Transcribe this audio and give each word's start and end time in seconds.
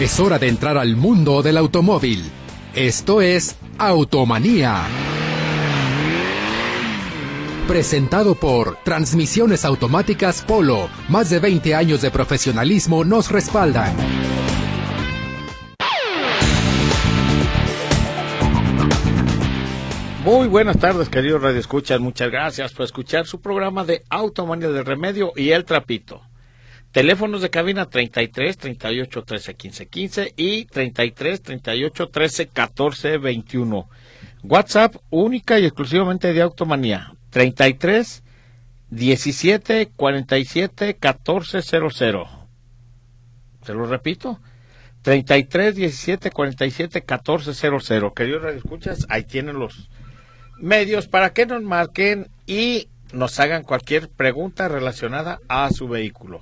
Es 0.00 0.20
hora 0.20 0.38
de 0.38 0.46
entrar 0.46 0.78
al 0.78 0.94
mundo 0.94 1.42
del 1.42 1.56
automóvil. 1.56 2.22
Esto 2.72 3.20
es 3.20 3.56
Automanía. 3.78 4.84
Presentado 7.66 8.36
por 8.36 8.76
Transmisiones 8.84 9.64
Automáticas 9.64 10.42
Polo. 10.42 10.88
Más 11.08 11.30
de 11.30 11.40
20 11.40 11.74
años 11.74 12.00
de 12.00 12.12
profesionalismo 12.12 13.04
nos 13.04 13.32
respaldan. 13.32 13.92
Muy 20.24 20.46
buenas 20.46 20.78
tardes, 20.78 21.08
queridos 21.08 21.42
Radio 21.42 21.58
Escuchas. 21.58 21.98
Muchas 21.98 22.30
gracias 22.30 22.72
por 22.72 22.84
escuchar 22.84 23.26
su 23.26 23.40
programa 23.40 23.82
de 23.82 24.04
Automanía 24.10 24.68
del 24.68 24.84
Remedio 24.84 25.32
y 25.34 25.50
El 25.50 25.64
Trapito. 25.64 26.27
Teléfonos 26.98 27.42
de 27.42 27.48
cabina 27.48 27.86
33 27.86 28.58
38 28.58 29.22
13 29.22 29.54
15 29.54 29.86
15 29.86 30.34
y 30.36 30.64
33 30.64 31.42
38 31.42 32.08
13 32.08 32.46
14 32.48 33.18
21. 33.18 33.88
WhatsApp 34.42 34.96
única 35.08 35.60
y 35.60 35.64
exclusivamente 35.66 36.32
de 36.32 36.42
Automanía 36.42 37.14
33 37.30 38.24
17 38.90 39.90
47 39.94 40.96
14 40.96 41.62
00. 41.62 42.28
Se 43.62 43.74
lo 43.74 43.86
repito. 43.86 44.40
33 45.02 45.76
17 45.76 46.32
47 46.32 47.02
14 47.02 47.54
00. 47.54 48.12
Queridos 48.12 48.54
escuchas, 48.56 49.06
ahí 49.08 49.22
tienen 49.22 49.60
los 49.60 49.88
medios 50.58 51.06
para 51.06 51.32
que 51.32 51.46
nos 51.46 51.62
marquen 51.62 52.26
y 52.44 52.88
nos 53.12 53.38
hagan 53.38 53.62
cualquier 53.62 54.08
pregunta 54.08 54.66
relacionada 54.66 55.38
a 55.46 55.70
su 55.70 55.86
vehículo 55.86 56.40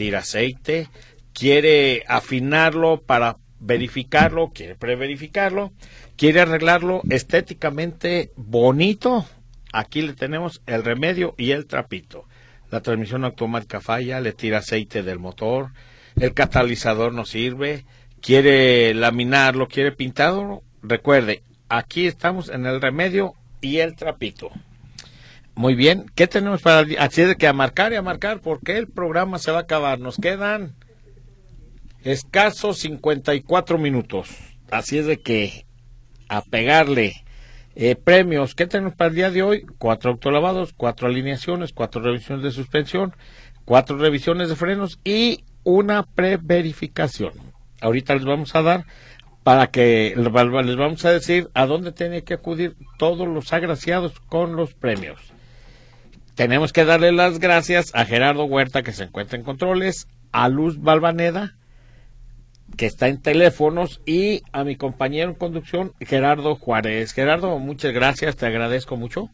tira 0.00 0.20
aceite, 0.20 0.88
quiere 1.34 2.04
afinarlo 2.08 3.02
para 3.02 3.36
verificarlo, 3.58 4.50
quiere 4.54 4.74
preverificarlo, 4.74 5.72
quiere 6.16 6.40
arreglarlo 6.40 7.02
estéticamente 7.10 8.32
bonito, 8.34 9.26
aquí 9.74 10.00
le 10.00 10.14
tenemos 10.14 10.62
el 10.64 10.84
remedio 10.84 11.34
y 11.36 11.50
el 11.50 11.66
trapito. 11.66 12.24
La 12.70 12.80
transmisión 12.80 13.26
automática 13.26 13.82
falla, 13.82 14.22
le 14.22 14.32
tira 14.32 14.60
aceite 14.60 15.02
del 15.02 15.18
motor, 15.18 15.72
el 16.18 16.32
catalizador 16.32 17.12
no 17.12 17.26
sirve, 17.26 17.84
quiere 18.22 18.94
laminarlo, 18.94 19.68
quiere 19.68 19.92
pintarlo, 19.92 20.62
recuerde, 20.82 21.42
aquí 21.68 22.06
estamos 22.06 22.48
en 22.48 22.64
el 22.64 22.80
remedio 22.80 23.34
y 23.60 23.80
el 23.80 23.96
trapito. 23.96 24.50
Muy 25.54 25.74
bien, 25.74 26.06
¿qué 26.14 26.26
tenemos 26.26 26.62
para 26.62 26.86
Así 26.98 27.22
de 27.22 27.36
que 27.36 27.46
a 27.46 27.52
marcar 27.52 27.92
y 27.92 27.96
a 27.96 28.02
marcar 28.02 28.40
porque 28.40 28.78
el 28.78 28.88
programa 28.88 29.38
se 29.38 29.50
va 29.50 29.58
a 29.58 29.62
acabar. 29.62 29.98
Nos 30.00 30.16
quedan 30.16 30.74
escasos 32.02 32.78
54 32.78 33.78
minutos. 33.78 34.30
Así 34.70 34.98
es 34.98 35.06
de 35.06 35.20
que 35.20 35.66
a 36.28 36.42
pegarle 36.42 37.24
eh, 37.74 37.96
premios. 37.96 38.54
¿Qué 38.54 38.66
tenemos 38.66 38.94
para 38.94 39.10
el 39.10 39.16
día 39.16 39.30
de 39.30 39.42
hoy? 39.42 39.66
Cuatro 39.78 40.12
autolavados, 40.12 40.72
cuatro 40.76 41.08
alineaciones, 41.08 41.72
cuatro 41.72 42.00
revisiones 42.00 42.44
de 42.44 42.50
suspensión, 42.52 43.14
cuatro 43.64 43.98
revisiones 43.98 44.48
de 44.48 44.56
frenos 44.56 45.00
y 45.04 45.44
una 45.64 46.04
preverificación. 46.04 47.32
Ahorita 47.80 48.14
les 48.14 48.24
vamos 48.24 48.54
a 48.54 48.62
dar 48.62 48.84
para 49.42 49.68
que 49.68 50.14
les 50.16 50.76
vamos 50.76 51.04
a 51.04 51.10
decir 51.10 51.48
a 51.54 51.66
dónde 51.66 51.92
tienen 51.92 52.22
que 52.22 52.34
acudir 52.34 52.76
todos 52.98 53.26
los 53.26 53.52
agraciados 53.52 54.20
con 54.20 54.54
los 54.56 54.74
premios. 54.74 55.18
Tenemos 56.40 56.72
que 56.72 56.86
darle 56.86 57.12
las 57.12 57.38
gracias 57.38 57.90
a 57.94 58.06
Gerardo 58.06 58.44
Huerta, 58.44 58.82
que 58.82 58.94
se 58.94 59.04
encuentra 59.04 59.36
en 59.36 59.44
controles, 59.44 60.08
a 60.32 60.48
Luz 60.48 60.80
Balvaneda, 60.80 61.54
que 62.78 62.86
está 62.86 63.08
en 63.08 63.20
teléfonos, 63.20 64.00
y 64.06 64.40
a 64.50 64.64
mi 64.64 64.76
compañero 64.76 65.28
en 65.28 65.34
conducción, 65.34 65.92
Gerardo 66.00 66.56
Juárez. 66.56 67.12
Gerardo, 67.12 67.58
muchas 67.58 67.92
gracias, 67.92 68.36
te 68.36 68.46
agradezco 68.46 68.96
mucho. 68.96 69.28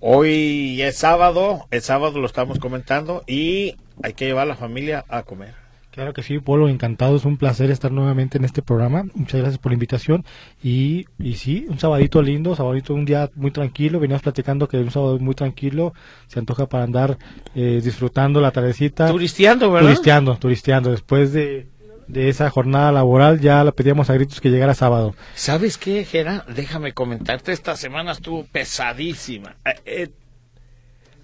Hoy 0.00 0.80
es 0.80 0.96
sábado, 0.96 1.66
el 1.70 1.82
sábado 1.82 2.18
lo 2.18 2.26
estamos 2.26 2.58
comentando, 2.58 3.24
y 3.26 3.76
hay 4.02 4.14
que 4.14 4.24
llevar 4.24 4.44
a 4.44 4.46
la 4.46 4.56
familia 4.56 5.04
a 5.10 5.24
comer. 5.24 5.67
Claro 5.98 6.12
que 6.12 6.22
sí, 6.22 6.38
Polo, 6.38 6.68
encantado, 6.68 7.16
es 7.16 7.24
un 7.24 7.38
placer 7.38 7.72
estar 7.72 7.90
nuevamente 7.90 8.38
en 8.38 8.44
este 8.44 8.62
programa. 8.62 9.06
Muchas 9.14 9.40
gracias 9.40 9.58
por 9.58 9.72
la 9.72 9.74
invitación. 9.74 10.24
Y, 10.62 11.06
y 11.18 11.34
sí, 11.34 11.66
un 11.68 11.80
sabadito 11.80 12.22
lindo, 12.22 12.54
sabadito, 12.54 12.94
un 12.94 13.04
día 13.04 13.28
muy 13.34 13.50
tranquilo. 13.50 13.98
Veníamos 13.98 14.22
platicando 14.22 14.68
que 14.68 14.76
un 14.76 14.92
sábado 14.92 15.18
muy 15.18 15.34
tranquilo 15.34 15.94
se 16.28 16.38
antoja 16.38 16.68
para 16.68 16.84
andar 16.84 17.18
eh, 17.56 17.80
disfrutando 17.82 18.40
la 18.40 18.52
tardecita. 18.52 19.10
Turisteando, 19.10 19.72
¿verdad? 19.72 19.88
Turisteando, 19.88 20.36
turisteando. 20.36 20.90
Después 20.92 21.32
de, 21.32 21.66
de 22.06 22.28
esa 22.28 22.48
jornada 22.48 22.92
laboral 22.92 23.40
ya 23.40 23.64
la 23.64 23.72
pedíamos 23.72 24.08
a 24.08 24.14
gritos 24.14 24.40
que 24.40 24.50
llegara 24.50 24.74
sábado. 24.74 25.16
¿Sabes 25.34 25.78
qué, 25.78 26.04
Gera? 26.04 26.44
Déjame 26.46 26.92
comentarte, 26.92 27.50
esta 27.50 27.74
semana 27.74 28.12
estuvo 28.12 28.44
pesadísima. 28.44 29.56
Eh, 29.64 29.80
eh, 29.84 30.10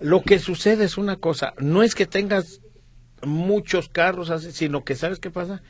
lo 0.01 0.23
que 0.23 0.41
sucede 0.41 0.85
es 0.85 0.99
una 0.99 1.15
cosa, 1.15 1.55
no 1.59 1.85
es 1.85 1.95
que 1.95 2.07
tengas 2.07 2.61
muchos 3.27 3.89
carros 3.89 4.33
sino 4.53 4.85
que 4.85 4.95
¿sabes 4.95 5.19
qué 5.19 5.31
pasa? 5.31 5.63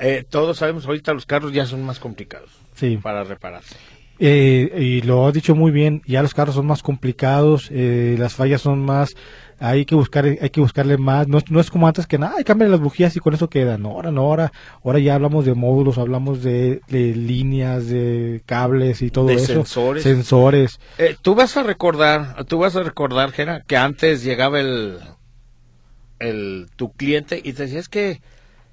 Eh, 0.00 0.24
todos 0.28 0.58
sabemos 0.58 0.86
ahorita 0.86 1.14
los 1.14 1.26
carros 1.26 1.52
ya 1.52 1.66
son 1.66 1.84
más 1.84 2.00
complicados 2.00 2.50
sí. 2.74 2.98
para 3.00 3.24
repararse. 3.24 3.76
Eh, 4.20 4.72
y 4.78 5.00
lo 5.02 5.26
has 5.26 5.34
dicho 5.34 5.54
muy 5.56 5.72
bien, 5.72 6.00
ya 6.06 6.22
los 6.22 6.34
carros 6.34 6.54
son 6.54 6.66
más 6.66 6.82
complicados, 6.82 7.68
eh, 7.72 8.14
las 8.16 8.34
fallas 8.34 8.60
son 8.60 8.84
más, 8.84 9.16
hay 9.58 9.84
que 9.84 9.96
buscar, 9.96 10.24
hay 10.24 10.50
que 10.50 10.60
buscarle 10.60 10.98
más, 10.98 11.26
no, 11.26 11.40
no 11.50 11.58
es 11.58 11.68
como 11.68 11.88
antes 11.88 12.06
que 12.06 12.16
nada, 12.16 12.42
cambian 12.44 12.70
las 12.70 12.78
bujías 12.78 13.16
y 13.16 13.20
con 13.20 13.34
eso 13.34 13.50
queda, 13.50 13.76
no, 13.76 13.90
ahora 13.90 14.12
no, 14.12 14.20
ahora, 14.20 14.52
ahora 14.84 15.00
ya 15.00 15.16
hablamos 15.16 15.44
de 15.44 15.54
módulos, 15.54 15.98
hablamos 15.98 16.44
de, 16.44 16.80
líneas, 16.88 17.88
de 17.88 18.40
cables 18.46 19.02
y 19.02 19.10
todo 19.10 19.30
eso, 19.30 19.46
sensores. 19.46 20.04
sensores. 20.04 20.80
Eh, 20.98 21.16
tú 21.20 21.34
vas 21.34 21.56
a 21.56 21.64
recordar, 21.64 22.44
tú 22.44 22.58
vas 22.58 22.76
a 22.76 22.84
recordar, 22.84 23.32
Gera, 23.32 23.64
que 23.66 23.76
antes 23.76 24.22
llegaba 24.22 24.60
el, 24.60 25.00
el, 26.18 26.68
tu 26.76 26.92
cliente 26.92 27.40
y 27.42 27.52
te 27.52 27.64
decía, 27.64 27.80
es 27.80 27.88
que 27.88 28.20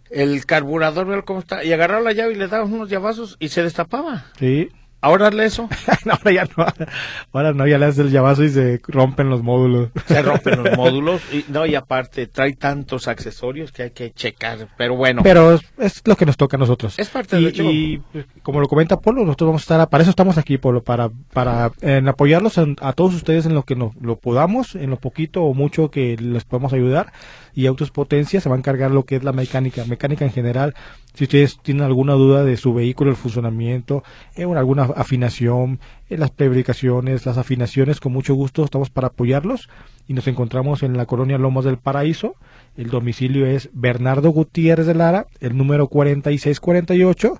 el 0.09 0.46
carburador, 0.46 1.24
cómo 1.25 1.40
está, 1.40 1.63
y 1.63 1.72
agarraba 1.72 2.02
la 2.02 2.12
llave 2.12 2.34
y 2.34 2.35
le 2.35 2.47
daba 2.47 2.66
unos 2.66 2.90
llavazos 2.90 3.38
y 3.40 3.50
se 3.50 3.63
destapaba. 3.63 4.25
Sí. 4.38 4.69
¿Ahora 5.02 5.28
hazle 5.28 5.46
eso? 5.46 5.68
ahora 6.10 6.32
ya 6.32 6.46
no. 6.56 6.66
Ahora 7.34 7.54
no, 7.54 7.68
ya 7.68 7.78
le 7.80 7.86
haces 7.86 8.00
el 8.00 8.12
llavazo 8.12 8.44
y 8.44 8.50
se 8.50 8.80
rompen 8.88 9.30
los 9.30 9.42
módulos. 9.42 9.90
Se 10.06 10.22
rompen 10.22 10.64
los 10.64 10.78
módulos. 10.78 11.22
Y, 11.34 11.46
no, 11.50 11.66
y 11.66 11.74
aparte, 11.76 12.28
trae 12.28 12.54
tantos 12.54 13.08
accesorios 13.08 13.72
que 13.72 13.84
hay 13.84 13.92
que 13.92 14.12
checar. 14.12 14.68
Pero 14.78 14.96
bueno. 14.96 15.24
Pero 15.24 15.60
es, 15.80 16.02
lo 16.06 16.16
que 16.16 16.26
nos 16.26 16.38
toca 16.38 16.58
a 16.58 16.60
nosotros. 16.60 17.00
Es 17.00 17.10
parte 17.10 17.36
del 17.36 17.48
hecho. 17.48 17.64
Y 17.64 18.02
como 18.44 18.60
lo 18.60 18.68
comenta 18.68 19.00
Polo, 19.00 19.26
nosotros 19.26 19.48
vamos 19.48 19.62
a 19.62 19.64
estar, 19.64 19.90
para 19.90 20.04
eso 20.04 20.12
estamos 20.12 20.38
aquí, 20.38 20.58
Polo, 20.58 20.84
para, 20.84 21.10
para 21.34 21.72
en 21.82 22.08
apoyarlos 22.08 22.58
a 22.58 22.94
todos 22.94 23.16
ustedes 23.16 23.46
en 23.46 23.56
lo 23.56 23.64
que 23.64 23.76
nos, 23.76 23.96
lo 23.96 24.18
podamos, 24.18 24.76
en 24.76 24.92
lo 24.92 24.98
poquito 24.98 25.44
o 25.44 25.54
mucho 25.54 25.90
que 25.90 26.16
les 26.18 26.44
podamos 26.44 26.74
ayudar 26.74 27.12
y 27.54 27.66
Autos 27.66 27.92
Potencia 27.92 28.42
se 28.42 28.50
va 28.50 28.56
a 28.56 28.58
encargar 28.58 28.92
lo 28.92 29.06
que 29.06 29.16
es 29.16 29.24
la 29.24 29.34
mecánica, 29.34 29.86
mecánica 29.86 30.26
en 30.26 30.32
general. 30.32 30.76
Si 31.14 31.26
ustedes 31.26 31.60
tienen 31.62 31.84
alguna 31.84 32.14
duda 32.14 32.44
de 32.44 32.56
su 32.56 32.74
vehículo, 32.74 33.12
el 33.12 33.18
funcionamiento, 33.18 34.04
en 34.36 34.50
eh, 34.50 34.58
alguna 34.58 34.84
afinación, 34.84 35.80
eh, 36.10 36.18
las 36.18 36.32
prebricaciones, 36.32 37.26
las 37.26 37.38
afinaciones, 37.38 38.00
con 38.00 38.14
mucho 38.14 38.34
gusto 38.34 38.64
estamos 38.64 38.90
para 38.90 39.08
apoyarlos 39.08 39.70
y 40.08 40.14
nos 40.14 40.28
encontramos 40.28 40.84
en 40.84 40.96
la 40.96 41.06
colonia 41.06 41.38
Lomas 41.38 41.66
del 41.66 41.78
Paraíso. 41.78 42.36
El 42.78 42.90
domicilio 42.90 43.46
es 43.46 43.70
Bernardo 43.74 44.30
Gutiérrez 44.30 44.88
de 44.88 44.96
Lara, 44.96 45.28
el 45.42 45.58
número 45.58 45.88
4648. 45.88 47.40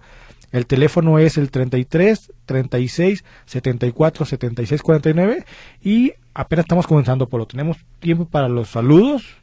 El 0.52 0.66
teléfono 0.66 1.18
es 1.18 1.38
el 1.38 1.50
33 1.50 2.34
36 2.46 3.24
74 3.46 4.26
76 4.26 4.82
49 4.82 5.46
y 5.82 6.14
apenas 6.34 6.66
estamos 6.66 6.88
comenzando, 6.88 7.30
por 7.30 7.40
lo 7.40 7.46
tenemos 7.46 7.78
tiempo 8.00 8.26
para 8.26 8.50
los 8.50 8.70
saludos, 8.70 9.41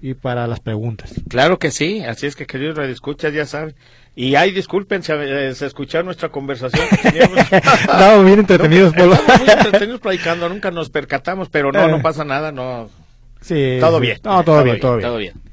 y 0.00 0.14
para 0.14 0.46
las 0.46 0.60
preguntas. 0.60 1.14
Claro 1.28 1.58
que 1.58 1.70
sí, 1.70 2.02
así 2.04 2.26
es 2.26 2.36
que 2.36 2.46
queridos 2.46 2.76
radioescuchas 2.76 3.32
ya 3.32 3.46
saben. 3.46 3.74
Y 4.14 4.34
ay, 4.34 4.52
disculpen, 4.52 5.02
se, 5.02 5.14
eh, 5.48 5.54
se 5.54 5.66
escuchó 5.66 6.02
nuestra 6.02 6.30
conversación. 6.30 6.86
Estamos 7.02 8.24
bien 8.24 8.38
entretenidos, 8.40 8.94
Polo. 8.94 9.14
muy 9.40 9.50
entretenidos 9.50 10.00
platicando, 10.00 10.48
nunca 10.48 10.70
nos 10.70 10.88
percatamos, 10.88 11.48
pero 11.50 11.70
no, 11.70 11.86
no 11.88 11.98
eh. 11.98 12.02
pasa 12.02 12.24
nada, 12.24 12.50
no. 12.50 12.88
Sí. 13.42 13.76
Todo 13.78 14.00
bien. 14.00 14.18
No, 14.24 14.42
todo, 14.42 14.64
bien, 14.64 14.80
todo 14.80 14.96
bien. 14.96 15.08
Todo 15.08 15.18
bien. 15.18 15.45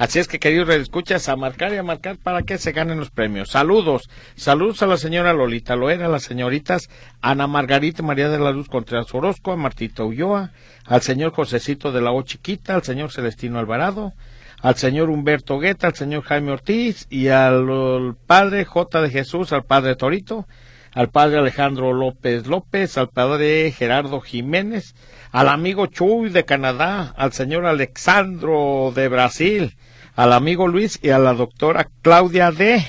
Así 0.00 0.18
es 0.18 0.28
que, 0.28 0.38
queridos 0.38 0.70
escuchas 0.70 1.28
a 1.28 1.36
marcar 1.36 1.74
y 1.74 1.76
a 1.76 1.82
marcar 1.82 2.16
para 2.16 2.40
que 2.40 2.56
se 2.56 2.72
ganen 2.72 2.98
los 2.98 3.10
premios. 3.10 3.50
Saludos. 3.50 4.08
Saludos 4.34 4.82
a 4.82 4.86
la 4.86 4.96
señora 4.96 5.34
Lolita 5.34 5.76
Loera, 5.76 6.06
a 6.06 6.08
las 6.08 6.22
señoritas 6.22 6.88
Ana 7.20 7.46
Margarita 7.46 8.02
María 8.02 8.30
de 8.30 8.38
la 8.38 8.50
Luz 8.50 8.70
Contreras 8.70 9.12
Orozco, 9.12 9.52
a 9.52 9.56
Martita 9.56 10.02
Ulloa, 10.02 10.52
al 10.86 11.02
señor 11.02 11.32
Josecito 11.32 11.92
de 11.92 12.00
la 12.00 12.12
O 12.12 12.22
Chiquita, 12.22 12.76
al 12.76 12.82
señor 12.82 13.12
Celestino 13.12 13.58
Alvarado, 13.58 14.14
al 14.62 14.76
señor 14.76 15.10
Humberto 15.10 15.58
Guetta, 15.58 15.88
al 15.88 15.94
señor 15.94 16.22
Jaime 16.22 16.52
Ortiz 16.52 17.06
y 17.10 17.28
al 17.28 18.16
padre 18.26 18.64
J 18.64 19.02
de 19.02 19.10
Jesús, 19.10 19.52
al 19.52 19.64
padre 19.64 19.96
Torito, 19.96 20.46
al 20.94 21.10
padre 21.10 21.40
Alejandro 21.40 21.92
López 21.92 22.46
López, 22.46 22.96
al 22.96 23.10
padre 23.10 23.70
Gerardo 23.70 24.22
Jiménez, 24.22 24.94
al 25.30 25.50
amigo 25.50 25.88
Chuy 25.88 26.30
de 26.30 26.46
Canadá, 26.46 27.12
al 27.18 27.34
señor 27.34 27.66
Alexandro 27.66 28.94
de 28.94 29.08
Brasil, 29.08 29.76
al 30.22 30.32
amigo 30.32 30.68
Luis 30.68 30.98
y 31.02 31.10
a 31.10 31.18
la 31.18 31.32
doctora 31.34 31.88
Claudia 32.02 32.50
D. 32.52 32.84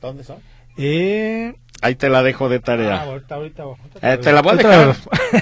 ¿Dónde 0.00 0.24
son? 0.24 0.38
Eh, 0.76 1.54
Ahí 1.82 1.96
te 1.96 2.08
la 2.08 2.22
dejo 2.22 2.48
de 2.48 2.60
tarea. 2.60 3.00
ah, 3.00 3.04
ahorita, 3.06 3.34
ahorita, 3.34 3.62
ahorita 3.64 4.12
Eh, 4.14 4.16
te 4.18 4.32
la 4.32 4.40
voy 4.40 4.52
a 4.52 4.56
dejar. 4.56 4.96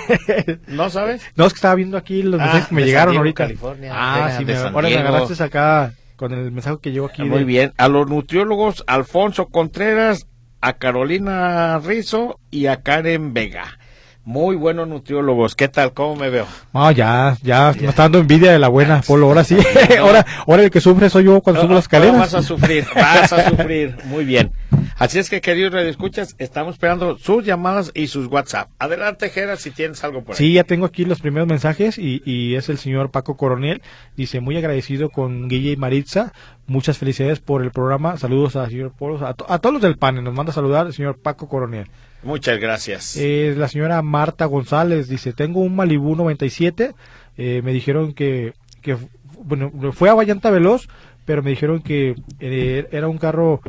¿No 0.69 0.89
sabes? 0.89 1.23
No, 1.37 1.45
es 1.47 1.53
que 1.53 1.59
estaba 1.59 1.75
viendo 1.75 1.97
aquí 1.99 2.23
los 2.23 2.41
Ah, 2.41 2.45
mensajes 2.45 2.69
que 2.69 2.75
me 2.75 2.85
llegaron 2.85 3.13
Diego, 3.13 3.21
ahorita. 3.21 3.45
California. 3.45 3.93
Ah, 3.95 4.29
De- 4.31 4.39
sí, 4.39 4.45
de 4.45 4.55
me, 4.55 4.59
ahora 4.61 4.89
me 4.89 4.97
agarraste 4.97 5.45
acá 5.45 5.93
con 6.17 6.33
el 6.33 6.51
mensaje 6.51 6.79
que 6.81 6.93
llegó 6.93 7.07
aquí. 7.07 7.23
Muy 7.25 7.41
de- 7.41 7.45
bien. 7.45 7.73
A 7.77 7.89
los 7.89 8.09
nutriólogos 8.09 8.83
Alfonso 8.87 9.47
Contreras, 9.49 10.27
a 10.63 10.73
Carolina 10.75 11.79
Rizo 11.79 12.41
y 12.51 12.67
a 12.67 12.83
Karen 12.83 13.33
Vega. 13.35 13.79
Muy 14.25 14.55
buenos 14.55 14.87
nutriólogos. 14.87 15.55
¿Qué 15.57 15.69
tal? 15.69 15.93
¿Cómo 15.95 16.15
me 16.15 16.29
veo? 16.31 16.47
No, 16.75 16.91
ya, 16.93 17.37
ya, 17.43 17.73
me 17.81 17.89
está 17.89 18.03
dando 18.03 18.19
envidia 18.19 18.53
de 18.53 18.59
la 18.59 18.69
buena, 18.69 19.01
Polo. 19.01 19.27
Ahora 19.27 19.45
sí, 19.45 19.57
No. 19.97 20.05
ahora, 20.07 20.27
ahora 20.47 20.63
el 20.65 20.71
que 20.71 20.81
sufre 20.81 21.09
soy 21.11 21.25
yo 21.25 21.41
cuando 21.41 21.63
subo 21.63 21.75
las 21.75 21.85
escaleras. 21.85 22.19
vas 22.19 22.35
a 22.35 22.43
sufrir, 22.43 22.85
vas 22.95 23.33
a 23.33 23.49
sufrir. 23.51 23.97
Muy 24.05 24.25
bien. 24.25 24.53
Así 24.99 25.19
es 25.19 25.31
que, 25.31 25.41
queridos 25.41 25.73
radioescuchas, 25.73 26.37
estamos 26.39 26.75
esperando 26.75 27.17
sus 27.17 27.45
llamadas 27.47 27.91
y 27.95 28.09
sus 28.09 28.27
WhatsApp. 28.27 28.69
Adelante, 28.79 29.31
Gera, 29.31 29.57
si 29.57 29.71
tienes 29.71 30.05
algo 30.05 30.23
por 30.23 30.35
ahí. 30.35 30.39
Sí, 30.39 30.53
ya 30.53 30.65
tengo 30.65 30.85
aquí 30.85 31.07
los 31.07 31.21
primeros 31.21 31.49
mensajes 31.49 31.97
y, 31.97 32.23
y 32.27 32.55
es 32.57 32.69
el 32.69 32.77
señor 32.77 33.11
Paco 33.11 33.39
Coronel. 33.39 33.81
Dice, 34.17 34.41
muy 34.41 34.57
agradecido 34.59 35.09
con 35.09 35.49
Guille 35.49 35.73
y 35.73 35.77
Maritza. 35.77 36.35
Muchas 36.67 36.99
felicidades 36.99 37.41
por 37.41 37.63
el 37.63 37.71
programa. 37.71 38.19
Saludos 38.19 38.55
al 38.57 38.69
señor 38.69 38.93
Polo, 38.97 39.27
a, 39.27 39.33
to- 39.33 39.51
a 39.51 39.59
todos 39.59 39.73
los 39.73 39.83
del 39.83 39.97
panel. 39.97 40.23
Nos 40.23 40.35
manda 40.35 40.51
a 40.53 40.55
saludar 40.55 40.87
el 40.87 40.93
señor 40.93 41.19
Paco 41.19 41.49
Coronel. 41.49 41.87
Muchas 42.23 42.59
gracias. 42.59 43.17
Eh, 43.17 43.55
la 43.57 43.69
señora 43.69 44.03
Marta 44.03 44.45
González 44.47 45.09
dice, 45.09 45.33
tengo 45.33 45.61
un 45.61 45.75
Malibu 45.77 46.15
97. 46.17 46.93
Eh, 47.39 47.63
me 47.65 47.73
dijeron 47.73 48.13
que, 48.13 48.53
que, 48.83 48.97
bueno, 49.43 49.71
fue 49.93 50.11
a 50.11 50.15
Vallanta 50.15 50.51
Veloz, 50.51 50.89
pero 51.25 51.43
me 51.43 51.51
dijeron 51.51 51.81
que 51.81 52.15
eh, 52.41 52.87
era 52.93 53.09
un 53.09 53.19
carro 53.19 53.61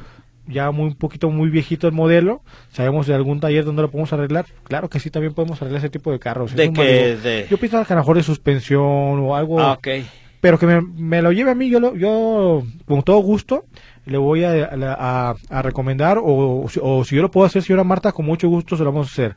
ya 0.47 0.71
muy 0.71 0.87
un 0.87 0.95
poquito 0.95 1.29
muy 1.29 1.49
viejito 1.49 1.87
el 1.87 1.93
modelo. 1.93 2.41
Sabemos 2.71 3.07
de 3.07 3.13
algún 3.13 3.39
taller 3.39 3.63
donde 3.63 3.83
lo 3.83 3.91
podemos 3.91 4.11
arreglar. 4.11 4.45
Claro 4.63 4.89
que 4.89 4.99
sí, 4.99 5.09
también 5.09 5.33
podemos 5.33 5.61
arreglar 5.61 5.79
ese 5.79 5.89
tipo 5.89 6.11
de 6.11 6.19
carros. 6.19 6.53
¿De 6.53 6.73
qué? 6.73 7.15
De- 7.17 7.47
Yo 7.49 7.57
pienso 7.57 7.77
que 7.85 7.93
a 7.93 7.95
lo 7.95 8.01
mejor 8.01 8.17
de 8.17 8.23
suspensión 8.23 8.81
o 8.83 9.35
algo, 9.35 9.61
Ah, 9.61 9.73
ok. 9.73 9.87
Pero 10.41 10.59
que 10.59 10.65
me, 10.65 11.21
lo 11.21 11.31
lleve 11.31 11.51
a 11.51 11.55
mí, 11.55 11.69
yo, 11.69 11.79
lo, 11.79 11.95
yo 11.95 12.63
con 12.85 13.03
todo 13.03 13.19
gusto 13.19 13.65
le 14.05 14.17
voy 14.17 14.43
a, 14.43 14.65
a- 14.65 15.35
a 15.49 15.61
recomendar 15.61 16.17
o, 16.17 16.65
o 16.81 17.03
si 17.05 17.15
yo 17.15 17.21
lo 17.21 17.31
puedo 17.31 17.45
hacer, 17.47 17.61
señora 17.63 17.83
Marta, 17.83 18.11
con 18.11 18.25
mucho 18.25 18.49
gusto 18.49 18.75
se 18.75 18.83
lo 18.83 18.91
vamos 18.91 19.07
a 19.07 19.11
hacer. 19.11 19.35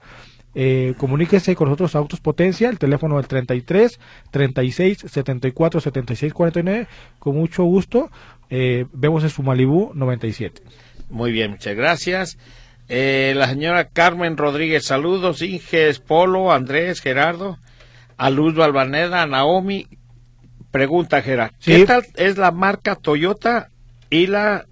Eh, 0.56 0.95
comuníquese 0.99 1.56
con 1.56 1.67
nosotros 1.69 1.97
Autos 1.97 2.21
Potencia, 2.21 2.69
el 2.71 2.79
teléfono 2.79 3.17
del 3.17 3.27
33 3.27 3.99
36 4.31 4.99
74 5.09 5.81
76 5.81 6.33
49. 6.33 6.87
Con 7.19 7.37
mucho 7.37 7.65
gusto, 7.65 8.09
eh, 8.51 8.87
vemos 8.93 9.25
en 9.25 9.31
su 9.31 9.43
Malibu 9.43 9.91
97. 9.95 10.62
Muy 11.11 11.33
bien, 11.33 11.51
muchas 11.51 11.75
gracias. 11.75 12.39
Eh, 12.89 13.33
la 13.37 13.49
señora 13.49 13.89
Carmen 13.89 14.37
Rodríguez, 14.37 14.85
saludos. 14.85 15.43
Inges, 15.43 15.99
Polo, 15.99 16.53
Andrés, 16.53 17.01
Gerardo, 17.01 17.59
a 18.17 18.31
Luz 18.31 18.55
Balvaneda, 18.55 19.23
a 19.23 19.27
Naomi. 19.27 19.89
Pregunta, 20.75 21.23
Gerard, 21.23 21.53
¿qué 21.62 21.79
Sí. 21.79 21.85
tal 21.85 22.03
es 22.17 22.37
la 22.37 22.50
marca 22.50 22.97
Toyota 22.97 23.69
y 24.11 24.26
la 24.26 24.67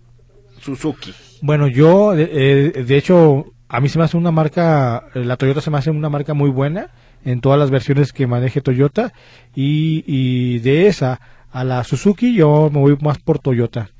Suzuki? 0.61 1.15
Bueno, 1.43 1.69
yo, 1.69 2.11
de, 2.11 2.29
eh, 2.33 2.83
de 2.83 2.97
hecho, 2.97 3.45
a 3.69 3.81
mí 3.81 3.89
se 3.89 3.99
me 4.01 4.05
hace 4.07 4.17
una 4.17 4.33
marca, 4.33 5.05
eh, 5.15 5.25
la 5.25 5.37
Toyota 5.37 5.61
se 5.61 5.71
me 5.71 5.79
hace 5.79 5.91
una 5.93 6.09
marca 6.09 6.35
muy 6.35 6.51
buena 6.51 6.91
en 7.25 7.41
todas 7.41 7.57
las 7.57 7.71
versiones 7.71 8.13
que 8.13 8.27
maneje 8.27 8.61
Toyota 8.61 9.13
y, 9.55 10.03
y 10.05 10.59
de 10.59 10.89
esa 10.89 11.21
a 11.53 11.63
la 11.63 11.85
Suzuki 11.85 12.35
yo 12.35 12.69
me 12.73 12.81
voy 12.81 12.99
más 13.01 13.19
por 13.21 13.39
Toyota. 13.39 13.91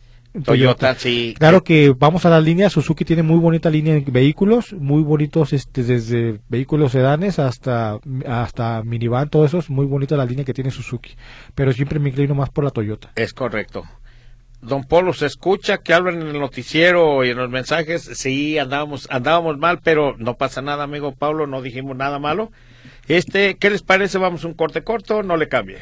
Toyota, 0.45 0.95
sí. 0.95 1.35
Claro 1.39 1.63
que 1.63 1.95
vamos 1.97 2.25
a 2.25 2.31
la 2.31 2.41
línea, 2.41 2.71
Suzuki 2.71 3.05
tiene 3.05 3.23
muy 3.23 3.39
bonita 3.39 3.69
línea 3.71 3.95
en 3.95 4.05
vehículos, 4.11 4.73
muy 4.73 5.03
bonitos 5.03 5.53
este 5.53 5.83
desde 5.83 6.41
vehículos 6.49 6.93
sedanes 6.93 7.39
hasta 7.39 7.99
hasta 8.27 8.83
minivan, 8.83 9.29
todo 9.29 9.45
eso 9.45 9.59
es 9.59 9.69
muy 9.69 9.87
bonita 9.87 10.17
la 10.17 10.25
línea 10.25 10.45
que 10.45 10.55
tiene 10.55 10.71
Suzuki, 10.71 11.17
pero 11.55 11.73
siempre 11.73 11.99
me 11.99 12.09
inclino 12.11 12.35
más 12.35 12.51
por 12.51 12.65
la 12.65 12.71
Toyota. 12.71 13.13
Es 13.17 13.35
correcto. 13.35 13.85
Don 14.63 14.85
Polo, 14.85 15.13
se 15.13 15.27
escucha 15.27 15.79
que 15.79 15.93
hablan 15.93 16.23
en 16.23 16.29
el 16.29 16.39
noticiero 16.39 17.25
y 17.25 17.31
en 17.31 17.37
los 17.37 17.51
mensajes. 17.51 18.03
Sí, 18.15 18.59
andábamos, 18.59 19.09
andábamos 19.11 19.59
mal, 19.59 19.81
pero 19.83 20.15
no 20.19 20.37
pasa 20.37 20.63
nada, 20.63 20.85
amigo 20.85 21.13
Pablo, 21.13 21.49
no 21.49 21.63
dijimos 21.63 21.97
nada 21.97 22.21
malo. 22.21 22.53
Este, 23.09 23.57
¿qué 23.57 23.71
les 23.71 23.83
parece? 23.83 24.19
Vamos 24.19 24.45
a 24.45 24.47
un 24.47 24.55
corte 24.55 24.85
corto, 24.85 25.25
no 25.25 25.37
le 25.37 25.49
cambie. 25.49 25.79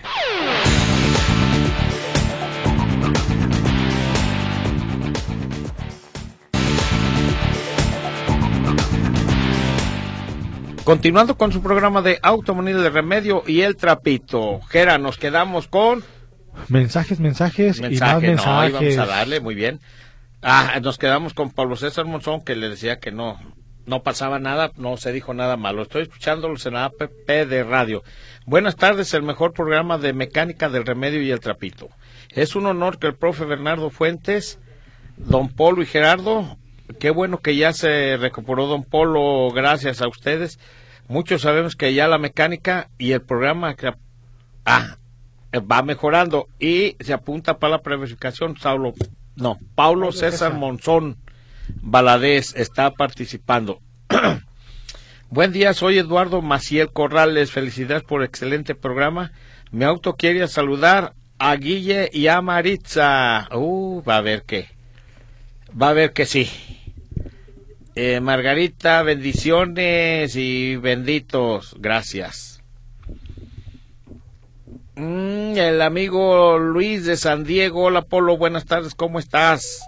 Continuando 10.91 11.39
con 11.39 11.53
su 11.53 11.63
programa 11.63 12.03
de 12.03 12.19
Automonía 12.21 12.77
de 12.77 12.91
Remedio 12.91 13.45
y 13.47 13.61
el 13.61 13.77
Trapito. 13.77 14.59
Gera, 14.63 14.99
nos 14.99 15.19
quedamos 15.19 15.69
con 15.69 16.03
Mensajes, 16.67 17.21
mensajes, 17.21 17.79
y 17.79 17.83
más 17.83 17.91
mensaje, 17.91 18.27
no, 18.27 18.33
mensajes. 18.33 18.95
íbamos 18.95 18.99
a 18.99 19.07
darle, 19.07 19.39
muy 19.39 19.55
bien. 19.55 19.79
Ah, 20.43 20.81
nos 20.83 20.99
quedamos 20.99 21.33
con 21.33 21.53
Pablo 21.53 21.77
César 21.77 22.07
Monzón 22.07 22.43
que 22.43 22.57
le 22.57 22.69
decía 22.69 22.99
que 22.99 23.13
no, 23.13 23.39
no 23.87 24.03
pasaba 24.03 24.41
nada, 24.41 24.73
no 24.75 24.97
se 24.97 25.13
dijo 25.13 25.33
nada 25.33 25.57
malo. 25.57 25.83
Estoy 25.83 26.03
escuchándolos 26.03 26.67
en 26.67 26.75
la 26.75 26.87
app 26.87 27.01
de 27.29 27.63
radio. 27.63 28.03
Buenas 28.45 28.75
tardes, 28.75 29.15
el 29.15 29.23
mejor 29.23 29.53
programa 29.53 29.97
de 29.97 30.13
mecánica 30.13 30.69
del 30.71 30.85
remedio 30.85 31.23
y 31.23 31.31
el 31.31 31.39
trapito. 31.39 31.89
Es 32.31 32.57
un 32.57 32.67
honor 32.67 32.99
que 32.99 33.07
el 33.07 33.15
profe 33.15 33.45
Bernardo 33.45 33.91
Fuentes, 33.91 34.59
don 35.17 35.51
Polo 35.51 35.83
y 35.83 35.87
Gerardo, 35.87 36.59
qué 36.99 37.11
bueno 37.11 37.39
que 37.39 37.55
ya 37.55 37.73
se 37.73 38.17
recuperó 38.17 38.67
don 38.67 38.83
Polo, 38.83 39.53
gracias 39.55 40.03
a 40.03 40.09
ustedes. 40.09 40.59
Muchos 41.11 41.43
sabemos 41.43 41.75
que 41.75 41.93
ya 41.93 42.07
la 42.07 42.19
mecánica 42.19 42.89
y 42.97 43.11
el 43.11 43.21
programa 43.21 43.75
que 43.75 43.93
ah, 44.65 44.97
va 45.53 45.83
mejorando 45.83 46.47
y 46.61 46.95
se 47.01 47.13
apunta 47.13 47.59
para 47.59 47.79
la 47.79 47.83
verificación 47.83 48.57
Saulo 48.57 48.95
no 49.35 49.59
Paulo 49.75 50.13
César. 50.13 50.55
Monzón 50.55 51.17
Valadez 51.83 52.55
está 52.55 52.93
participando. 52.93 53.81
Buen 55.31 55.51
día 55.51 55.75
soy 55.75 55.99
Eduardo 55.99 56.43
Maciel 56.43 56.93
Corrales. 56.93 57.51
Felicidades 57.51 58.05
por 58.05 58.23
excelente 58.23 58.77
programa. 58.77 59.33
Mi 59.73 59.87
auto 59.87 60.15
quiere 60.15 60.47
saludar 60.47 61.15
a 61.41 61.57
Guille 61.57 62.09
y 62.13 62.29
a 62.29 62.41
Maritza. 62.41 63.49
Uh 63.53 64.01
va 64.09 64.19
a 64.19 64.21
ver 64.21 64.45
que 64.45 64.69
va 65.71 65.89
a 65.89 65.93
ver 65.93 66.13
que 66.13 66.25
sí 66.25 66.49
Eh, 67.95 68.21
Margarita 68.21 69.03
bendiciones 69.03 70.37
y 70.37 70.77
benditos 70.77 71.75
gracias 71.79 72.51
Mm, 75.01 75.57
el 75.57 75.81
amigo 75.81 76.59
Luis 76.59 77.07
de 77.07 77.17
San 77.17 77.45
Diego. 77.45 77.85
Hola, 77.85 78.03
Polo. 78.03 78.37
Buenas 78.37 78.67
tardes. 78.67 78.95
¿Cómo 78.95 79.19
estás? 79.19 79.81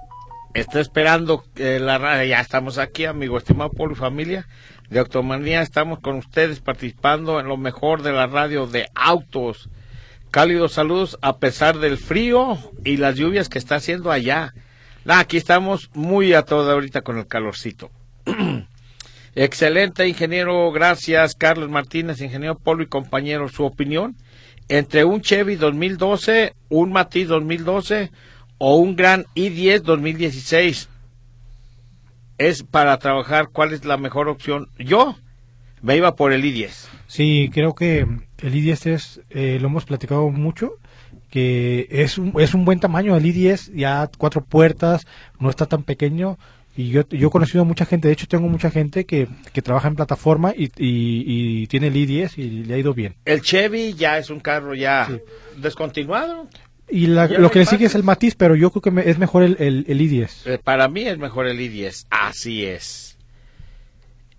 Estoy 0.55 0.81
esperando 0.81 1.45
eh, 1.57 1.79
la 1.81 1.99
radio. 1.99 2.31
Ya 2.31 2.41
estamos 2.41 2.79
aquí, 2.79 3.05
amigo. 3.05 3.37
Estimado 3.37 3.69
Polo 3.73 3.93
y 3.93 3.97
familia 3.97 4.49
de 4.89 5.01
Automanía. 5.01 5.61
Estamos 5.61 5.99
con 5.99 6.17
ustedes 6.17 6.61
participando 6.61 7.41
en 7.41 7.47
lo 7.47 7.59
mejor 7.59 8.03
de 8.03 8.13
la 8.13 8.27
radio 8.27 8.67
de 8.67 8.89
autos. 8.95 9.69
Cálidos 10.31 10.73
saludos 10.73 11.19
a 11.21 11.37
pesar 11.37 11.79
del 11.79 11.99
frío 11.99 12.57
y 12.83 12.97
las 12.97 13.17
lluvias 13.17 13.51
que 13.51 13.59
está 13.59 13.75
haciendo 13.75 14.11
allá. 14.11 14.55
Nah, 15.05 15.19
aquí 15.19 15.37
estamos 15.37 15.91
muy 15.95 16.33
a 16.33 16.43
toda 16.43 16.75
ahorita 16.75 17.03
con 17.03 17.19
el 17.19 17.27
calorcito. 17.27 17.91
Excelente, 19.35 20.07
ingeniero. 20.07 20.71
Gracias, 20.71 21.35
Carlos 21.35 21.71
Martínez, 21.71 22.21
ingeniero 22.21 22.59
Polo 22.59 22.83
y 22.83 22.87
compañero. 22.87 23.49
Su 23.49 23.65
opinión 23.65 24.17
entre 24.69 25.05
un 25.05 25.21
Chevy 25.21 25.57
2012, 25.57 26.55
un 26.69 26.93
Matiz 26.93 27.29
2012 27.29 28.11
o 28.59 28.77
un 28.77 28.95
Gran 28.95 29.27
i10 29.35 29.81
2016 29.83 30.89
es 32.39 32.63
para 32.63 32.97
trabajar 32.99 33.49
cuál 33.53 33.73
es 33.73 33.85
la 33.85 33.97
mejor 33.97 34.29
opción. 34.29 34.69
Yo 34.79 35.17
me 35.81 35.97
iba 35.97 36.15
por 36.15 36.33
el 36.33 36.45
i10. 36.45 36.89
Sí, 37.07 37.51
creo 37.53 37.75
que 37.75 38.01
el 38.01 38.55
i10 38.55 38.87
es, 38.87 39.21
eh, 39.31 39.59
lo 39.61 39.69
hemos 39.69 39.85
platicado 39.85 40.29
mucho, 40.31 40.77
que 41.33 41.89
es 41.91 42.19
un, 42.19 42.35
es 42.39 42.53
un 42.53 42.67
buen 42.67 42.79
tamaño 42.79 43.17
el 43.17 43.25
i10, 43.25 43.73
ya 43.75 44.09
cuatro 44.19 44.45
puertas, 44.45 45.07
no 45.41 45.49
está 45.49 45.65
tan 45.67 45.83
pequeño. 45.83 46.39
Y 46.77 46.91
yo, 46.91 47.09
yo 47.09 47.29
he 47.29 47.31
conocido 47.31 47.63
a 47.63 47.65
mucha 47.67 47.87
gente, 47.87 48.09
de 48.09 48.13
hecho 48.15 48.27
tengo 48.29 48.49
mucha 48.49 48.71
gente 48.71 49.05
que, 49.07 49.29
que 49.53 49.63
trabaja 49.63 49.89
en 49.89 49.95
plataforma 49.97 50.53
y, 50.57 50.65
y, 50.77 51.25
y 51.63 51.67
tiene 51.69 51.87
el 51.89 51.95
i10 51.95 52.37
y 52.39 52.49
le 52.65 52.75
ha 52.75 52.79
ido 52.79 52.93
bien. 52.95 53.15
El 53.25 53.41
Chevy 53.41 53.95
ya 53.95 54.19
es 54.19 54.29
un 54.31 54.41
carro 54.41 54.75
ya 54.75 55.07
Sí. 55.09 55.19
descontinuado. 55.57 56.49
Y 56.89 57.07
la- 57.07 57.27
lo 57.29 57.39
no 57.41 57.51
que 57.51 57.61
le 57.61 57.67
sigue 57.67 57.87
es 57.87 57.95
el 57.95 58.03
Matiz, 58.05 58.35
pero 58.35 58.55
yo 58.55 58.71
creo 58.71 58.83
que 58.83 58.91
me- 58.91 59.09
es 59.09 59.19
mejor 59.19 59.43
el, 59.43 59.57
el, 59.59 59.85
el 59.89 60.01
i10. 60.01 60.31
Eh, 60.47 60.59
para 60.63 60.89
mí 60.89 61.03
es 61.03 61.17
mejor 61.19 61.47
el 61.47 61.59
i10. 61.59 62.07
Así 62.11 62.65
es. 62.67 63.17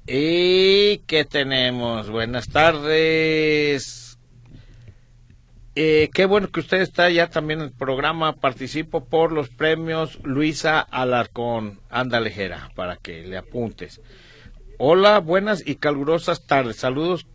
¿Y 0.06 0.98
qué 1.08 1.26
tenemos? 1.26 2.10
Buenas 2.10 2.48
tardes. 2.50 4.03
Eh, 5.76 6.10
qué 6.14 6.26
bueno 6.26 6.50
que 6.50 6.60
usted 6.60 6.82
está 6.82 7.10
ya 7.10 7.30
también 7.30 7.60
en 7.60 7.68
el 7.68 7.72
programa. 7.72 8.36
Participo 8.36 9.06
por 9.06 9.32
los 9.32 9.50
premios 9.50 10.20
Luisa 10.24 10.80
Alarcón. 10.80 11.80
Anda 11.90 12.20
ligera 12.20 12.72
para 12.76 12.98
que 12.98 13.24
le 13.24 13.38
apuntes. 13.38 14.02
Hola, 14.78 15.20
buenas 15.20 15.64
y 15.66 15.76
calurosas 15.76 16.46
tardes. 16.46 16.78
Saludos 16.78 17.26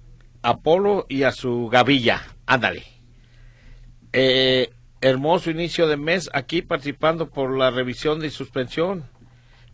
a 0.43 0.59
Polo 0.59 1.07
y 1.09 1.25
a 1.25 1.33
su 1.33 1.69
gavilla. 1.69 2.23
Ándale. 2.47 2.85
Eh, 4.13 4.71
hermoso 5.01 5.51
inicio 5.51 5.87
de 5.87 5.97
mes 5.97 6.31
aquí 6.33 6.63
participando 6.63 7.29
por 7.31 7.57
la 7.57 7.71
revisión 7.71 8.21
de 8.21 8.31
suspensión 8.31 9.05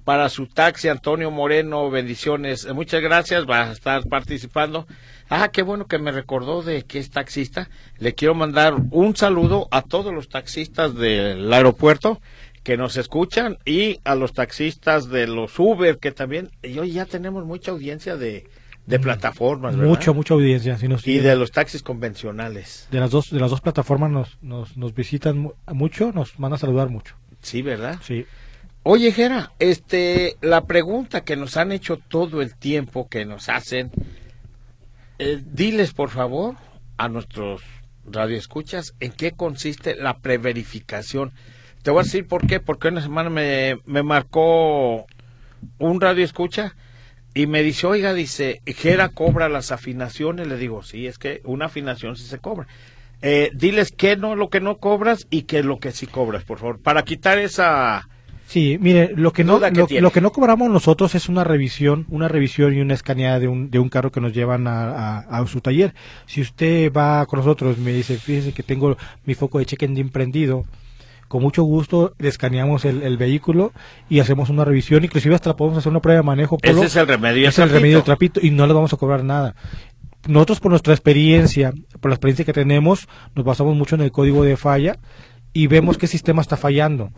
para 0.04 0.28
su 0.28 0.47
taxi 0.47 0.88
Antonio 0.88 1.30
Moreno, 1.30 1.90
bendiciones. 1.90 2.64
Eh, 2.64 2.73
muchas 2.73 3.00
gracias, 3.00 3.49
va 3.49 3.68
a 3.68 3.73
estar 3.73 4.06
participando. 4.09 4.87
Ah, 5.28 5.49
qué 5.52 5.62
bueno 5.62 5.87
que 5.87 5.99
me 5.99 6.12
recordó 6.12 6.62
de 6.62 6.83
que 6.83 6.99
es 6.99 7.11
taxista. 7.11 7.69
Le 7.99 8.14
quiero 8.14 8.35
mandar 8.35 8.75
un 8.90 9.16
saludo 9.16 9.69
a 9.71 9.83
todos 9.83 10.12
los 10.12 10.28
taxistas 10.28 10.95
del 10.95 11.52
aeropuerto 11.52 12.21
que 12.62 12.76
nos 12.76 12.97
escuchan 12.97 13.59
y 13.64 14.00
a 14.04 14.14
los 14.14 14.33
taxistas 14.33 15.09
de 15.09 15.26
los 15.26 15.59
Uber 15.59 15.99
que 15.99 16.12
también 16.12 16.50
y 16.62 16.78
hoy 16.78 16.93
ya 16.93 17.04
tenemos 17.04 17.45
mucha 17.45 17.73
audiencia 17.73 18.16
de, 18.16 18.47
de 18.87 18.99
plataformas, 18.99 19.76
¿verdad? 19.76 19.90
Mucha, 19.90 20.12
mucha 20.12 20.35
audiencia. 20.35 20.78
Si 20.78 20.88
nos 20.88 21.07
y 21.07 21.19
de 21.19 21.37
los 21.37 21.52
taxis 21.52 21.83
convencionales. 21.83 22.88
De 22.90 23.00
las 23.00 23.11
dos, 23.11 23.31
de 23.31 23.40
las 23.40 23.50
dos 23.50 23.61
plataformas 23.61 24.11
nos, 24.11 24.38
nos, 24.43 24.76
nos 24.76 24.95
visitan 24.95 25.52
mucho, 25.73 26.12
nos 26.12 26.37
van 26.38 26.52
a 26.52 26.59
saludar 26.59 26.88
mucho. 26.88 27.14
Sí, 27.40 27.62
¿verdad? 27.62 27.99
Sí. 28.02 28.26
Oye, 28.83 29.12
Jera, 29.12 29.52
este, 29.59 30.37
la 30.43 30.66
pregunta 30.66 31.23
que 31.23 31.37
nos 31.37 31.57
han 31.57 31.73
hecho 31.73 31.97
todo 31.97 32.43
el 32.43 32.54
tiempo, 32.54 33.09
que 33.09 33.25
nos 33.25 33.49
hacen, 33.49 33.90
eh, 35.18 35.42
diles 35.44 35.92
por 35.92 36.11
favor 36.11 36.56
a 36.97 37.09
nuestros 37.09 37.62
radioescuchas 38.06 38.94
en 39.00 39.12
qué 39.12 39.33
consiste 39.33 39.97
la 39.97 40.18
preverificación. 40.18 41.33
Te 41.83 41.90
voy 41.90 42.00
a 42.00 42.04
decir 42.04 42.26
por 42.26 42.47
qué, 42.47 42.61
porque 42.61 42.88
una 42.88 43.02
semana 43.02 43.30
me, 43.30 43.78
me 43.85 44.02
marcó 44.02 45.06
un 45.78 46.00
radioescucha 46.00 46.75
y 47.35 47.47
me 47.47 47.62
dice, 47.62 47.87
oiga, 47.87 48.14
dice, 48.14 48.62
Jera 48.64 49.09
cobra 49.09 49.49
las 49.49 49.73
afinaciones. 49.73 50.47
Le 50.47 50.56
digo, 50.56 50.83
sí, 50.83 51.06
es 51.06 51.18
que 51.18 51.40
una 51.44 51.66
afinación 51.66 52.16
sí 52.16 52.25
se 52.25 52.38
cobra. 52.38 52.68
Eh, 53.23 53.50
diles 53.54 53.92
qué 53.97 54.16
no, 54.16 54.37
lo 54.37 54.50
que 54.50 54.61
no 54.61 54.78
cobras 54.78 55.26
y 55.30 55.42
qué 55.42 55.61
es 55.61 55.64
lo 55.64 55.78
que 55.78 55.92
sí 55.92 56.06
cobras, 56.06 56.44
por 56.44 56.59
favor, 56.59 56.80
para 56.80 57.04
quitar 57.04 57.38
esa 57.38 58.09
Sí, 58.46 58.78
mire, 58.80 59.12
lo 59.16 59.32
que 59.32 59.42
no 59.42 59.58
lo, 59.58 60.10
que 60.12 60.20
no 60.20 60.32
cobramos 60.32 60.70
nosotros 60.70 61.14
es 61.14 61.28
una 61.28 61.44
revisión, 61.44 62.06
una 62.10 62.28
revisión 62.28 62.74
y 62.74 62.80
una 62.80 62.94
escaneada 62.94 63.40
de 63.40 63.48
un, 63.48 63.70
de 63.70 63.78
un 63.78 63.88
carro 63.88 64.12
que 64.12 64.20
nos 64.20 64.32
llevan 64.32 64.66
a, 64.66 65.44
su 65.46 65.60
taller. 65.60 65.94
Si 66.26 66.40
usted 66.40 66.92
va 66.92 67.26
con 67.26 67.38
nosotros 67.38 67.76
y 67.78 67.80
me 67.80 67.92
dice, 67.92 68.16
fíjese 68.18 68.52
que 68.52 68.62
tengo 68.62 68.96
mi 69.24 69.34
foco 69.34 69.58
de 69.58 69.66
check-engine 69.66 70.10
prendido, 70.10 70.64
con 71.26 71.42
mucho 71.42 71.64
gusto 71.64 72.14
escaneamos 72.18 72.84
el, 72.84 73.16
vehículo 73.16 73.72
y 74.08 74.20
hacemos 74.20 74.50
una 74.50 74.64
revisión, 74.64 75.04
inclusive 75.04 75.34
hasta 75.34 75.56
podemos 75.56 75.78
hacer 75.78 75.90
una 75.90 76.00
prueba 76.00 76.20
de 76.20 76.26
manejo. 76.26 76.58
Ese 76.62 76.84
es 76.84 76.96
el 76.96 77.08
remedio. 77.08 77.48
Es 77.48 77.58
el 77.58 77.70
remedio 77.70 77.96
del 77.96 78.04
trapito 78.04 78.40
y 78.42 78.50
no 78.50 78.66
le 78.66 78.74
vamos 78.74 78.92
a 78.92 78.96
cobrar 78.96 79.24
nada 79.24 79.54
nosotros 80.26 80.60
por 80.60 80.70
nuestra 80.70 80.94
experiencia, 80.94 81.72
por 82.00 82.10
la 82.10 82.14
experiencia 82.14 82.44
que 82.44 82.52
tenemos, 82.52 83.08
nos 83.34 83.44
basamos 83.44 83.76
mucho 83.76 83.94
en 83.94 84.02
el 84.02 84.12
código 84.12 84.42
de 84.44 84.56
falla 84.56 84.98
y 85.54 85.68
vemos 85.68 85.96
qué 85.96 86.06
sistema 86.06 86.42
está 86.42 86.58
fallando. 86.58 87.11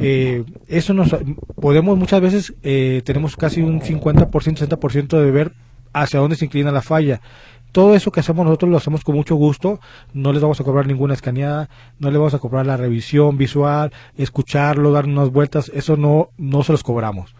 Eh, 0.00 0.44
eso 0.66 0.94
nos 0.94 1.14
podemos 1.60 1.96
muchas 1.96 2.20
veces 2.20 2.54
eh, 2.62 3.02
tenemos 3.04 3.36
casi 3.36 3.60
un 3.62 3.80
50%, 3.80 4.30
60% 4.30 5.22
de 5.22 5.30
ver 5.30 5.52
hacia 5.92 6.18
dónde 6.18 6.36
se 6.36 6.46
inclina 6.46 6.72
la 6.72 6.82
falla. 6.82 7.20
Todo 7.70 7.94
eso 7.94 8.10
que 8.10 8.20
hacemos 8.20 8.46
nosotros 8.46 8.70
lo 8.70 8.78
hacemos 8.78 9.04
con 9.04 9.14
mucho 9.14 9.36
gusto, 9.36 9.80
no 10.14 10.32
les 10.32 10.40
vamos 10.40 10.58
a 10.58 10.64
cobrar 10.64 10.86
ninguna 10.86 11.12
escaneada, 11.12 11.68
no 11.98 12.10
les 12.10 12.18
vamos 12.18 12.32
a 12.32 12.38
cobrar 12.38 12.64
la 12.64 12.78
revisión 12.78 13.36
visual, 13.36 13.92
escucharlo, 14.16 14.92
dar 14.92 15.04
unas 15.04 15.30
vueltas, 15.30 15.70
eso 15.74 15.98
no, 15.98 16.30
no 16.38 16.62
se 16.62 16.72
los 16.72 16.82
cobramos. 16.82 17.34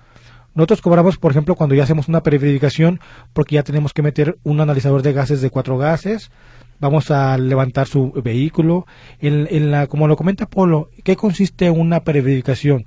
Nosotros 0.55 0.83
cobramos, 0.83 1.16
por 1.16 1.31
ejemplo, 1.31 1.55
cuando 1.55 1.75
ya 1.75 1.85
hacemos 1.85 2.09
una 2.09 2.21
verificación, 2.21 3.00
porque 3.33 3.55
ya 3.55 3.62
tenemos 3.62 3.95
que 3.95 4.02
meter 4.02 4.38
un 4.43 4.61
analizador 4.61 5.02
de 5.02 5.14
gases 5.14 5.40
de 5.40 5.50
cuatro 5.50 5.78
gases, 5.78 6.31
vamos 6.80 7.11
a 7.11 7.37
levantar 7.38 7.87
su 7.87 8.12
vehículo. 8.12 8.87
En, 9.21 9.71
la, 9.71 9.87
como 9.87 10.09
lo 10.09 10.16
comenta 10.16 10.47
Polo, 10.47 10.90
¿qué 11.04 11.16
consiste 11.16 11.71
una 11.71 12.00
preverificación? 12.00 12.85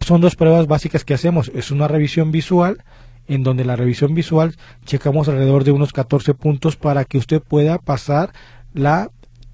Son 0.00 0.20
dos 0.20 0.36
pruebas 0.36 0.66
básicas 0.66 1.04
que 1.04 1.14
hacemos. 1.14 1.50
Es 1.54 1.70
una 1.70 1.88
revisión 1.88 2.30
visual, 2.30 2.84
en 3.26 3.42
donde 3.42 3.64
la 3.64 3.76
revisión 3.76 4.14
visual 4.14 4.56
checamos 4.84 5.28
alrededor 5.28 5.64
de 5.64 5.72
unos 5.72 5.92
14 5.92 6.34
puntos 6.34 6.76
para 6.76 7.04
que 7.04 7.18
usted 7.18 7.42
pueda 7.42 7.78
pasar 7.78 8.32
la 8.72 9.10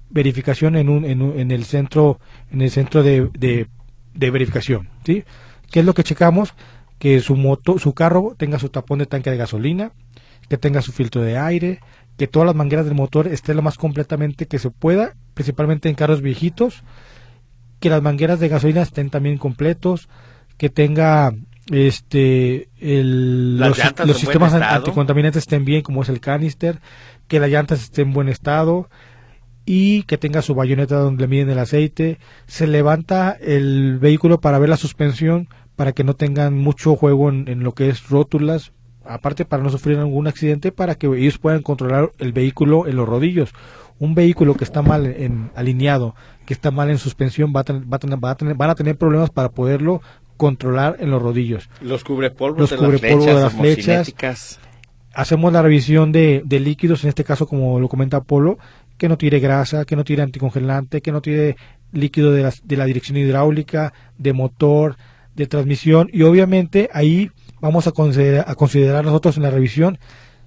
verificación 0.09 0.75
en, 0.75 0.89
un, 0.89 1.03
en, 1.03 1.51
el 1.51 1.65
centro 1.65 2.19
en 2.51 2.61
el 2.61 2.71
centro 2.71 3.03
de, 3.03 3.29
de, 3.37 3.67
de 4.13 4.31
verificación. 4.31 4.89
¿sí? 5.05 5.23
¿Qué 5.71 5.81
es 5.81 5.85
lo 5.85 5.93
que 5.93 6.03
checamos? 6.03 6.53
Que 6.99 7.19
su 7.19 7.35
moto, 7.35 7.77
su 7.79 7.93
carro 7.93 8.35
tenga 8.37 8.59
su 8.59 8.69
tapón 8.69 8.99
de 8.99 9.05
tanque 9.05 9.29
de 9.29 9.37
gasolina, 9.37 9.91
que 10.47 10.57
tenga 10.57 10.81
su 10.81 10.91
filtro 10.91 11.21
de 11.21 11.37
aire, 11.37 11.79
que 12.17 12.27
todas 12.27 12.45
las 12.45 12.55
mangueras 12.55 12.85
del 12.85 12.95
motor 12.95 13.27
estén 13.27 13.57
lo 13.57 13.61
más 13.61 13.77
completamente 13.77 14.47
que 14.47 14.59
se 14.59 14.71
pueda, 14.71 15.15
principalmente 15.33 15.89
en 15.89 15.95
carros 15.95 16.21
viejitos, 16.21 16.83
que 17.79 17.89
las 17.89 18.01
mangueras 18.01 18.39
de 18.39 18.47
gasolina 18.47 18.81
estén 18.81 19.09
también 19.09 19.37
completos, 19.37 20.07
que 20.57 20.69
tenga 20.69 21.33
este 21.71 22.69
los, 22.79 23.77
sistemas 24.17 24.53
anticontaminantes 24.53 25.43
estén 25.43 25.65
bien 25.65 25.81
como 25.81 26.03
es 26.03 26.09
el 26.09 26.19
canister, 26.19 26.79
que 27.27 27.39
las 27.39 27.49
llantas 27.49 27.81
estén 27.81 28.09
en 28.09 28.13
buen 28.13 28.29
estado 28.29 28.89
y 29.65 30.03
que 30.03 30.17
tenga 30.17 30.43
su 30.43 30.53
bayoneta 30.53 30.97
donde 30.97 31.27
miden 31.27 31.49
el 31.49 31.59
aceite, 31.59 32.19
se 32.45 32.67
levanta 32.67 33.31
el 33.41 33.97
vehículo 33.97 34.39
para 34.39 34.59
ver 34.59 34.69
la 34.69 34.77
suspensión 34.77 35.49
para 35.75 35.91
que 35.91 36.03
no 36.03 36.13
tengan 36.13 36.53
mucho 36.55 36.95
juego 36.95 37.29
en 37.29 37.63
lo 37.63 37.73
que 37.73 37.89
es 37.89 38.07
rótulas, 38.07 38.71
aparte 39.07 39.45
para 39.45 39.63
no 39.63 39.69
sufrir 39.69 39.97
algún 39.97 40.27
accidente, 40.27 40.71
para 40.71 40.95
que 40.95 41.07
ellos 41.07 41.37
puedan 41.37 41.61
controlar 41.61 42.11
el 42.19 42.33
vehículo 42.33 42.87
en 42.87 42.95
los 42.95 43.07
rodillos. 43.07 43.51
Un 43.97 44.13
vehículo 44.13 44.55
que 44.55 44.63
está 44.63 44.81
mal 44.81 45.05
en, 45.05 45.51
alineado, 45.55 46.15
que 46.45 46.53
está 46.53 46.71
mal 46.71 46.89
en 46.89 46.97
suspensión, 46.97 47.53
va 47.55 47.61
a 47.61 47.63
tener, 47.63 47.83
va 47.83 47.95
a 47.95 47.99
tener, 47.99 48.23
va 48.23 48.31
a 48.31 48.35
tener, 48.35 48.55
van 48.55 48.69
a 48.69 48.75
tener 48.75 48.97
problemas 48.97 49.29
para 49.29 49.49
poderlo 49.49 50.01
controlar 50.37 50.97
en 50.99 51.11
los 51.11 51.21
rodillos. 51.21 51.69
Los 51.81 52.03
cubrepolvos, 52.03 52.69
de, 52.69 53.33
las 53.33 53.53
flechas, 53.53 54.59
Hacemos 55.13 55.53
la 55.53 55.61
revisión 55.61 56.11
de, 56.11 56.41
de, 56.43 56.59
líquidos, 56.59 57.05
en 57.05 57.09
este 57.09 57.23
caso, 57.23 57.47
como 57.47 57.79
lo 57.79 57.87
comenta 57.87 58.21
Polo, 58.21 58.57
que 58.97 59.07
no 59.07 59.17
tire 59.17 59.39
grasa, 59.39 59.85
que 59.85 59.95
no 59.95 60.03
tire 60.03 60.21
anticongelante, 60.21 61.01
que 61.01 61.13
no 61.13 61.21
tire 61.21 61.55
líquido 61.93 62.33
de 62.33 62.43
la, 62.43 62.53
de 62.63 62.75
la 62.75 62.83
dirección 62.83 63.17
hidráulica, 63.17 63.93
de 64.17 64.33
motor, 64.33 64.97
de 65.33 65.47
transmisión, 65.47 66.09
y 66.11 66.23
obviamente 66.23 66.89
ahí 66.93 67.31
vamos 67.65 67.87
a 67.87 67.91
considerar, 67.91 68.95
a 68.95 69.01
nosotros 69.01 69.37
en 69.37 69.43
la 69.43 69.49
revisión 69.49 69.97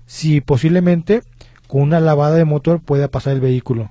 si 0.06 0.40
posiblemente 0.40 1.22
con 1.66 1.82
una 1.82 2.00
lavada 2.00 2.36
de 2.36 2.44
motor 2.44 2.80
pueda 2.80 3.08
pasar 3.08 3.34
el 3.34 3.40
vehículo. 3.40 3.90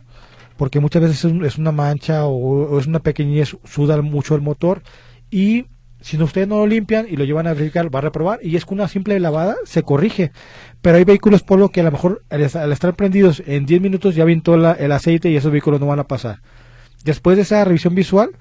Porque 0.56 0.80
muchas 0.80 1.02
veces 1.04 1.32
es, 1.44 1.58
una 1.58 1.72
mancha 1.72 2.26
o, 2.26 2.80
es 2.80 2.88
una 2.88 3.00
pequeñez, 3.00 3.58
suda 3.66 4.02
mucho 4.02 4.34
el 4.34 4.42
motor 4.42 4.82
y 5.30 5.66
si 6.00 6.22
ustedes 6.22 6.48
no 6.48 6.60
lo 6.60 6.68
limpian 6.68 7.06
y 7.10 7.18
lo 7.18 7.26
llevan 7.26 7.48
a 7.48 7.54
verificar, 7.54 7.94
va 7.94 8.00
a 8.00 8.04
reprobar 8.04 8.40
y 8.42 8.56
es 8.56 8.66
con 8.66 8.80
una 8.80 8.88
simple 8.88 9.20
lavada 9.20 9.58
se 9.66 9.84
corrige. 9.84 10.32
Pero 10.82 10.98
hay 10.98 11.04
vehículos 11.04 11.44
polo 11.44 11.70
que 11.70 11.82
a 11.82 11.84
lo 11.84 11.92
mejor 11.92 12.24
al, 12.30 12.72
estar 12.72 12.96
prendidos 12.96 13.44
en 13.46 13.66
10 13.66 13.82
minutos 13.82 14.16
ya 14.16 14.24
vintó 14.24 14.56
el 14.56 14.92
aceite 14.92 15.30
y 15.30 15.36
esos 15.36 15.52
vehículos 15.52 15.82
no 15.82 15.88
van 15.88 16.00
a 16.00 16.08
pasar. 16.08 16.40
Después 17.04 17.36
de 17.36 17.44
esa 17.44 17.64
revisión 17.66 17.94
visual, 17.94 18.32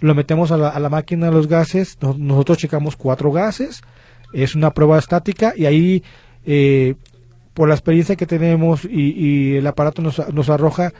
lo 0.00 0.14
metemos 0.14 0.50
a 0.50 0.56
la, 0.56 0.70
a 0.70 0.80
la 0.80 0.88
máquina 0.88 1.26
de 1.26 1.32
los 1.32 1.46
gases, 1.46 1.98
nosotros 2.00 2.58
checamos 2.58 2.96
cuatro 2.96 3.30
gases, 3.30 3.82
es 4.32 4.54
una 4.54 4.72
prueba 4.72 4.98
estática 4.98 5.52
y 5.56 5.66
ahí 5.66 6.02
eh, 6.44 6.94
por 7.54 7.68
la 7.68 7.74
experiencia 7.74 8.16
que 8.16 8.26
tenemos 8.26 8.84
y, 8.84 9.56
el 9.56 9.66
aparato 9.66 10.02
nos, 10.02 10.18
nos 10.32 10.48
arroja 10.48 10.92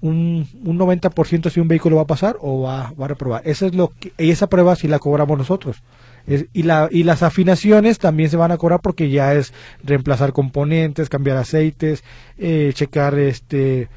un, 0.00 0.48
un 0.64 0.78
90% 0.78 1.48
si 1.48 1.60
un 1.60 1.68
vehículo 1.68 1.96
va 1.96 2.02
a 2.02 2.06
pasar 2.06 2.36
o 2.40 2.62
va, 2.62 2.92
va 3.00 3.04
a 3.04 3.08
reprobar. 3.08 3.42
Esa 3.44 3.66
es 3.66 3.74
lo 3.74 3.92
que, 3.98 4.12
y 4.18 4.30
esa 4.30 4.48
prueba 4.48 4.76
sí 4.76 4.88
la 4.88 4.98
cobramos 4.98 5.38
nosotros. 5.38 5.82
y, 6.26 6.62
la, 6.64 6.88
y 6.90 7.04
las 7.04 7.22
afinaciones 7.22 7.98
también 7.98 8.28
se 8.28 8.36
van 8.36 8.52
a 8.52 8.56
cobrar 8.56 8.80
porque 8.80 9.10
ya 9.10 9.34
es 9.34 9.52
reemplazar 9.82 10.32
componentes, 10.32 11.08
cambiar 11.08 11.36
aceites, 11.36 12.02
eh, 12.36 12.72
checar 12.74 13.18
este 13.18 13.88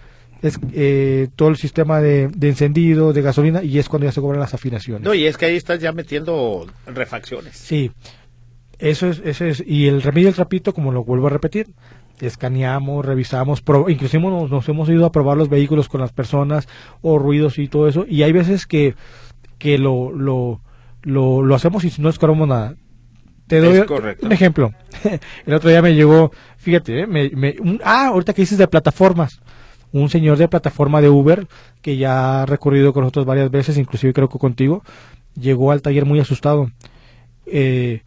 es, 0.42 0.60
eh, 0.74 1.27
todo 1.36 1.50
el 1.50 1.58
sistema 1.58 2.01
de, 2.01 2.27
de, 2.27 2.50
encendido, 2.50 3.13
de 3.13 3.22
gasolina, 3.24 3.63
y 3.63 3.80
es 3.80 3.89
cuando 3.89 4.06
ya 4.06 4.12
se 4.12 4.22
cobran 4.22 4.39
las 4.39 4.54
afinaciones. 4.54 5.04
No, 5.04 5.13
y 5.13 5.25
es 5.25 5.38
que 5.38 5.46
ahí 5.46 5.56
estás 5.56 5.80
ya 5.80 5.92
metiendo 5.92 6.68
refacciones. 6.86 7.58
Sí, 7.58 7.92
eso 8.79 9.08
es, 9.08 9.22
eso 9.24 9.46
es, 9.46 9.63
y 9.65 9.88
el 9.88 10.01
remedio 10.01 10.27
del 10.27 10.36
trapito, 10.36 10.74
como 10.74 10.91
lo 10.91 11.03
vuelvo 11.03 11.27
a 11.27 11.29
repetir, 11.29 11.67
escaneamos, 12.22 13.05
revisamos, 13.05 13.63
inclusive 13.88 14.24
nos, 14.24 14.70
hemos 14.70 14.89
ido 14.89 15.05
a 15.05 15.12
probar 15.12 15.38
los 15.38 15.50
vehículos 15.50 15.89
con 15.89 16.01
las 16.01 16.12
personas 16.12 16.67
o 17.01 17.20
ruidos 17.20 17.60
y 17.60 17.67
todo 17.67 17.88
eso, 17.88 18.05
y 18.08 18.24
hay 18.24 18.32
veces 18.32 18.65
que, 18.65 18.96
que 19.58 19.77
lo, 19.77 20.12
lo, 20.12 20.62
lo, 21.03 21.55
hacemos 21.55 21.84
y 21.84 22.01
no 22.01 22.12
cobramos 22.13 22.48
nada. 22.48 22.75
Te 23.48 23.60
doy 23.60 23.86
un 24.24 24.32
ejemplo. 24.32 24.74
el 25.46 25.53
otro 25.53 25.70
día 25.70 25.82
me 25.82 25.94
llegó, 25.94 26.32
fíjate, 26.58 27.01
eh, 27.01 27.08
me, 27.08 27.29
me, 27.29 27.55
ah, 27.84 28.08
ahorita 28.08 28.34
que 28.34 28.41
dices 28.41 28.58
de 28.58 28.67
plataformas, 28.67 29.39
un 29.91 30.10
señor 30.10 30.38
de 30.38 30.48
plataforma 30.48 31.00
de 31.00 31.10
Uber 31.10 31.48
que 31.82 31.96
ya 31.96 32.41
ha 32.41 32.46
recorrido 32.48 32.91
con 32.91 33.03
nosotros 33.03 33.25
varias 33.25 33.51
veces, 33.51 33.77
inclusive 33.77 34.13
creo 34.13 34.29
que 34.29 34.39
contigo, 34.39 34.84
llegó 35.39 35.72
al 35.72 35.82
taller 35.82 36.05
muy 36.05 36.20
asustado. 36.20 36.72
Eh, 37.46 38.01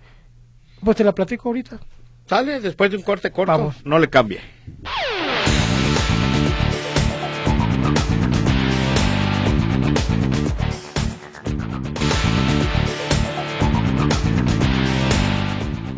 pues 0.82 0.96
te 0.96 1.04
la 1.04 1.14
platico 1.14 1.48
ahorita. 1.48 1.78
Sale 2.26 2.60
después 2.60 2.90
de 2.90 2.96
un 2.96 3.02
corte 3.02 3.30
corto. 3.30 3.52
Vamos. 3.52 3.76
No 3.84 3.98
le 3.98 4.08
cambie. 4.08 4.40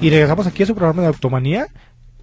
Y 0.01 0.09
regresamos 0.09 0.47
aquí 0.47 0.63
a 0.63 0.67
su 0.67 0.75
programa 0.75 1.03
de 1.03 1.09
Automanía. 1.09 1.67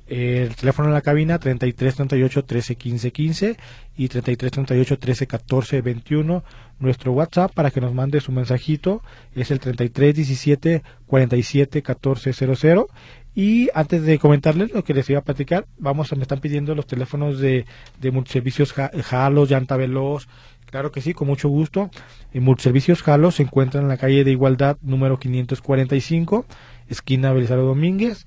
El 0.08 0.56
teléfono 0.56 0.88
en 0.88 0.94
la 0.94 1.02
cabina 1.02 1.38
33 1.38 1.96
38 1.96 2.46
13 2.46 2.76
15 2.76 3.12
15 3.12 3.58
y 3.98 4.08
33 4.08 4.52
38 4.52 5.00
13 5.00 5.28
14 5.28 5.82
21. 5.82 6.44
Nuestro 6.80 7.12
WhatsApp 7.12 7.52
para 7.54 7.72
que 7.72 7.82
nos 7.82 7.94
mande 7.94 8.22
su 8.22 8.32
mensajito 8.32 9.02
es 9.36 9.52
el 9.52 9.60
33 9.60 10.16
17 10.16 10.84
47 11.08 11.82
14 11.82 12.34
00. 12.34 12.88
Y 13.36 13.70
antes 13.74 14.04
de 14.04 14.18
comentarles 14.18 14.72
lo 14.74 14.84
que 14.84 14.94
les 14.94 15.10
iba 15.10 15.20
a 15.20 15.24
platicar, 15.24 15.68
vamos 15.78 16.12
a, 16.12 16.16
me 16.16 16.24
están 16.24 16.40
pidiendo 16.40 16.74
los 16.74 16.88
teléfonos 16.88 17.40
de, 17.40 17.66
de 18.00 18.12
multiservicios 18.12 18.74
Ja- 18.74 18.92
Jalo, 19.04 19.46
Llanta 19.46 19.76
Veloz. 19.78 20.28
Claro 20.68 20.92
que 20.92 21.02
sí, 21.02 21.14
con 21.14 21.28
mucho 21.28 21.48
gusto. 21.48 21.90
En 22.34 22.44
Multiservicios 22.44 23.02
Jalo 23.04 23.32
se 23.32 23.44
encuentran 23.44 23.84
en 23.84 23.90
la 23.90 23.98
calle 23.98 24.24
de 24.24 24.32
Igualdad 24.32 24.78
número 24.82 25.18
545, 25.20 26.46
esquina 26.90 27.32
Belisario 27.32 27.64
Domínguez. 27.64 28.26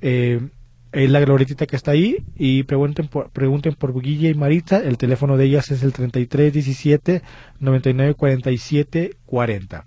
Eh, 0.00 0.40
es 0.92 1.10
la 1.10 1.20
glorietita 1.20 1.66
que 1.66 1.76
está 1.76 1.92
ahí 1.92 2.18
y 2.36 2.64
pregunten 2.64 3.08
por, 3.08 3.30
pregunten 3.30 3.74
por 3.74 3.98
Guille 4.00 4.30
y 4.30 4.34
Marita. 4.34 4.78
El 4.78 4.98
teléfono 4.98 5.36
de 5.36 5.44
ellas 5.46 5.70
es 5.70 5.82
el 5.82 5.92
33 5.92 6.52
17 6.52 7.22
99 7.60 8.14
47 8.14 9.16
40. 9.26 9.86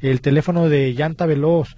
El 0.00 0.20
teléfono 0.20 0.68
de 0.68 0.94
Llanta 0.94 1.26
Veloz. 1.26 1.76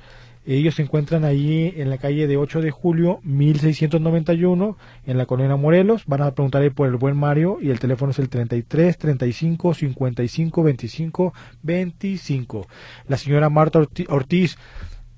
Ellos 0.49 0.77
se 0.77 0.83
encuentran 0.83 1.25
allí 1.25 1.73
en 1.77 1.91
la 1.91 1.99
calle 1.99 2.29
de 2.29 2.37
8 2.37 2.61
de 2.61 2.71
julio 2.71 3.19
1691 3.25 4.77
en 5.07 5.19
la 5.19 5.27
colonia 5.27 5.57
Morelos. 5.57 6.05
Van 6.07 6.23
a 6.23 6.31
preguntar 6.35 6.63
ahí 6.63 6.71
por 6.71 6.87
el 6.89 6.97
buen 6.97 7.17
Mario 7.17 7.59
y 7.61 7.71
el 7.71 7.81
teléfono 7.81 8.13
es 8.13 8.19
el 8.21 8.29
33 8.29 8.97
35 8.97 9.75
55 9.75 10.63
25 10.63 11.35
25. 11.63 12.69
La 13.09 13.17
señora 13.17 13.49
Marta 13.51 13.81
Orti- 13.81 14.07
Ortiz. 14.09 14.57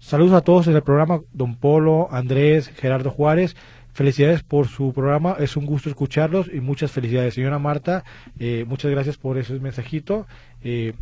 Saludos 0.08 0.32
a 0.32 0.40
todos 0.40 0.66
en 0.66 0.74
el 0.74 0.80
programa, 0.80 1.20
don 1.34 1.54
Polo, 1.54 2.08
Andrés, 2.10 2.68
Gerardo 2.68 3.10
Juárez. 3.10 3.56
Felicidades 3.92 4.42
por 4.42 4.66
su 4.66 4.94
programa, 4.94 5.36
es 5.38 5.54
un 5.54 5.66
gusto 5.66 5.90
escucharlos 5.90 6.48
y 6.50 6.60
muchas 6.60 6.92
felicidades. 6.92 7.34
Señora 7.34 7.58
Marta, 7.58 8.04
eh, 8.38 8.64
muchas 8.66 8.90
gracias 8.90 9.18
por 9.18 9.36
ese 9.36 9.60
mensajito. 9.60 10.26
Eh, 10.62 10.94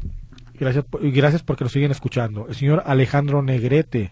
gracias, 0.59 0.87
gracias 0.91 1.45
porque 1.45 1.63
nos 1.63 1.73
siguen 1.73 1.93
escuchando. 1.93 2.49
El 2.49 2.57
señor 2.57 2.83
Alejandro 2.85 3.43
Negrete, 3.43 4.11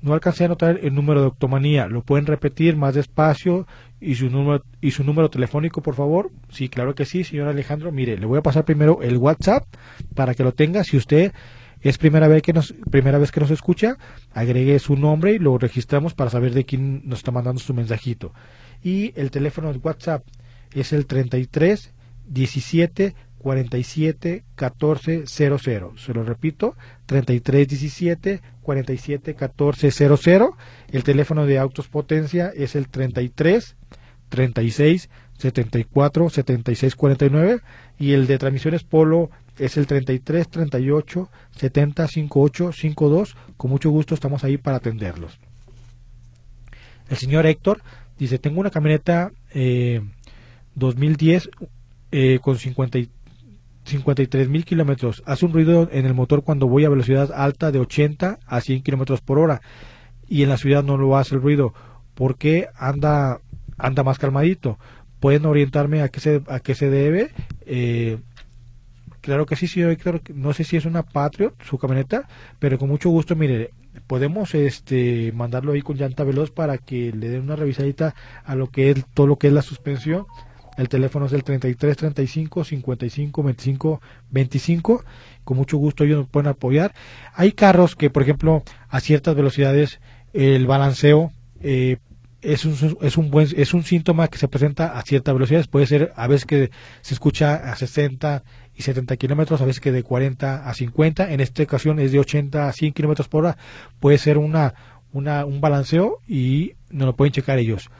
no 0.00 0.14
alcancé 0.14 0.44
a 0.44 0.46
anotar 0.46 0.80
el 0.82 0.94
número 0.94 1.20
de 1.20 1.26
Octomanía, 1.26 1.86
lo 1.88 2.00
pueden 2.00 2.24
repetir 2.24 2.74
más 2.74 2.94
despacio 2.94 3.66
y 4.00 4.14
su 4.14 4.30
número 4.30 4.64
y 4.80 4.92
su 4.92 5.04
número 5.04 5.28
telefónico, 5.28 5.82
por 5.82 5.94
favor. 5.94 6.30
Sí, 6.48 6.70
claro 6.70 6.94
que 6.94 7.04
sí, 7.04 7.22
señor 7.22 7.48
Alejandro. 7.48 7.92
Mire, 7.92 8.16
le 8.16 8.24
voy 8.24 8.38
a 8.38 8.42
pasar 8.42 8.64
primero 8.64 9.02
el 9.02 9.18
WhatsApp 9.18 9.66
para 10.14 10.34
que 10.34 10.42
lo 10.42 10.52
tenga. 10.52 10.84
Si 10.84 10.96
usted 10.96 11.34
es 11.82 11.98
primera 11.98 12.28
vez 12.28 12.42
que 12.42 12.52
nos 12.52 12.74
primera 12.90 13.18
vez 13.18 13.30
que 13.30 13.40
nos 13.40 13.50
escucha, 13.50 13.98
agregue 14.32 14.78
su 14.78 14.96
nombre 14.96 15.32
y 15.32 15.38
lo 15.38 15.58
registramos 15.58 16.14
para 16.14 16.30
saber 16.30 16.54
de 16.54 16.64
quién 16.64 17.02
nos 17.04 17.20
está 17.20 17.30
mandando 17.30 17.60
su 17.60 17.74
mensajito. 17.74 18.32
Y 18.82 19.12
el 19.16 19.30
teléfono 19.30 19.72
de 19.72 19.78
WhatsApp 19.78 20.24
es 20.72 20.92
el 20.92 21.06
33 21.06 21.92
17 22.26 23.14
47 23.38 24.44
14 24.54 25.26
00. 25.26 25.98
Se 25.98 26.14
lo 26.14 26.24
repito, 26.24 26.76
33 27.06 27.68
17 27.68 28.40
47 28.62 29.34
14 29.34 29.90
00. 29.90 30.56
El 30.92 31.04
teléfono 31.04 31.46
de 31.46 31.58
Autos 31.58 31.88
Potencia 31.88 32.52
es 32.54 32.76
el 32.76 32.88
33 32.88 33.76
36 34.28 35.10
74 35.42 36.30
76 36.30 36.94
49 36.94 37.60
y 37.98 38.12
el 38.12 38.26
de 38.26 38.38
transmisiones 38.38 38.84
Polo 38.84 39.30
es 39.58 39.76
el 39.76 39.86
33 39.86 40.48
38 40.48 41.28
70 41.56 42.06
58 42.08 42.72
52. 42.72 43.36
Con 43.56 43.70
mucho 43.70 43.90
gusto 43.90 44.14
estamos 44.14 44.44
ahí 44.44 44.56
para 44.56 44.78
atenderlos. 44.78 45.38
El 47.08 47.16
señor 47.16 47.46
Héctor 47.46 47.82
dice, 48.18 48.38
tengo 48.38 48.60
una 48.60 48.70
camioneta 48.70 49.32
eh, 49.52 50.00
2010 50.76 51.50
eh, 52.12 52.38
con 52.40 52.56
50 52.58 52.98
y- 52.98 53.10
53 53.84 54.48
mil 54.48 54.64
kilómetros. 54.64 55.22
Hace 55.26 55.44
un 55.44 55.52
ruido 55.52 55.88
en 55.90 56.06
el 56.06 56.14
motor 56.14 56.44
cuando 56.44 56.68
voy 56.68 56.84
a 56.84 56.88
velocidad 56.88 57.32
alta 57.34 57.72
de 57.72 57.80
80 57.80 58.38
a 58.46 58.60
100 58.60 58.82
kilómetros 58.82 59.20
por 59.20 59.38
hora 59.38 59.60
y 60.28 60.44
en 60.44 60.48
la 60.50 60.56
ciudad 60.56 60.84
no 60.84 60.96
lo 60.96 61.16
hace 61.16 61.34
el 61.34 61.42
ruido. 61.42 61.74
¿Por 62.14 62.36
qué 62.38 62.68
anda, 62.76 63.40
anda 63.76 64.04
más 64.04 64.18
calmadito? 64.18 64.78
¿Pueden 65.22 65.46
orientarme 65.46 66.02
a 66.02 66.10
qué 66.10 66.20
se, 66.20 66.42
a 66.48 66.60
qué 66.60 66.74
se 66.74 66.90
debe? 66.90 67.30
Eh, 67.64 68.18
Claro 69.22 69.46
que 69.46 69.54
sí, 69.54 69.68
señor 69.68 69.92
Héctor. 69.92 70.20
No 70.34 70.52
sé 70.52 70.64
si 70.64 70.76
es 70.76 70.84
una 70.84 71.04
Patriot, 71.04 71.54
su 71.62 71.78
camioneta, 71.78 72.26
pero 72.58 72.76
con 72.76 72.88
mucho 72.88 73.08
gusto, 73.08 73.36
mire, 73.36 73.70
podemos 74.08 74.52
este 74.56 75.30
mandarlo 75.32 75.72
ahí 75.72 75.80
con 75.80 75.96
llanta 75.96 76.24
veloz 76.24 76.50
para 76.50 76.76
que 76.76 77.12
le 77.12 77.28
den 77.28 77.42
una 77.42 77.54
revisadita 77.54 78.16
a 78.44 78.56
lo 78.56 78.66
que 78.70 78.90
es 78.90 79.04
todo 79.14 79.28
lo 79.28 79.36
que 79.36 79.46
es 79.46 79.52
la 79.52 79.62
suspensión. 79.62 80.26
El 80.76 80.88
teléfono 80.88 81.26
es 81.26 81.32
el 81.34 81.44
33 81.44 81.96
35 81.96 82.64
55 82.64 83.42
25 83.44 84.00
25. 84.30 85.04
Con 85.44 85.56
mucho 85.56 85.76
gusto 85.76 86.02
ellos 86.02 86.18
nos 86.18 86.28
pueden 86.28 86.48
apoyar. 86.48 86.92
Hay 87.32 87.52
carros 87.52 87.94
que, 87.94 88.10
por 88.10 88.24
ejemplo, 88.24 88.64
a 88.88 88.98
ciertas 88.98 89.36
velocidades 89.36 90.00
el 90.32 90.66
balanceo 90.66 91.30
eh, 91.60 91.98
es 92.42 92.64
un, 92.64 92.98
es 93.00 93.16
un 93.16 93.30
buen 93.30 93.48
es 93.56 93.72
un 93.72 93.84
síntoma 93.84 94.28
que 94.28 94.38
se 94.38 94.48
presenta 94.48 94.98
a 94.98 95.02
ciertas 95.02 95.34
velocidades. 95.34 95.68
Puede 95.68 95.86
ser 95.86 96.12
a 96.16 96.26
veces 96.26 96.44
que 96.44 96.70
se 97.00 97.14
escucha 97.14 97.54
a 97.54 97.76
60 97.76 98.42
y 98.74 98.82
70 98.82 99.16
kilómetros, 99.16 99.60
a 99.60 99.64
veces 99.64 99.80
que 99.80 99.92
de 99.92 100.02
40 100.02 100.68
a 100.68 100.74
50. 100.74 101.32
En 101.32 101.40
esta 101.40 101.62
ocasión 101.62 101.98
es 101.98 102.12
de 102.12 102.18
80 102.18 102.68
a 102.68 102.72
100 102.72 102.92
kilómetros 102.92 103.28
por 103.28 103.44
hora. 103.44 103.56
Puede 104.00 104.18
ser 104.18 104.38
una, 104.38 104.74
una 105.12 105.44
un 105.44 105.60
balanceo 105.60 106.18
y 106.26 106.74
nos 106.90 107.06
lo 107.06 107.16
pueden 107.16 107.32
checar 107.32 107.58
ellos. 107.58 107.90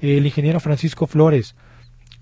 El 0.00 0.24
ingeniero 0.24 0.60
Francisco 0.60 1.06
Flores. 1.06 1.56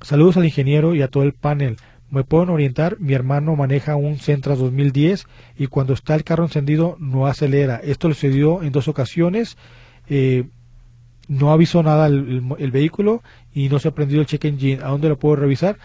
Saludos 0.02 0.36
al 0.36 0.46
ingeniero 0.46 0.94
y 0.94 1.02
a 1.02 1.08
todo 1.08 1.24
el 1.24 1.34
panel. 1.34 1.76
¿Me 2.10 2.24
pueden 2.24 2.50
orientar? 2.50 2.98
Mi 2.98 3.12
hermano 3.12 3.54
maneja 3.54 3.94
un 3.94 4.18
Centra 4.18 4.56
2010 4.56 5.26
y 5.56 5.66
cuando 5.68 5.92
está 5.92 6.14
el 6.14 6.24
carro 6.24 6.44
encendido 6.44 6.96
no 6.98 7.26
acelera. 7.26 7.76
Esto 7.76 8.08
le 8.08 8.14
sucedió 8.14 8.62
en 8.62 8.72
dos 8.72 8.88
ocasiones. 8.88 9.56
Eh, 10.08 10.48
no 11.30 11.52
avisó 11.52 11.82
nada 11.82 12.06
el, 12.08 12.42
el- 12.58 12.70
vehículo 12.72 13.22
y 13.54 13.68
no 13.68 13.78
se 13.78 13.88
ha 13.88 13.94
prendido 13.94 14.20
el 14.20 14.26
check 14.26 14.44
engine. 14.46 14.82
¿A 14.82 14.88
dónde 14.88 15.08
lo 15.08 15.18
puedo 15.18 15.36
revisar? 15.36 15.78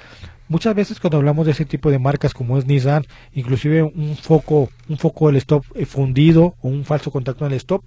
Muchas 0.47 0.75
veces 0.75 0.99
cuando 0.99 1.17
hablamos 1.17 1.45
de 1.45 1.53
ese 1.53 1.65
tipo 1.65 1.89
de 1.91 1.99
marcas 1.99 2.33
como 2.33 2.57
es 2.57 2.65
Nissan, 2.67 3.05
inclusive 3.33 3.83
un 3.83 4.15
foco, 4.15 4.69
un 4.89 4.97
foco 4.97 5.27
del 5.27 5.37
stop 5.37 5.65
eh, 5.75 5.85
fundido 5.85 6.55
o 6.61 6.67
un 6.69 6.85
falso 6.85 7.11
contacto 7.11 7.45
en 7.45 7.51
el 7.53 7.57
stop, 7.57 7.83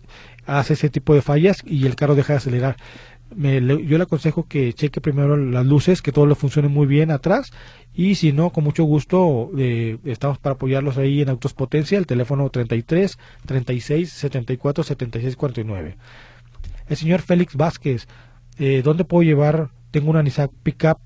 hace 0.47 0.75
ese 0.75 0.91
tipo 0.91 1.15
de 1.15 1.23
fallas 1.23 1.63
y 1.65 1.87
el 1.87 1.95
carro 1.97 2.15
deja 2.17 2.33
de 2.35 2.39
acelerar. 2.39 2.77
Me- 3.35 3.61
yo 3.61 3.99
le 3.99 4.05
aconsejo 4.05 4.45
que 4.49 4.73
cheque 4.73 5.01
primero 5.01 5.37
las 5.37 5.67
luces, 5.67 6.01
que 6.03 6.13
todo 6.13 6.27
le 6.27 6.35
funcione 6.35 6.69
muy 6.69 6.87
bien 6.87 7.11
atrás 7.11 7.53
y 7.95 8.15
si 8.17 8.33
no, 8.33 8.51
con 8.51 8.65
mucho 8.65 8.85
gusto 8.85 9.51
eh, 9.59 9.99
estamos 10.05 10.39
para 10.39 10.55
apoyarlos 10.55 10.97
ahí 10.99 11.21
en 11.23 11.29
Autos 11.29 11.55
Potencia, 11.55 11.99
el 11.99 12.07
teléfono 12.07 12.49
33 12.51 13.19
36 13.47 14.11
74 14.11 14.83
76 14.85 15.37
49. 15.37 15.97
El 16.89 16.97
señor 16.97 17.21
Félix 17.21 17.57
Vázquez, 17.57 18.09
eh, 18.59 18.83
¿dónde 18.83 19.05
puedo 19.05 19.23
llevar? 19.23 19.71
Tengo 19.91 20.11
una 20.11 20.23
Nissan 20.23 20.51
Pickup 20.63 20.99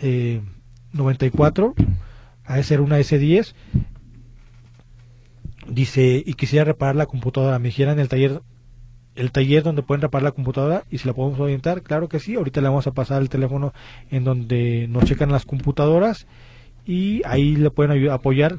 eh, 0.00 0.40
94, 0.92 1.74
a 2.44 2.56
de 2.56 2.62
ser 2.62 2.80
una 2.80 2.98
S10. 2.98 3.54
Dice, 5.68 6.22
y 6.24 6.34
quisiera 6.34 6.64
reparar 6.64 6.96
la 6.96 7.06
computadora. 7.06 7.58
Me 7.58 7.68
dijeran 7.68 7.98
el 7.98 8.08
taller 8.08 8.42
el 9.14 9.30
taller 9.30 9.62
donde 9.62 9.82
pueden 9.82 10.00
reparar 10.00 10.22
la 10.22 10.32
computadora 10.32 10.84
y 10.90 10.98
si 10.98 11.06
la 11.06 11.12
podemos 11.12 11.38
orientar, 11.38 11.82
claro 11.82 12.08
que 12.08 12.18
sí. 12.18 12.34
Ahorita 12.34 12.60
le 12.60 12.68
vamos 12.68 12.86
a 12.86 12.92
pasar 12.92 13.20
el 13.20 13.28
teléfono 13.28 13.72
en 14.10 14.24
donde 14.24 14.86
nos 14.88 15.04
checan 15.04 15.30
las 15.30 15.44
computadoras 15.44 16.26
y 16.86 17.22
ahí 17.26 17.56
le 17.56 17.70
pueden 17.70 18.10
apoyar. 18.10 18.58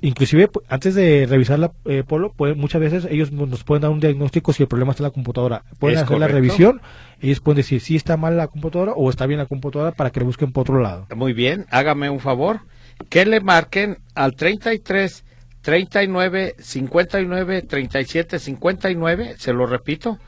Inclusive 0.00 0.48
antes 0.68 0.94
de 0.94 1.26
revisar 1.26 1.58
la 1.58 1.72
eh, 1.84 2.04
Polo, 2.06 2.32
muchas 2.56 2.80
veces 2.80 3.06
ellos 3.10 3.32
nos 3.32 3.64
pueden 3.64 3.82
dar 3.82 3.90
un 3.90 3.98
diagnóstico 3.98 4.52
si 4.52 4.62
el 4.62 4.68
problema 4.68 4.92
está 4.92 5.02
en 5.02 5.08
la 5.08 5.12
computadora. 5.12 5.64
Pueden 5.78 5.98
Es 5.98 6.04
hacer 6.04 6.18
la 6.18 6.28
revisión, 6.28 6.80
ellos 7.20 7.40
pueden 7.40 7.56
decir 7.56 7.80
si 7.80 7.96
está 7.96 8.16
mal 8.16 8.36
la 8.36 8.46
computadora 8.46 8.92
o 8.92 9.10
está 9.10 9.26
bien 9.26 9.38
la 9.38 9.46
computadora 9.46 9.92
para 9.92 10.10
que 10.10 10.20
le 10.20 10.26
busquen 10.26 10.52
por 10.52 10.62
otro 10.62 10.80
lado. 10.80 11.06
Muy 11.16 11.32
bien, 11.32 11.66
hágame 11.70 12.10
un 12.10 12.20
favor, 12.20 12.60
que 13.08 13.26
le 13.26 13.40
marquen 13.40 13.98
al 14.14 14.36
33 14.36 15.24
39 15.62 16.54
59 16.58 17.62
37 17.62 18.38
59, 18.38 19.34
se 19.36 19.52
lo 19.52 19.66
repito, 19.66 20.18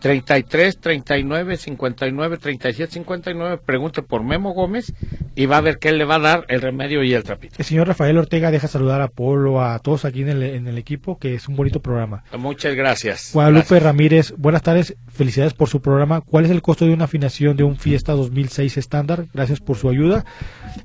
33 0.00 0.78
39 0.78 1.56
59 1.56 2.38
37 2.38 2.92
59. 2.92 3.58
Pregunte 3.64 4.02
por 4.02 4.24
Memo 4.24 4.52
Gómez 4.52 4.92
y 5.36 5.46
va 5.46 5.58
a 5.58 5.60
ver 5.60 5.78
qué 5.78 5.92
le 5.92 6.04
va 6.04 6.16
a 6.16 6.18
dar 6.18 6.44
el 6.48 6.60
remedio 6.60 7.02
y 7.04 7.12
el 7.14 7.22
trapito. 7.22 7.54
El 7.58 7.64
señor 7.64 7.86
Rafael 7.88 8.16
Ortega 8.18 8.50
deja 8.50 8.66
saludar 8.68 9.00
a 9.00 9.08
Polo, 9.08 9.62
a 9.62 9.78
todos 9.78 10.04
aquí 10.04 10.22
en 10.22 10.30
el, 10.30 10.42
en 10.42 10.66
el 10.66 10.78
equipo, 10.78 11.18
que 11.18 11.34
es 11.34 11.48
un 11.48 11.56
bonito 11.56 11.80
programa. 11.80 12.24
Muchas 12.38 12.74
gracias. 12.74 13.30
Guadalupe 13.32 13.60
Gracias. 13.68 13.82
Ramírez, 13.82 14.34
buenas 14.36 14.62
tardes, 14.62 14.96
felicidades 15.08 15.54
por 15.54 15.68
su 15.68 15.80
programa. 15.80 16.20
¿Cuál 16.20 16.46
es 16.46 16.50
el 16.50 16.62
costo 16.62 16.84
de 16.86 16.92
una 16.94 17.04
afinación 17.04 17.56
de 17.56 17.64
un 17.64 17.76
Fiesta 17.76 18.12
2006 18.12 18.76
estándar? 18.78 19.26
Gracias 19.34 19.60
por 19.60 19.76
su 19.76 19.88
ayuda. 19.88 20.24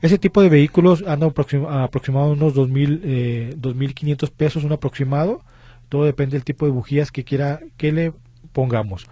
Ese 0.01 0.17
tipo 0.17 0.41
de 0.41 0.49
vehículos 0.49 1.04
andan 1.08 1.30
aproxim- 1.32 1.65
aproximado 1.69 2.32
unos 2.34 2.54
2.000, 2.54 3.01
eh, 3.04 3.54
2.500 3.58 4.30
pesos, 4.32 4.63
un 4.63 4.73
aproximado. 4.73 5.41
Todo 5.89 6.06
depende 6.06 6.34
del 6.34 6.43
tipo 6.43 6.65
de 6.65 6.71
bujías 6.71 7.12
que 7.12 7.23
quiera 7.23 7.60
que 7.78 7.91
le 7.91 8.12
pongamos. 8.55 9.07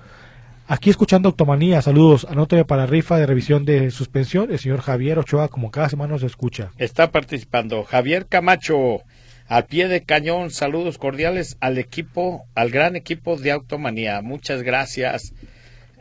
Aquí 0.65 0.89
escuchando 0.89 1.27
Automanía, 1.27 1.81
saludos. 1.81 2.25
Anóteme 2.29 2.63
para 2.63 2.85
rifa 2.85 3.17
de 3.17 3.25
revisión 3.25 3.65
de 3.65 3.91
suspensión. 3.91 4.49
El 4.49 4.59
señor 4.59 4.79
Javier 4.79 5.19
Ochoa, 5.19 5.49
como 5.49 5.69
cada 5.69 5.89
semana 5.89 6.13
nos 6.13 6.23
escucha. 6.23 6.71
Está 6.77 7.11
participando 7.11 7.83
Javier 7.83 8.25
Camacho, 8.27 9.01
al 9.47 9.65
pie 9.65 9.89
de 9.89 10.03
cañón. 10.03 10.51
Saludos 10.51 10.97
cordiales 10.97 11.57
al 11.59 11.77
equipo, 11.77 12.45
al 12.55 12.71
gran 12.71 12.95
equipo 12.95 13.35
de 13.35 13.51
Automanía. 13.51 14.21
Muchas 14.21 14.63
gracias. 14.63 15.33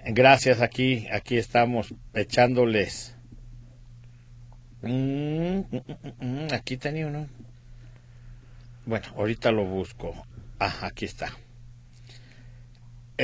Gracias, 0.06 0.60
aquí, 0.60 1.08
aquí 1.12 1.36
estamos 1.36 1.92
echándoles. 2.14 3.16
Mm, 4.82 5.58
mm, 5.58 5.82
mm, 6.20 6.48
aquí 6.52 6.76
tenía 6.76 7.08
uno. 7.08 7.26
Bueno, 8.86 9.06
ahorita 9.16 9.50
lo 9.50 9.64
busco. 9.64 10.14
Ah, 10.60 10.74
aquí 10.82 11.04
está. 11.04 11.32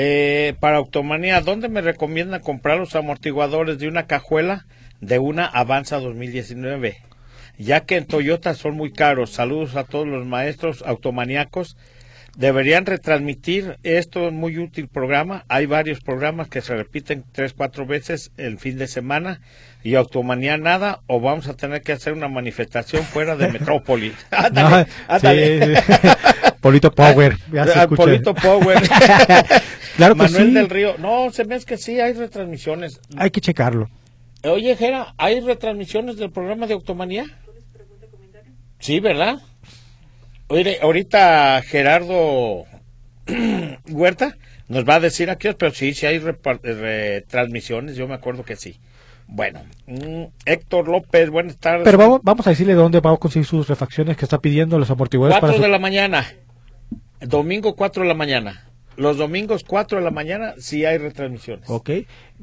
Eh, 0.00 0.54
para 0.60 0.76
Automanía, 0.76 1.40
¿dónde 1.40 1.68
me 1.68 1.80
recomiendan 1.80 2.40
comprar 2.40 2.78
los 2.78 2.94
amortiguadores 2.94 3.80
de 3.80 3.88
una 3.88 4.06
cajuela 4.06 4.64
de 5.00 5.18
una 5.18 5.44
Avanza 5.44 5.98
2019? 5.98 6.98
Ya 7.58 7.80
que 7.80 7.96
en 7.96 8.06
Toyota 8.06 8.54
son 8.54 8.76
muy 8.76 8.92
caros. 8.92 9.30
Saludos 9.32 9.74
a 9.74 9.82
todos 9.82 10.06
los 10.06 10.24
maestros 10.24 10.84
automaníacos. 10.86 11.76
Deberían 12.36 12.86
retransmitir 12.86 13.78
esto 13.82 14.28
es 14.28 14.32
muy 14.32 14.58
útil 14.58 14.86
programa. 14.86 15.44
Hay 15.48 15.66
varios 15.66 15.98
programas 16.00 16.46
que 16.46 16.60
se 16.60 16.76
repiten 16.76 17.24
tres, 17.32 17.52
cuatro 17.52 17.84
veces 17.84 18.30
el 18.36 18.60
fin 18.60 18.78
de 18.78 18.86
semana 18.86 19.40
y 19.82 19.96
automanía 19.96 20.56
nada 20.58 21.00
o 21.08 21.20
vamos 21.20 21.48
a 21.48 21.54
tener 21.54 21.82
que 21.82 21.90
hacer 21.90 22.12
una 22.12 22.28
manifestación 22.28 23.02
fuera 23.02 23.34
de 23.34 23.48
Metrópoli. 23.52 24.12
Ándale, 24.30 24.86
ándale. 25.08 25.76
sí, 25.76 25.82
sí. 25.92 26.08
Polito 26.60 26.92
Power. 26.92 27.36
ya 27.52 27.66
se 27.66 27.78
Ah. 27.80 27.88
Polito 27.88 28.32
Power. 28.32 28.78
Claro 29.98 30.14
que 30.14 30.22
Manuel 30.22 30.46
sí. 30.48 30.54
del 30.54 30.70
Río. 30.70 30.94
No, 30.98 31.28
se 31.32 31.44
me 31.44 31.56
es 31.56 31.64
que 31.66 31.76
sí, 31.76 31.98
hay 32.00 32.12
retransmisiones. 32.12 33.00
Hay 33.16 33.30
que 33.30 33.40
checarlo. 33.40 33.90
Oye, 34.44 34.76
Jera, 34.76 35.12
¿hay 35.18 35.40
retransmisiones 35.40 36.16
del 36.16 36.30
programa 36.30 36.68
de 36.68 36.74
Automanía? 36.74 37.24
Sí, 38.78 39.00
¿verdad? 39.00 39.40
Oye, 40.46 40.78
ahorita 40.80 41.60
Gerardo 41.62 42.64
Huerta 43.90 44.36
nos 44.68 44.84
va 44.84 44.94
a 44.94 45.00
decir 45.00 45.30
aquí, 45.30 45.48
pero 45.58 45.72
sí, 45.72 45.92
sí 45.94 46.06
hay 46.06 46.20
retransmisiones, 46.20 47.96
yo 47.96 48.06
me 48.06 48.14
acuerdo 48.14 48.44
que 48.44 48.54
sí. 48.54 48.78
Bueno, 49.26 49.60
mm, 49.88 50.24
Héctor 50.46 50.86
López, 50.88 51.28
buenas 51.28 51.56
tardes. 51.58 51.82
Pero 51.84 51.98
vamos, 51.98 52.20
vamos 52.22 52.46
a 52.46 52.50
decirle 52.50 52.74
dónde 52.74 53.00
vamos 53.00 53.16
a 53.16 53.20
conseguir 53.20 53.46
sus 53.46 53.66
refacciones 53.68 54.16
que 54.16 54.24
está 54.24 54.38
pidiendo 54.38 54.78
los 54.78 54.90
amortiguadores 54.90 55.40
para 55.40 55.48
4 55.52 55.56
su- 55.56 55.62
de 55.62 55.68
la 55.68 55.80
mañana. 55.80 56.24
Domingo 57.20 57.74
4 57.74 58.04
de 58.04 58.08
la 58.08 58.14
mañana. 58.14 58.67
Los 58.98 59.16
domingos 59.16 59.62
4 59.62 59.98
de 59.98 60.04
la 60.04 60.10
mañana 60.10 60.54
sí 60.58 60.84
hay 60.84 60.98
retransmisiones. 60.98 61.70
Ok. 61.70 61.88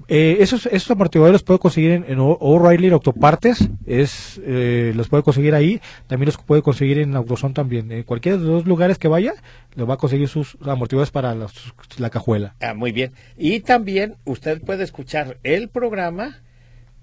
Eh, 0.07 0.37
esos, 0.39 0.65
esos 0.67 0.89
amortiguadores 0.89 1.33
los 1.33 1.43
puede 1.43 1.59
conseguir 1.59 1.91
en, 1.91 2.05
en 2.07 2.17
O'Reilly 2.19 2.89
Autopartes. 2.91 3.67
Es, 3.85 4.39
eh, 4.45 4.93
los 4.95 5.09
puede 5.09 5.21
conseguir 5.21 5.53
ahí. 5.53 5.81
También 6.07 6.27
los 6.27 6.37
puede 6.37 6.61
conseguir 6.61 6.99
en 6.99 7.13
Autoson 7.15 7.53
también. 7.53 7.91
En 7.91 8.03
cualquiera 8.03 8.37
de 8.37 8.43
los 8.45 8.51
dos 8.53 8.65
lugares 8.65 8.97
que 8.97 9.09
vaya, 9.09 9.33
le 9.75 9.83
va 9.83 9.95
a 9.95 9.97
conseguir 9.97 10.29
sus 10.29 10.57
amortiguadores 10.65 11.11
para 11.11 11.35
los- 11.35 11.73
la 11.97 12.09
cajuela. 12.09 12.55
Ah, 12.61 12.73
muy 12.73 12.93
bien. 12.93 13.11
Y 13.37 13.59
también 13.59 14.15
usted 14.23 14.61
puede 14.61 14.85
escuchar 14.85 15.37
el 15.43 15.67
programa. 15.69 16.41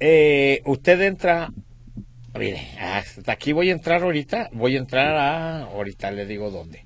eh, 0.00 0.62
usted 0.64 1.00
entra. 1.02 1.52
Mire, 2.38 2.66
hasta 2.80 3.32
aquí 3.32 3.52
voy 3.52 3.68
a 3.68 3.72
entrar 3.72 4.02
ahorita. 4.02 4.48
Voy 4.54 4.76
a 4.76 4.78
entrar 4.78 5.14
a. 5.14 5.64
Ahorita 5.64 6.10
le 6.10 6.24
digo 6.26 6.50
dónde. 6.50 6.84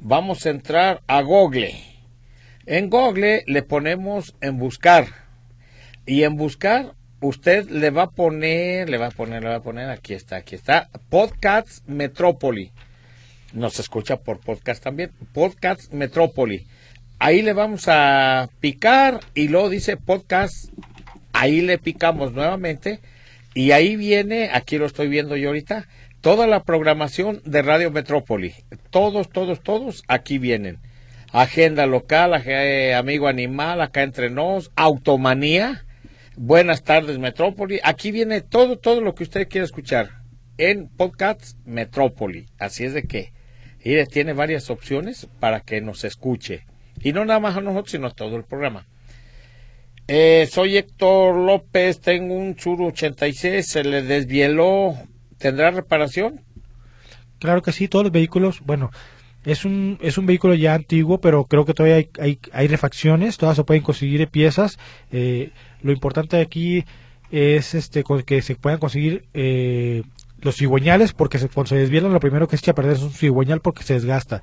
Vamos 0.00 0.46
a 0.46 0.50
entrar 0.50 1.02
a 1.06 1.20
Google. 1.20 1.74
En 2.70 2.88
Google 2.88 3.42
le 3.48 3.64
ponemos 3.64 4.36
en 4.40 4.56
buscar. 4.56 5.08
Y 6.06 6.22
en 6.22 6.36
buscar, 6.36 6.94
usted 7.20 7.68
le 7.68 7.90
va 7.90 8.02
a 8.02 8.10
poner, 8.10 8.88
le 8.88 8.96
va 8.96 9.08
a 9.08 9.10
poner, 9.10 9.42
le 9.42 9.48
va 9.48 9.56
a 9.56 9.62
poner, 9.62 9.90
aquí 9.90 10.14
está, 10.14 10.36
aquí 10.36 10.54
está, 10.54 10.88
Podcasts 11.08 11.82
Metrópoli. 11.88 12.70
Nos 13.54 13.80
escucha 13.80 14.18
por 14.18 14.38
podcast 14.38 14.84
también, 14.84 15.10
Podcast 15.32 15.92
Metrópoli. 15.92 16.68
Ahí 17.18 17.42
le 17.42 17.54
vamos 17.54 17.86
a 17.88 18.48
picar 18.60 19.18
y 19.34 19.48
luego 19.48 19.68
dice 19.68 19.96
podcast. 19.96 20.72
Ahí 21.32 21.62
le 21.62 21.76
picamos 21.76 22.34
nuevamente 22.34 23.00
y 23.52 23.72
ahí 23.72 23.96
viene, 23.96 24.48
aquí 24.52 24.78
lo 24.78 24.86
estoy 24.86 25.08
viendo 25.08 25.36
yo 25.36 25.48
ahorita, 25.48 25.88
toda 26.20 26.46
la 26.46 26.62
programación 26.62 27.42
de 27.44 27.62
Radio 27.62 27.90
Metrópoli. 27.90 28.54
Todos, 28.90 29.28
todos, 29.28 29.60
todos 29.60 30.04
aquí 30.06 30.38
vienen. 30.38 30.78
Agenda 31.32 31.86
local, 31.86 32.42
eh, 32.44 32.94
amigo 32.94 33.28
animal, 33.28 33.80
acá 33.80 34.02
entre 34.02 34.30
nos, 34.30 34.72
automanía. 34.74 35.84
Buenas 36.36 36.82
tardes, 36.82 37.18
Metrópoli. 37.18 37.78
Aquí 37.84 38.10
viene 38.10 38.40
todo, 38.40 38.78
todo 38.78 39.00
lo 39.00 39.14
que 39.14 39.22
usted 39.22 39.46
quiere 39.48 39.64
escuchar 39.64 40.22
en 40.58 40.88
Podcasts 40.88 41.56
Metrópoli. 41.64 42.46
Así 42.58 42.84
es 42.84 42.94
de 42.94 43.04
que, 43.04 43.32
tiene 44.10 44.32
varias 44.32 44.70
opciones 44.70 45.28
para 45.38 45.60
que 45.60 45.80
nos 45.80 46.02
escuche. 46.02 46.66
Y 47.00 47.12
no 47.12 47.24
nada 47.24 47.38
más 47.38 47.56
a 47.56 47.60
nosotros, 47.60 47.92
sino 47.92 48.08
a 48.08 48.14
todo 48.14 48.36
el 48.36 48.44
programa. 48.44 48.88
Eh, 50.08 50.48
soy 50.50 50.76
Héctor 50.76 51.36
López, 51.36 52.00
tengo 52.00 52.34
un 52.34 52.56
Churu 52.56 52.88
86, 52.88 53.64
se 53.64 53.84
le 53.84 54.02
desvieló. 54.02 54.98
¿Tendrá 55.38 55.70
reparación? 55.70 56.40
Claro 57.38 57.62
que 57.62 57.70
sí, 57.70 57.86
todos 57.86 58.06
los 58.06 58.12
vehículos, 58.12 58.60
bueno, 58.64 58.90
es 59.44 59.64
un, 59.64 59.98
es 60.02 60.18
un 60.18 60.26
vehículo 60.26 60.54
ya 60.54 60.74
antiguo, 60.74 61.18
pero 61.20 61.44
creo 61.44 61.64
que 61.64 61.74
todavía 61.74 61.96
hay, 61.96 62.10
hay, 62.20 62.38
hay 62.52 62.68
refacciones, 62.68 63.36
todas 63.38 63.56
se 63.56 63.64
pueden 63.64 63.82
conseguir 63.82 64.26
piezas. 64.28 64.78
Eh, 65.12 65.50
lo 65.82 65.92
importante 65.92 66.40
aquí 66.40 66.84
es 67.30 67.74
este 67.74 68.04
que 68.26 68.42
se 68.42 68.56
puedan 68.56 68.78
conseguir 68.78 69.24
eh, 69.34 70.02
los 70.42 70.56
cigüeñales, 70.56 71.12
porque 71.12 71.38
se, 71.38 71.48
cuando 71.48 71.68
se 71.68 71.76
desvielan 71.76 72.12
lo 72.12 72.20
primero 72.20 72.48
que 72.48 72.56
se 72.56 72.64
echa 72.64 72.72
a 72.72 72.74
perder 72.74 72.96
es 72.96 73.02
un 73.02 73.12
cigüeñal 73.12 73.60
porque 73.60 73.82
se 73.82 73.94
desgasta. 73.94 74.42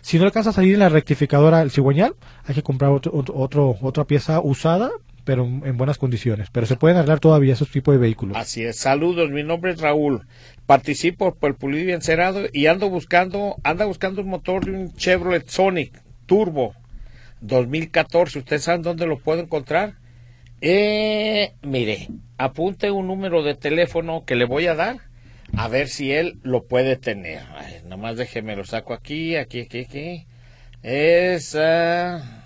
Si 0.00 0.18
no 0.18 0.24
alcanza 0.24 0.50
a 0.50 0.52
salir 0.52 0.74
en 0.74 0.80
la 0.80 0.88
rectificadora 0.88 1.60
el 1.62 1.70
cigüeñal, 1.70 2.14
hay 2.44 2.54
que 2.54 2.62
comprar 2.62 2.90
otro, 2.92 3.12
otro- 3.14 3.76
otra 3.82 4.04
pieza 4.04 4.40
usada, 4.40 4.90
pero 5.28 5.44
en, 5.44 5.60
en 5.66 5.76
buenas 5.76 5.98
condiciones. 5.98 6.48
Pero 6.50 6.64
se 6.64 6.76
pueden 6.76 6.96
arreglar 6.96 7.20
todavía 7.20 7.52
esos 7.52 7.70
tipos 7.70 7.92
de 7.92 7.98
vehículos. 7.98 8.34
Así 8.34 8.64
es, 8.64 8.78
saludos, 8.78 9.28
mi 9.30 9.42
nombre 9.42 9.72
es 9.72 9.80
Raúl. 9.82 10.26
Participo 10.64 11.34
por 11.34 11.50
el 11.50 11.54
Pulido 11.54 11.90
y 11.90 11.92
Encerado 11.92 12.46
y 12.50 12.64
ando 12.64 12.88
buscando, 12.88 13.56
anda 13.62 13.84
buscando 13.84 14.22
un 14.22 14.28
motor 14.28 14.64
de 14.64 14.70
un 14.70 14.94
Chevrolet 14.94 15.46
Sonic 15.46 16.00
Turbo 16.24 16.74
2014. 17.42 18.38
¿Ustedes 18.38 18.64
saben 18.64 18.80
dónde 18.80 19.06
lo 19.06 19.18
puedo 19.18 19.42
encontrar? 19.42 19.96
Eh, 20.62 21.52
mire, 21.60 22.08
apunte 22.38 22.90
un 22.90 23.06
número 23.06 23.42
de 23.42 23.54
teléfono 23.54 24.24
que 24.24 24.34
le 24.34 24.46
voy 24.46 24.66
a 24.66 24.74
dar 24.74 24.96
a 25.58 25.68
ver 25.68 25.88
si 25.88 26.10
él 26.10 26.38
lo 26.42 26.64
puede 26.64 26.96
tener. 26.96 27.42
Ay, 27.54 27.82
nomás 27.84 28.16
déjeme 28.16 28.56
lo 28.56 28.64
saco 28.64 28.94
aquí, 28.94 29.36
aquí, 29.36 29.60
aquí, 29.60 29.80
aquí. 29.80 30.26
Es 30.82 31.54
ah, 31.54 32.37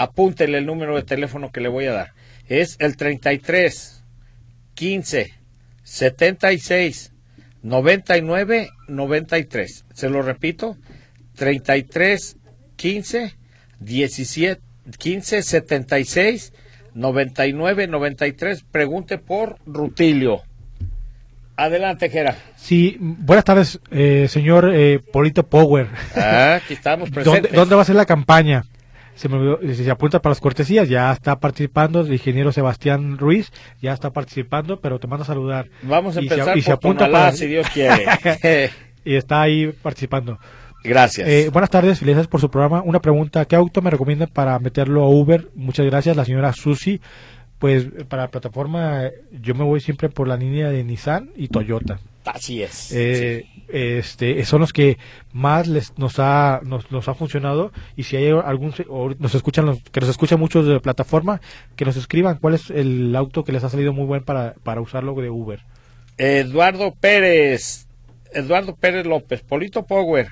apúntele 0.00 0.56
el 0.56 0.64
número 0.66 0.96
de 0.96 1.02
teléfono 1.02 1.52
que 1.52 1.60
le 1.60 1.68
voy 1.68 1.84
a 1.84 1.92
dar. 1.92 2.12
Es 2.48 2.76
el 2.80 2.96
33 2.96 4.02
15 4.74 5.34
76 5.82 7.12
99 7.62 8.70
93. 8.88 9.84
Se 9.92 10.08
lo 10.08 10.22
repito, 10.22 10.78
33 11.36 12.38
15 12.76 13.36
17 13.80 14.62
15 14.98 15.42
76 15.42 16.52
99 16.94 17.86
93. 17.86 18.64
Pregunte 18.72 19.18
por 19.18 19.58
Rutilio. 19.66 20.42
Adelante, 21.56 22.08
Jera. 22.08 22.38
Sí, 22.56 22.96
buenas 22.98 23.44
tardes, 23.44 23.80
eh, 23.90 24.28
señor 24.30 24.72
eh, 24.74 24.98
Polito 25.12 25.46
Power. 25.46 25.88
Ah, 26.16 26.54
aquí 26.54 26.72
estamos 26.72 27.10
¿Dónde, 27.12 27.22
presentes. 27.22 27.52
dónde 27.52 27.74
va 27.74 27.82
a 27.82 27.84
ser 27.84 27.96
la 27.96 28.06
campaña? 28.06 28.64
Se 29.20 29.28
me 29.28 29.36
olvidó, 29.36 29.58
si 29.74 29.84
se 29.84 29.90
apunta 29.90 30.22
para 30.22 30.30
las 30.30 30.40
cortesías, 30.40 30.88
ya 30.88 31.12
está 31.12 31.38
participando 31.40 32.00
el 32.00 32.10
ingeniero 32.10 32.52
Sebastián 32.52 33.18
Ruiz, 33.18 33.52
ya 33.82 33.92
está 33.92 34.10
participando, 34.14 34.80
pero 34.80 34.98
te 34.98 35.06
mando 35.08 35.24
a 35.24 35.26
saludar. 35.26 35.68
Vamos 35.82 36.16
a 36.16 36.22
Y 36.22 36.28
se- 36.28 36.34
empezar 36.34 36.56
y 36.56 36.62
se 36.62 36.72
apunta 36.72 37.04
Tonalá, 37.04 37.24
para- 37.26 37.36
si 37.36 37.46
Dios 37.46 37.66
quiere. 37.68 38.06
Y 39.04 39.14
está 39.16 39.42
ahí 39.42 39.72
participando. 39.82 40.38
Gracias. 40.82 41.28
Eh, 41.28 41.50
buenas 41.52 41.68
tardes, 41.68 41.98
felicidades 41.98 42.28
por 42.28 42.40
su 42.40 42.50
programa. 42.50 42.82
Una 42.82 43.00
pregunta, 43.00 43.44
¿qué 43.44 43.56
auto 43.56 43.82
me 43.82 43.90
recomienda 43.90 44.26
para 44.26 44.58
meterlo 44.58 45.02
a 45.02 45.08
Uber? 45.10 45.48
Muchas 45.54 45.84
gracias, 45.84 46.16
la 46.16 46.24
señora 46.24 46.52
Susi. 46.54 47.00
Pues 47.58 47.88
para 48.08 48.22
la 48.22 48.28
plataforma 48.30 49.02
yo 49.32 49.54
me 49.54 49.64
voy 49.64 49.80
siempre 49.80 50.08
por 50.08 50.26
la 50.28 50.36
línea 50.38 50.70
de 50.70 50.82
Nissan 50.82 51.28
y 51.36 51.48
Toyota. 51.48 51.98
Así 52.34 52.62
es. 52.62 52.92
Eh, 52.92 53.46
este, 53.68 54.44
son 54.44 54.60
los 54.60 54.72
que 54.72 54.98
más 55.32 55.66
les, 55.66 55.96
nos, 55.98 56.18
ha, 56.18 56.60
nos, 56.62 56.90
nos 56.90 57.08
ha 57.08 57.14
funcionado 57.14 57.72
y 57.96 58.04
si 58.04 58.16
hay 58.16 58.30
algún, 58.30 58.74
o 58.88 59.10
nos 59.18 59.34
escuchan 59.34 59.66
los, 59.66 59.80
que 59.82 60.00
nos 60.00 60.08
escuchan 60.08 60.38
muchos 60.38 60.66
de 60.66 60.74
la 60.74 60.80
plataforma, 60.80 61.40
que 61.76 61.84
nos 61.84 61.96
escriban 61.96 62.38
cuál 62.38 62.54
es 62.54 62.70
el 62.70 63.14
auto 63.16 63.44
que 63.44 63.52
les 63.52 63.64
ha 63.64 63.68
salido 63.68 63.92
muy 63.92 64.04
buen 64.04 64.24
para, 64.24 64.54
para 64.62 64.80
usarlo 64.80 65.14
de 65.14 65.30
Uber. 65.30 65.60
Eduardo 66.18 66.94
Pérez, 66.94 67.86
Eduardo 68.32 68.76
Pérez 68.76 69.06
López, 69.06 69.42
Polito 69.42 69.86
Power, 69.86 70.28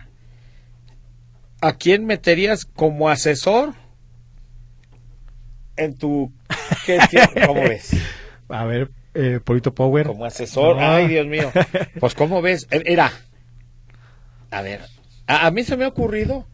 ¿a 1.60 1.72
quién 1.74 2.06
meterías 2.06 2.64
como 2.64 3.08
asesor 3.08 3.74
en 5.76 5.96
tu 5.96 6.32
¿Cómo 7.46 7.62
ves? 7.62 7.90
A 8.48 8.64
ver, 8.64 8.90
eh, 9.18 9.40
Polito 9.42 9.74
Power. 9.74 10.06
Como 10.06 10.24
asesor, 10.24 10.78
ay 10.78 11.08
Dios 11.08 11.26
mío. 11.26 11.50
Pues 12.00 12.14
¿cómo 12.14 12.40
ves? 12.40 12.68
Era, 12.70 13.10
a 14.50 14.62
ver, 14.62 14.80
a, 15.26 15.50
mí 15.50 15.64
se 15.64 15.76
me 15.76 15.84
ha 15.84 15.88
ocurrido 15.88 16.46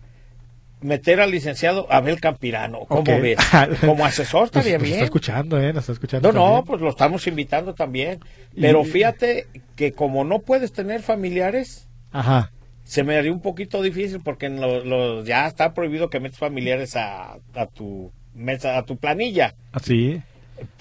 meter 0.81 1.21
al 1.21 1.31
licenciado 1.31 1.87
Abel 1.91 2.21
Campirano. 2.21 2.81
¿Cómo 2.89 3.21
ves? 3.21 3.39
Como 3.81 4.05
asesor 4.07 4.45
estaría 4.47 4.79
bien. 4.79 4.95
está 4.95 5.05
escuchando, 5.05 5.61
¿eh? 5.61 5.73
Nos 5.73 5.83
está 5.83 5.93
escuchando. 5.93 6.33
No, 6.33 6.57
no, 6.57 6.65
pues 6.65 6.81
lo 6.81 6.89
estamos 6.89 7.27
invitando 7.27 7.75
también. 7.75 8.21
Pero 8.59 8.85
fíjate 8.85 9.47
que 9.77 9.93
como 9.93 10.25
no 10.25 10.41
puedes 10.41 10.73
tener 10.73 11.03
familiares, 11.03 11.89
Ajá. 12.13 12.51
se 12.85 13.03
me 13.05 13.17
haría 13.17 13.33
un 13.33 13.43
poquito 13.43 13.83
difícil 13.83 14.21
porque 14.25 14.49
lo, 14.49 15.23
ya 15.25 15.47
está 15.47 15.75
prohibido 15.75 16.09
que 16.09 16.21
metas 16.21 16.39
familiares 16.39 16.97
a, 16.97 17.39
a 17.55 17.67
tu 17.67 18.11
mesa, 18.35 18.79
a 18.79 18.85
tu 18.85 18.97
planilla. 18.97 19.55
Así. 19.73 20.23
¿Ah, 20.23 20.34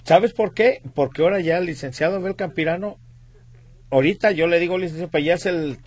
¿Sabes 0.04 0.34
por 0.34 0.54
qué? 0.54 0.82
Porque 0.94 1.22
ahora 1.22 1.40
ya 1.40 1.58
el 1.58 1.66
licenciado 1.66 2.18
Abel 2.18 2.36
Campirano, 2.36 2.98
ahorita 3.90 4.32
yo 4.32 4.48
le 4.48 4.60
digo 4.60 4.78
licenciado, 4.78 5.10
pues 5.10 5.24
ya 5.24 5.34
es 5.36 5.46
el 5.46 5.78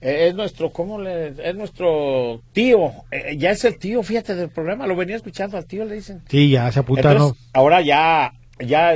eh, 0.00 0.28
es 0.28 0.34
nuestro, 0.34 0.72
¿cómo 0.72 0.98
le? 0.98 1.28
Es 1.28 1.54
nuestro 1.54 2.40
tío, 2.52 2.92
eh, 3.10 3.36
ya 3.36 3.50
es 3.50 3.64
el 3.66 3.78
tío, 3.78 4.02
fíjate 4.02 4.34
del 4.34 4.48
programa, 4.48 4.86
lo 4.86 4.96
venía 4.96 5.16
escuchando 5.16 5.58
al 5.58 5.66
tío, 5.66 5.84
le 5.84 5.96
dicen. 5.96 6.22
Sí, 6.28 6.48
ya 6.48 6.72
se 6.72 6.80
apunta, 6.80 7.14
Ahora 7.52 7.82
ya, 7.82 8.32
ya, 8.58 8.94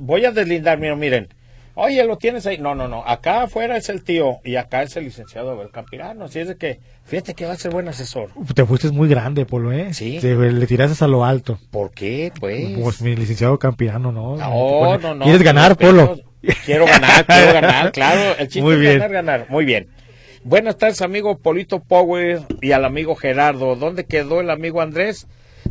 voy 0.00 0.24
a 0.24 0.32
deslindar, 0.32 0.78
miren, 0.78 1.28
oye, 1.76 2.04
lo 2.04 2.16
tienes 2.16 2.46
ahí, 2.46 2.58
no, 2.58 2.74
no, 2.74 2.88
no, 2.88 3.04
acá 3.06 3.42
afuera 3.42 3.76
es 3.76 3.88
el 3.88 4.02
tío 4.02 4.40
y 4.42 4.56
acá 4.56 4.82
es 4.82 4.96
el 4.96 5.04
licenciado 5.04 5.50
Abel 5.50 5.70
Campirano, 5.70 6.24
así 6.24 6.40
es 6.40 6.48
de 6.48 6.56
que, 6.56 6.80
fíjate 7.04 7.34
que 7.34 7.46
va 7.46 7.52
a 7.52 7.56
ser 7.56 7.70
buen 7.70 7.86
asesor. 7.86 8.30
Te 8.54 8.64
fuiste 8.64 8.90
muy 8.90 9.08
grande, 9.08 9.46
Polo, 9.46 9.72
¿eh? 9.72 9.94
Sí. 9.94 10.18
le 10.20 10.66
tiraste 10.66 11.04
a 11.04 11.08
lo 11.08 11.24
alto. 11.24 11.58
¿Por 11.70 11.92
qué, 11.92 12.32
pues? 12.40 12.78
Pues 12.78 13.02
mi 13.02 13.14
licenciado 13.14 13.58
Campirano, 13.58 14.10
¿no? 14.10 14.36
No, 14.36 14.98
no, 14.98 15.14
no. 15.14 15.24
¿Quieres 15.24 15.42
ganar, 15.42 15.76
Polo? 15.76 16.18
Quiero 16.64 16.86
ganar, 16.86 17.26
quiero 17.26 17.52
ganar, 17.52 17.92
claro, 17.92 18.36
el 18.38 18.48
chiste 18.48 18.74
es 18.74 18.98
ganar, 18.98 19.12
ganar, 19.12 19.46
muy 19.48 19.64
bien. 19.64 19.88
Buenas 20.44 20.78
tardes, 20.78 21.02
amigo 21.02 21.38
Polito 21.38 21.80
Power 21.80 22.42
y 22.60 22.70
al 22.70 22.84
amigo 22.84 23.16
Gerardo. 23.16 23.74
¿Dónde 23.74 24.04
quedó 24.04 24.40
el 24.40 24.50
amigo 24.50 24.80
Andrés? 24.80 25.26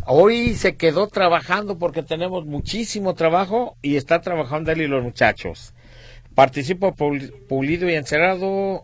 Hoy 0.06 0.56
se 0.56 0.76
quedó 0.76 1.08
trabajando 1.08 1.78
porque 1.78 2.04
tenemos 2.04 2.46
muchísimo 2.46 3.14
trabajo 3.14 3.78
y 3.82 3.96
está 3.96 4.20
trabajando 4.20 4.74
él 4.74 4.82
y 4.82 4.88
los 4.88 5.02
muchachos. 5.02 5.74
Participo 6.36 6.94
pulido 6.94 7.90
y 7.90 7.96
encerrado. 7.96 8.84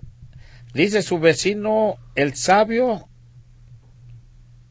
Dice 0.73 1.01
su 1.01 1.19
vecino, 1.19 1.97
el 2.15 2.33
sabio, 2.35 3.07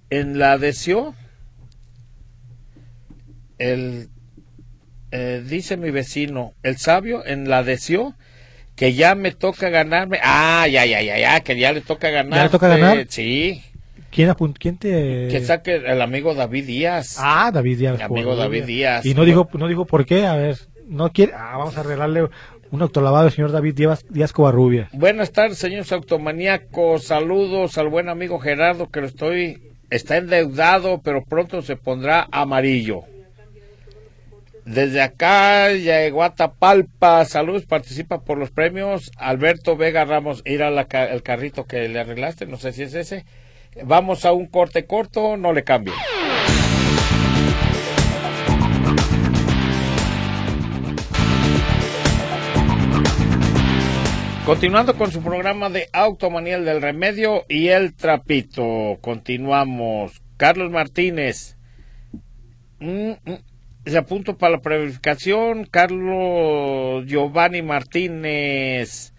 en 0.09 0.39
la 0.39 0.53
adhesión. 0.53 1.15
El, 3.59 4.09
eh, 5.11 5.45
dice 5.47 5.77
mi 5.77 5.91
vecino, 5.91 6.55
el 6.63 6.79
sabio 6.79 7.27
en 7.27 7.49
la 7.51 7.59
adhesión 7.59 8.17
que 8.77 8.95
ya 8.95 9.15
me 9.15 9.33
toca 9.33 9.69
ganarme. 9.69 10.19
Ah, 10.23 10.67
ya, 10.67 10.87
ya, 10.87 11.03
ya, 11.03 11.19
ya, 11.19 11.41
que 11.41 11.59
ya 11.59 11.73
le 11.73 11.83
toca 11.83 12.09
ganar. 12.09 12.39
¿Ya 12.39 12.45
le 12.45 12.49
toca 12.49 12.69
ganar? 12.69 13.07
Sí. 13.11 13.63
¿Quién, 14.11 14.35
quién 14.59 14.79
te...? 14.79 15.29
Que 15.31 15.45
saque 15.45 15.77
el 15.77 16.01
amigo 16.01 16.35
David 16.35 16.65
Díaz. 16.67 17.17
Ah, 17.19 17.51
David 17.53 17.79
Díaz. 17.79 17.95
El 17.97 18.03
amigo 18.03 18.35
David 18.35 18.65
Díaz. 18.65 19.05
Y 19.05 19.15
no 19.15 19.27
dijo, 19.27 19.49
no 19.53 19.69
dijo 19.69 19.85
por 19.85 20.07
qué, 20.07 20.27
a 20.27 20.35
ver, 20.35 20.59
no 20.87 21.13
quiere... 21.13 21.35
Ah, 21.35 21.59
vamos 21.59 21.77
a 21.77 21.81
arreglarle 21.81 22.29
un 22.71 22.83
autolavado 22.83 23.27
al 23.27 23.33
señor 23.33 23.53
David 23.53 23.75
Díaz, 23.75 24.05
Díaz 24.09 24.33
Covarrubia. 24.33 24.89
Buenas 24.93 25.33
tardes, 25.33 25.59
señores 25.59 25.93
automaníacos. 25.93 27.05
Saludos 27.05 27.79
al 27.79 27.89
buen 27.89 28.09
amigo 28.09 28.39
Gerardo, 28.39 28.89
que 28.89 29.01
lo 29.01 29.07
estoy... 29.07 29.63
Está 29.91 30.19
endeudado, 30.19 31.01
pero 31.03 31.25
pronto 31.25 31.63
se 31.63 31.75
pondrá 31.75 32.29
amarillo. 32.31 33.03
Desde 34.65 35.03
acá, 35.03 35.67
Guatapalpa, 36.13 37.25
saludos, 37.25 37.67
participa 37.67 38.21
por 38.21 38.39
los 38.39 38.53
premios. 38.53 39.11
Alberto 39.17 39.77
Vega 39.77 40.05
Ramos, 40.05 40.43
ir 40.45 40.63
al 40.63 40.87
carrito 41.25 41.65
que 41.65 41.89
le 41.89 41.99
arreglaste, 41.99 42.47
no 42.47 42.57
sé 42.57 42.71
si 42.73 42.85
es 42.85 42.95
ese. 42.95 43.25
Vamos 43.83 44.25
a 44.25 44.33
un 44.33 44.47
corte 44.47 44.87
corto, 44.87 45.37
no 45.37 45.53
le 45.53 45.65
cambie. 45.65 45.95
Continuando 54.47 54.97
con 54.97 55.13
su 55.13 55.23
programa 55.23 55.69
de 55.69 55.89
Automaniel 55.93 56.65
del 56.65 56.81
Remedio 56.81 57.45
y 57.49 57.69
el 57.69 57.95
Trapito, 57.95 58.99
continuamos. 59.03 60.23
Carlos 60.39 60.71
Martínez. 60.71 61.59
Mm, 62.81 63.11
mm, 63.11 63.39
se 63.85 63.99
apunto 63.99 64.39
para 64.39 64.57
la 64.57 64.61
verificación. 64.63 65.67
Carlos 65.67 67.05
Giovanni 67.07 67.61
Martínez. 67.61 69.13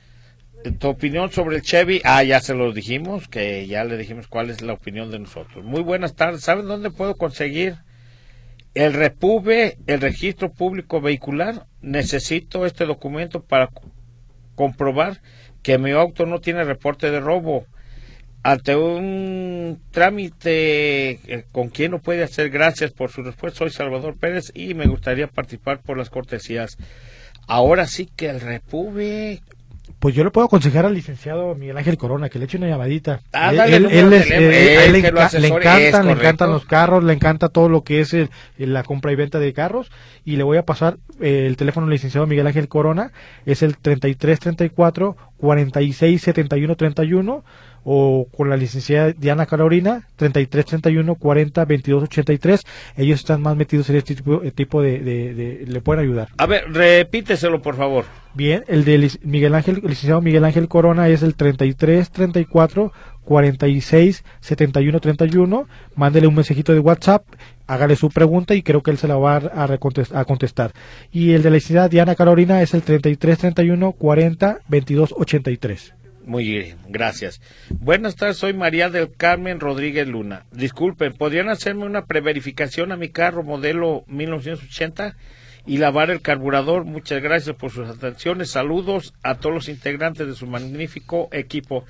Tu 0.79 0.87
opinión 0.87 1.31
sobre 1.31 1.57
el 1.57 1.61
Chevy. 1.61 2.01
Ah, 2.03 2.23
ya 2.23 2.41
se 2.41 2.55
lo 2.55 2.73
dijimos, 2.73 3.27
que 3.27 3.67
ya 3.67 3.83
le 3.83 3.97
dijimos 3.97 4.27
cuál 4.27 4.49
es 4.49 4.63
la 4.63 4.73
opinión 4.73 5.11
de 5.11 5.19
nosotros. 5.19 5.63
Muy 5.63 5.83
buenas 5.83 6.15
tardes. 6.15 6.41
¿Saben 6.41 6.67
dónde 6.67 6.89
puedo 6.89 7.15
conseguir 7.15 7.77
el 8.73 8.93
REPUBE, 8.93 9.77
el 9.85 10.01
registro 10.01 10.51
público 10.51 10.99
vehicular? 10.99 11.67
Necesito 11.81 12.65
este 12.65 12.85
documento 12.85 13.43
para 13.43 13.69
comprobar 14.61 15.21
que 15.63 15.79
mi 15.79 15.89
auto 15.89 16.27
no 16.27 16.39
tiene 16.39 16.63
reporte 16.63 17.09
de 17.09 17.19
robo 17.19 17.65
ante 18.43 18.75
un 18.75 19.81
trámite 19.89 21.13
eh, 21.13 21.45
con 21.51 21.69
quien 21.69 21.89
no 21.89 21.99
puede 21.99 22.21
hacer 22.21 22.51
gracias 22.51 22.91
por 22.91 23.09
su 23.09 23.23
respuesta. 23.23 23.57
Soy 23.57 23.71
Salvador 23.71 24.19
Pérez 24.19 24.51
y 24.53 24.75
me 24.75 24.85
gustaría 24.85 25.25
participar 25.25 25.81
por 25.81 25.97
las 25.97 26.11
cortesías. 26.11 26.77
Ahora 27.47 27.87
sí 27.87 28.07
que 28.15 28.29
el 28.29 28.39
Repube. 28.39 29.41
Pues 30.01 30.15
yo 30.15 30.23
le 30.23 30.31
puedo 30.31 30.47
aconsejar 30.47 30.87
al 30.87 30.95
licenciado 30.95 31.53
Miguel 31.53 31.77
Ángel 31.77 31.95
Corona 31.95 32.27
que 32.27 32.39
le 32.39 32.45
eche 32.45 32.57
una 32.57 32.67
llamadita. 32.67 33.21
Ah, 33.33 33.51
él, 33.67 33.83
le, 33.83 34.97
encantan, 34.97 36.07
le 36.07 36.13
encantan 36.13 36.51
los 36.51 36.65
carros, 36.65 37.03
le 37.03 37.13
encanta 37.13 37.49
todo 37.49 37.69
lo 37.69 37.83
que 37.83 37.99
es 37.99 38.15
la 38.57 38.81
compra 38.81 39.11
y 39.11 39.15
venta 39.15 39.37
de 39.37 39.53
carros. 39.53 39.91
Y 40.25 40.37
le 40.37 40.43
voy 40.43 40.57
a 40.57 40.65
pasar 40.65 40.97
eh, 41.19 41.45
el 41.45 41.55
teléfono 41.55 41.85
del 41.85 41.93
licenciado 41.93 42.25
Miguel 42.25 42.47
Ángel 42.47 42.67
Corona. 42.67 43.11
Es 43.45 43.61
el 43.61 43.77
3334 43.77 45.17
467131 45.41 47.43
o 47.83 48.27
con 48.35 48.49
la 48.49 48.57
licenciada 48.57 49.11
Diana 49.11 49.47
Carolina 49.47 50.07
33 50.17 50.65
31 50.65 51.15
40 51.15 51.65
22 51.65 52.03
83 52.03 52.61
ellos 52.97 53.19
están 53.19 53.41
más 53.41 53.55
metidos 53.55 53.89
en 53.89 53.95
este 53.95 54.15
tipo, 54.15 54.43
eh, 54.43 54.51
tipo 54.51 54.81
de, 54.81 54.99
de, 54.99 55.65
le 55.67 55.81
pueden 55.81 56.03
ayudar. 56.03 56.29
A 56.37 56.45
ver 56.45 56.71
repíteselo 56.71 57.61
por 57.61 57.75
favor. 57.75 58.05
Bien 58.33 58.63
el 58.67 58.85
de 58.85 59.11
Miguel 59.23 59.55
Ángel 59.55 59.81
el 59.83 59.89
licenciado 59.89 60.21
Miguel 60.21 60.45
Ángel 60.45 60.67
Corona 60.67 61.09
es 61.09 61.23
el 61.23 61.35
33 61.35 62.11
34 62.11 62.93
46 63.23 64.23
71 64.39 64.99
31 64.99 65.67
mándele 65.95 66.27
un 66.27 66.35
mensajito 66.35 66.73
de 66.73 66.79
WhatsApp 66.79 67.25
hágale 67.71 67.95
su 67.95 68.09
pregunta 68.09 68.53
y 68.53 68.63
creo 68.63 68.83
que 68.83 68.91
él 68.91 68.97
se 68.97 69.07
la 69.07 69.15
va 69.15 69.37
a, 69.37 69.63
a 69.65 70.25
contestar 70.25 70.73
y 71.11 71.33
el 71.33 71.41
de 71.41 71.49
la 71.49 71.55
licenciada 71.55 71.87
Diana 71.87 72.15
Carolina 72.15 72.61
es 72.61 72.73
el 72.73 72.81
33 72.81 73.37
31 73.37 73.91
40 73.93 74.59
22 74.67 75.13
83 75.17 75.93
muy 76.23 76.47
bien, 76.47 76.77
gracias. 76.87 77.41
Buenas 77.69 78.15
tardes, 78.15 78.37
soy 78.37 78.53
María 78.53 78.89
del 78.89 79.11
Carmen 79.11 79.59
Rodríguez 79.59 80.07
Luna. 80.07 80.45
Disculpen, 80.51 81.13
¿podrían 81.13 81.49
hacerme 81.49 81.85
una 81.85 82.05
preverificación 82.05 82.91
a 82.91 82.95
mi 82.95 83.09
carro 83.09 83.43
modelo 83.43 84.03
1980 84.05 85.15
y 85.65 85.77
lavar 85.77 86.11
el 86.11 86.21
carburador? 86.21 86.85
Muchas 86.85 87.23
gracias 87.23 87.55
por 87.55 87.71
sus 87.71 87.89
atenciones. 87.89 88.51
Saludos 88.51 89.15
a 89.23 89.35
todos 89.35 89.55
los 89.55 89.67
integrantes 89.67 90.27
de 90.27 90.35
su 90.35 90.45
magnífico 90.45 91.27
equipo. 91.31 91.85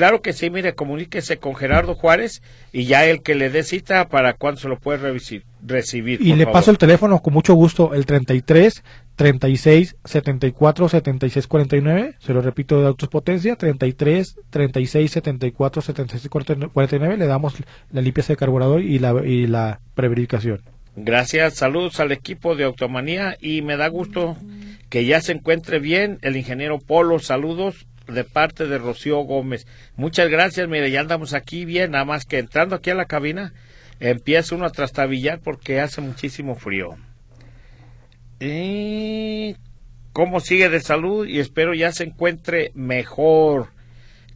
Claro 0.00 0.22
que 0.22 0.32
sí, 0.32 0.48
mire, 0.48 0.74
comuníquese 0.74 1.36
con 1.36 1.54
Gerardo 1.54 1.94
Juárez 1.94 2.40
y 2.72 2.86
ya 2.86 3.04
el 3.04 3.20
que 3.20 3.34
le 3.34 3.50
dé 3.50 3.62
cita 3.62 4.08
para 4.08 4.32
cuándo 4.32 4.58
se 4.58 4.66
lo 4.66 4.78
puede 4.78 4.96
recibir. 4.96 6.22
Y 6.22 6.32
le 6.36 6.46
paso 6.46 6.70
el 6.70 6.78
teléfono 6.78 7.20
con 7.20 7.34
mucho 7.34 7.52
gusto, 7.52 7.92
el 7.92 8.06
33 8.06 8.82
36 9.16 9.96
74 10.02 10.88
76 10.88 11.46
49, 11.46 12.14
se 12.18 12.32
lo 12.32 12.40
repito 12.40 12.80
de 12.80 12.86
Autos 12.86 13.10
Potencia, 13.10 13.56
33 13.56 14.36
36 14.48 15.10
74 15.10 15.82
76 15.82 16.30
49, 16.72 17.16
le 17.18 17.26
damos 17.26 17.56
la 17.92 18.00
limpieza 18.00 18.32
de 18.32 18.38
carburador 18.38 18.80
y 18.80 19.00
la, 19.00 19.12
y 19.22 19.48
la 19.48 19.80
preverificación. 19.94 20.62
Gracias, 20.96 21.56
saludos 21.56 22.00
al 22.00 22.10
equipo 22.10 22.56
de 22.56 22.64
Automanía 22.64 23.36
y 23.38 23.60
me 23.60 23.76
da 23.76 23.88
gusto 23.88 24.38
que 24.88 25.04
ya 25.04 25.20
se 25.20 25.32
encuentre 25.32 25.78
bien 25.78 26.18
el 26.22 26.36
ingeniero 26.36 26.78
Polo, 26.78 27.18
saludos 27.18 27.86
de 28.12 28.24
parte 28.24 28.66
de 28.66 28.78
Rocío 28.78 29.18
Gómez. 29.18 29.66
Muchas 29.96 30.28
gracias, 30.28 30.68
mire, 30.68 30.90
ya 30.90 31.00
andamos 31.00 31.34
aquí 31.34 31.64
bien, 31.64 31.92
nada 31.92 32.04
más 32.04 32.24
que 32.24 32.38
entrando 32.38 32.76
aquí 32.76 32.90
a 32.90 32.94
la 32.94 33.06
cabina 33.06 33.52
empieza 34.00 34.54
uno 34.54 34.64
a 34.64 34.70
trastabillar 34.70 35.40
porque 35.40 35.80
hace 35.80 36.00
muchísimo 36.00 36.54
frío. 36.56 36.96
Y 38.40 39.54
cómo 40.12 40.40
sigue 40.40 40.70
de 40.70 40.80
salud 40.80 41.26
y 41.26 41.38
espero 41.38 41.74
ya 41.74 41.92
se 41.92 42.04
encuentre 42.04 42.72
mejor. 42.74 43.68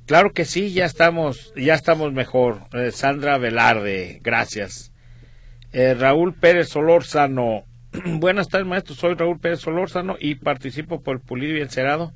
Claro 0.06 0.32
que 0.32 0.44
sí, 0.44 0.72
ya 0.72 0.84
estamos, 0.84 1.52
ya 1.56 1.74
estamos 1.74 2.12
mejor. 2.12 2.60
Eh, 2.74 2.90
Sandra 2.92 3.38
Velarde, 3.38 4.20
gracias. 4.22 4.92
Eh, 5.72 5.94
Raúl 5.94 6.34
Pérez 6.34 6.68
Solórzano. 6.68 7.64
Buenas 8.04 8.48
tardes, 8.48 8.66
maestro. 8.66 8.94
Soy 8.94 9.14
Raúl 9.14 9.40
Pérez 9.40 9.60
Solórzano 9.60 10.16
y 10.20 10.34
participo 10.34 11.00
por 11.00 11.20
Pulido 11.20 11.56
y 11.56 11.62
Encerado. 11.62 12.12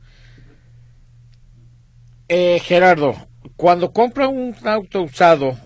Eh, 2.28 2.60
Gerardo, 2.62 3.14
cuando 3.56 3.92
compra 3.92 4.28
un 4.28 4.54
auto 4.64 5.02
usado, 5.02 5.56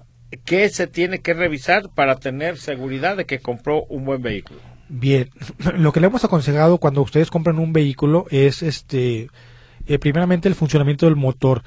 ¿qué 0.45 0.69
se 0.69 0.87
tiene 0.87 1.21
que 1.21 1.35
revisar 1.35 1.91
para 1.95 2.17
tener 2.17 2.57
seguridad 2.57 3.17
de 3.17 3.27
que 3.27 3.41
compró 3.41 3.85
un 3.85 4.05
buen 4.05 4.23
vehículo? 4.23 4.61
Bien, 4.89 5.31
lo 5.77 5.93
que 5.93 6.01
le 6.01 6.07
hemos 6.07 6.25
aconsejado 6.25 6.79
cuando 6.79 7.03
ustedes 7.03 7.31
compran 7.31 7.59
un 7.59 7.73
vehículo 7.73 8.27
es 8.31 8.63
este 8.63 9.29
eh, 9.87 9.99
primeramente 9.99 10.49
el 10.49 10.55
funcionamiento 10.55 11.07
del 11.07 11.17
motor. 11.17 11.63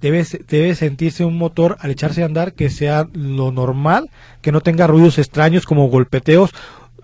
Debe, 0.00 0.24
debe 0.48 0.74
sentirse 0.74 1.24
un 1.24 1.36
motor 1.36 1.76
al 1.80 1.90
echarse 1.90 2.22
a 2.22 2.26
andar 2.26 2.52
que 2.52 2.70
sea 2.70 3.08
lo 3.12 3.52
normal, 3.52 4.08
que 4.40 4.52
no 4.52 4.60
tenga 4.60 4.86
ruidos 4.86 5.18
extraños 5.18 5.66
como 5.66 5.88
golpeteos. 5.88 6.50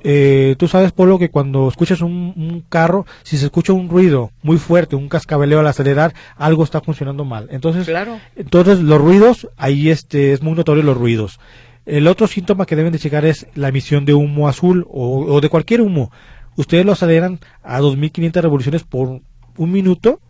Eh, 0.09 0.55
tú 0.57 0.69
sabes, 0.69 0.93
Polo, 0.93 1.19
que 1.19 1.31
cuando 1.31 1.67
escuchas 1.67 2.01
un, 2.01 2.33
un, 2.37 2.65
carro, 2.69 3.07
si 3.25 3.37
se 3.39 3.47
escucha 3.47 3.73
un 3.73 3.89
ruido 3.89 4.31
muy 4.45 4.57
fuerte, 4.57 4.95
un 4.95 5.09
cascabeleo 5.09 5.59
al 5.59 5.67
acelerar, 5.67 6.15
algo 6.37 6.63
está 6.63 6.81
funcionando 6.81 7.25
mal. 7.25 7.49
Entonces, 7.51 7.87
claro. 7.87 8.21
entonces 8.37 8.79
los 8.79 9.01
ruidos, 9.01 9.49
ahí 9.57 9.91
este, 9.91 10.33
es 10.33 10.43
muy 10.43 10.53
notorio 10.53 10.85
los 10.85 10.97
ruidos. 10.97 11.41
El 11.87 12.07
otro 12.07 12.29
síntoma 12.29 12.67
que 12.67 12.77
deben 12.77 12.93
de 12.93 13.01
checar 13.01 13.25
es 13.25 13.49
la 13.57 13.71
emisión 13.71 14.05
de 14.05 14.15
humo 14.15 14.47
azul 14.47 14.87
o, 14.89 15.41
de 15.41 15.49
cualquier 15.49 15.81
humo. 15.81 16.13
Ustedes 16.55 16.87
lo 16.87 16.93
aceleran 16.93 17.41
a 17.65 17.81
2500 17.81 18.45
revoluciones 18.45 18.85
por 18.85 19.23
un 19.57 19.73
minuto. 19.73 20.21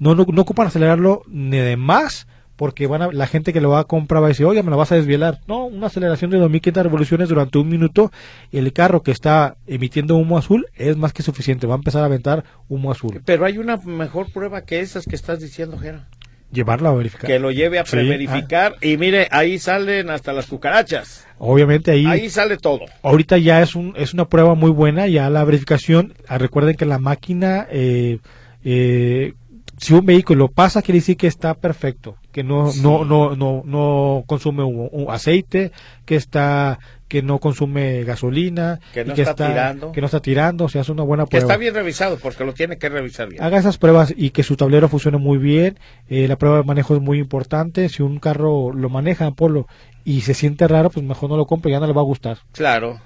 No, 0.00 0.16
no, 0.16 0.24
ocupan 0.24 0.66
acelerarlo 0.66 1.22
ni 1.28 1.56
de 1.56 1.76
más 1.76 2.26
porque 2.60 2.86
van 2.86 3.00
a, 3.00 3.10
la 3.10 3.26
gente 3.26 3.54
que 3.54 3.60
lo 3.62 3.70
va 3.70 3.78
a 3.78 3.84
comprar 3.84 4.20
va 4.20 4.26
a 4.26 4.28
decir, 4.28 4.44
oye, 4.44 4.62
me 4.62 4.68
lo 4.70 4.76
vas 4.76 4.92
a 4.92 4.94
desvielar. 4.94 5.38
No, 5.46 5.64
una 5.64 5.86
aceleración 5.86 6.30
de 6.30 6.36
2500 6.36 6.82
revoluciones 6.82 7.30
durante 7.30 7.56
un 7.56 7.70
minuto 7.70 8.12
y 8.52 8.58
el 8.58 8.70
carro 8.74 9.02
que 9.02 9.12
está 9.12 9.56
emitiendo 9.66 10.16
humo 10.16 10.36
azul 10.36 10.66
es 10.76 10.94
más 10.98 11.14
que 11.14 11.22
suficiente. 11.22 11.66
Va 11.66 11.72
a 11.72 11.78
empezar 11.78 12.02
a 12.02 12.04
aventar 12.04 12.44
humo 12.68 12.92
azul. 12.92 13.22
Pero 13.24 13.46
hay 13.46 13.56
una 13.56 13.78
mejor 13.78 14.30
prueba 14.30 14.60
que 14.60 14.80
esas 14.80 15.06
que 15.06 15.16
estás 15.16 15.40
diciendo, 15.40 15.78
Gera 15.78 16.06
llevarlo 16.52 16.90
a 16.90 16.94
verificar. 16.94 17.28
Que 17.28 17.38
lo 17.38 17.50
lleve 17.50 17.78
a 17.78 17.84
preverificar 17.84 18.76
y 18.82 18.98
mire, 18.98 19.28
ahí 19.30 19.58
salen 19.58 20.10
hasta 20.10 20.34
las 20.34 20.44
cucarachas. 20.44 21.26
Obviamente 21.38 21.92
ahí. 21.92 22.04
Ahí 22.04 22.28
sale 22.28 22.58
todo. 22.58 22.80
Ahorita 23.00 23.38
ya 23.38 23.62
es, 23.62 23.74
un, 23.74 23.94
es 23.96 24.12
una 24.12 24.26
prueba 24.26 24.54
muy 24.54 24.70
buena, 24.70 25.06
ya 25.06 25.30
la 25.30 25.44
verificación. 25.44 26.12
Ah, 26.28 26.36
recuerden 26.36 26.76
que 26.76 26.84
la 26.84 26.98
máquina, 26.98 27.66
eh, 27.70 28.18
eh, 28.64 29.32
si 29.80 29.94
un 29.94 30.04
vehículo 30.04 30.48
pasa, 30.48 30.82
quiere 30.82 30.98
decir 30.98 31.16
que 31.16 31.26
está 31.26 31.54
perfecto, 31.54 32.16
que 32.32 32.44
no, 32.44 32.70
no, 32.82 33.04
no, 33.06 33.34
no, 33.34 33.62
no 33.64 34.24
consume 34.26 34.62
un 34.62 35.06
aceite, 35.08 35.72
que 36.04 36.16
está 36.16 36.78
que 37.08 37.22
no 37.22 37.40
consume 37.40 38.04
gasolina, 38.04 38.78
que 38.92 39.04
no 39.04 39.14
está, 39.14 39.34
tirando, 39.34 39.90
que 39.90 40.00
no 40.00 40.06
está 40.06 40.20
tirando, 40.20 40.66
o 40.66 40.68
sea, 40.68 40.82
es 40.82 40.88
una 40.90 41.02
buena 41.02 41.26
prueba. 41.26 41.44
Que 41.44 41.52
está 41.52 41.58
bien 41.58 41.74
revisado, 41.74 42.18
porque 42.18 42.44
lo 42.44 42.54
tiene 42.54 42.76
que 42.78 42.88
revisar 42.88 43.28
bien. 43.28 43.42
Haga 43.42 43.58
esas 43.58 43.78
pruebas 43.78 44.14
y 44.16 44.30
que 44.30 44.44
su 44.44 44.54
tablero 44.54 44.88
funcione 44.88 45.18
muy 45.18 45.38
bien. 45.38 45.76
Eh, 46.08 46.28
la 46.28 46.36
prueba 46.36 46.58
de 46.58 46.62
manejo 46.62 46.94
es 46.94 47.00
muy 47.00 47.18
importante. 47.18 47.88
Si 47.88 48.02
un 48.04 48.20
carro 48.20 48.72
lo 48.72 48.90
maneja, 48.90 49.32
Polo, 49.32 49.66
y 50.04 50.20
se 50.20 50.34
siente 50.34 50.68
raro, 50.68 50.90
pues 50.90 51.04
mejor 51.04 51.30
no 51.30 51.36
lo 51.36 51.46
compre, 51.46 51.72
ya 51.72 51.80
no 51.80 51.88
le 51.88 51.94
va 51.94 52.02
a 52.02 52.04
gustar. 52.04 52.38
Claro. 52.52 53.00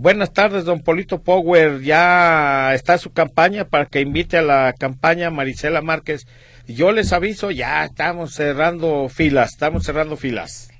Buenas 0.00 0.32
tardes, 0.32 0.64
don 0.64 0.78
Polito 0.78 1.24
Power. 1.24 1.80
Ya 1.80 2.72
está 2.72 2.98
su 2.98 3.10
campaña 3.10 3.64
para 3.64 3.86
que 3.86 4.00
invite 4.00 4.38
a 4.38 4.42
la 4.42 4.72
campaña 4.78 5.28
Marisela 5.28 5.82
Márquez. 5.82 6.28
Yo 6.68 6.92
les 6.92 7.12
aviso, 7.12 7.50
ya 7.50 7.84
estamos 7.84 8.32
cerrando 8.32 9.08
filas, 9.08 9.50
estamos 9.50 9.82
cerrando 9.82 10.16
filas. 10.16 10.70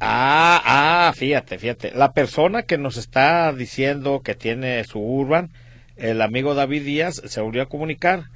Ah, 0.00 0.62
ah, 0.64 1.12
fíjate, 1.14 1.58
fíjate. 1.58 1.90
La 1.90 2.14
persona 2.14 2.62
que 2.62 2.78
nos 2.78 2.96
está 2.96 3.52
diciendo 3.52 4.22
que 4.24 4.34
tiene 4.34 4.82
su 4.84 4.98
urban, 4.98 5.52
el 5.96 6.22
amigo 6.22 6.54
David 6.54 6.82
Díaz, 6.82 7.20
se 7.26 7.42
volvió 7.42 7.60
a 7.60 7.68
comunicar. 7.68 8.30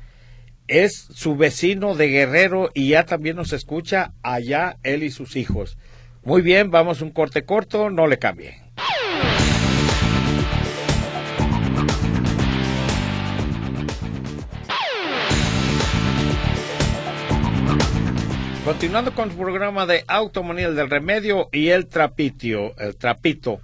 Es 0.69 0.93
su 1.15 1.35
vecino 1.35 1.95
de 1.95 2.09
Guerrero 2.09 2.69
y 2.75 2.91
ya 2.91 3.07
también 3.07 3.37
nos 3.37 3.55
escucha 3.55 4.13
allá 4.23 4.77
él 4.83 5.03
y 5.03 5.11
sus 5.11 5.35
hijos. 5.35 5.79
Muy 6.25 6.43
bien, 6.43 6.71
vamos 6.71 7.01
un 7.01 7.11
corte 7.11 7.47
corto, 7.47 7.89
no 7.89 8.07
le 8.07 8.19
cambie. 8.19 8.66
Continuando 18.67 19.15
con 19.15 19.31
el 19.31 19.37
programa 19.37 19.87
de 19.87 20.05
Automanía 20.09 20.73
del 20.73 20.91
Remedio 20.91 21.49
y 21.53 21.69
el 21.69 21.87
Trapitio, 21.87 22.77
el 22.79 22.97
Trapito. 22.97 23.61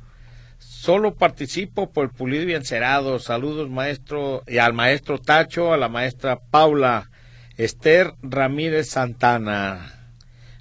Solo 0.59 1.16
participo 1.16 1.90
por 1.90 2.12
pulido 2.12 2.48
y 2.48 2.55
encerado. 2.55 3.18
Saludos, 3.18 3.68
maestro, 3.68 4.44
y 4.46 4.59
al 4.59 4.75
maestro 4.75 5.18
Tacho, 5.18 5.72
a 5.72 5.77
la 5.77 5.88
maestra 5.88 6.38
Paula 6.38 7.11
Esther 7.57 8.14
Ramírez 8.22 8.90
Santana. 8.90 10.12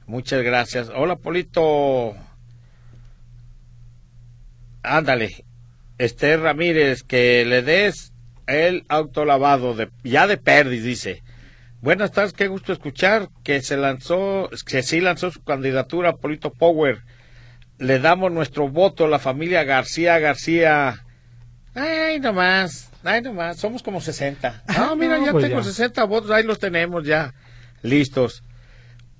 Muchas 0.08 0.42
gracias. 0.42 0.90
Hola, 0.90 1.18
Polito. 1.18 2.16
Ándale, 4.84 5.46
Esther 5.98 6.40
Ramírez, 6.40 7.04
que 7.04 7.46
le 7.46 7.62
des 7.62 8.14
el 8.48 8.84
autolavado 8.90 9.76
de, 9.76 9.90
ya 10.04 10.28
de 10.28 10.38
perdiz, 10.38 10.84
dice. 10.84 11.24
Buenas 11.82 12.12
tardes, 12.12 12.34
qué 12.34 12.48
gusto 12.48 12.74
escuchar 12.74 13.30
que 13.44 13.62
se 13.62 13.78
lanzó, 13.78 14.50
que 14.66 14.84
sí 14.84 15.02
lanzó 15.02 15.32
su 15.32 15.44
candidatura 15.44 16.10
a 16.10 16.16
Polito 16.18 16.52
Power. 16.52 17.02
Le 17.78 18.00
damos 18.00 18.32
nuestro 18.32 18.70
voto 18.70 19.06
a 19.06 19.10
la 19.10 19.20
familia 19.20 19.64
García 19.64 20.20
García. 20.20 21.04
Ay, 21.74 22.20
nomás, 22.20 22.92
ay, 23.04 23.22
nomás, 23.22 23.58
somos 23.58 23.82
como 23.82 24.02
60. 24.02 24.64
Ah, 24.68 24.94
mira, 24.98 25.18
ya 25.24 25.32
pues 25.32 25.48
tengo 25.48 25.64
60 25.64 26.04
votos, 26.04 26.30
ahí 26.32 26.44
los 26.44 26.60
tenemos 26.60 27.06
ya, 27.06 27.34
listos. 27.82 28.44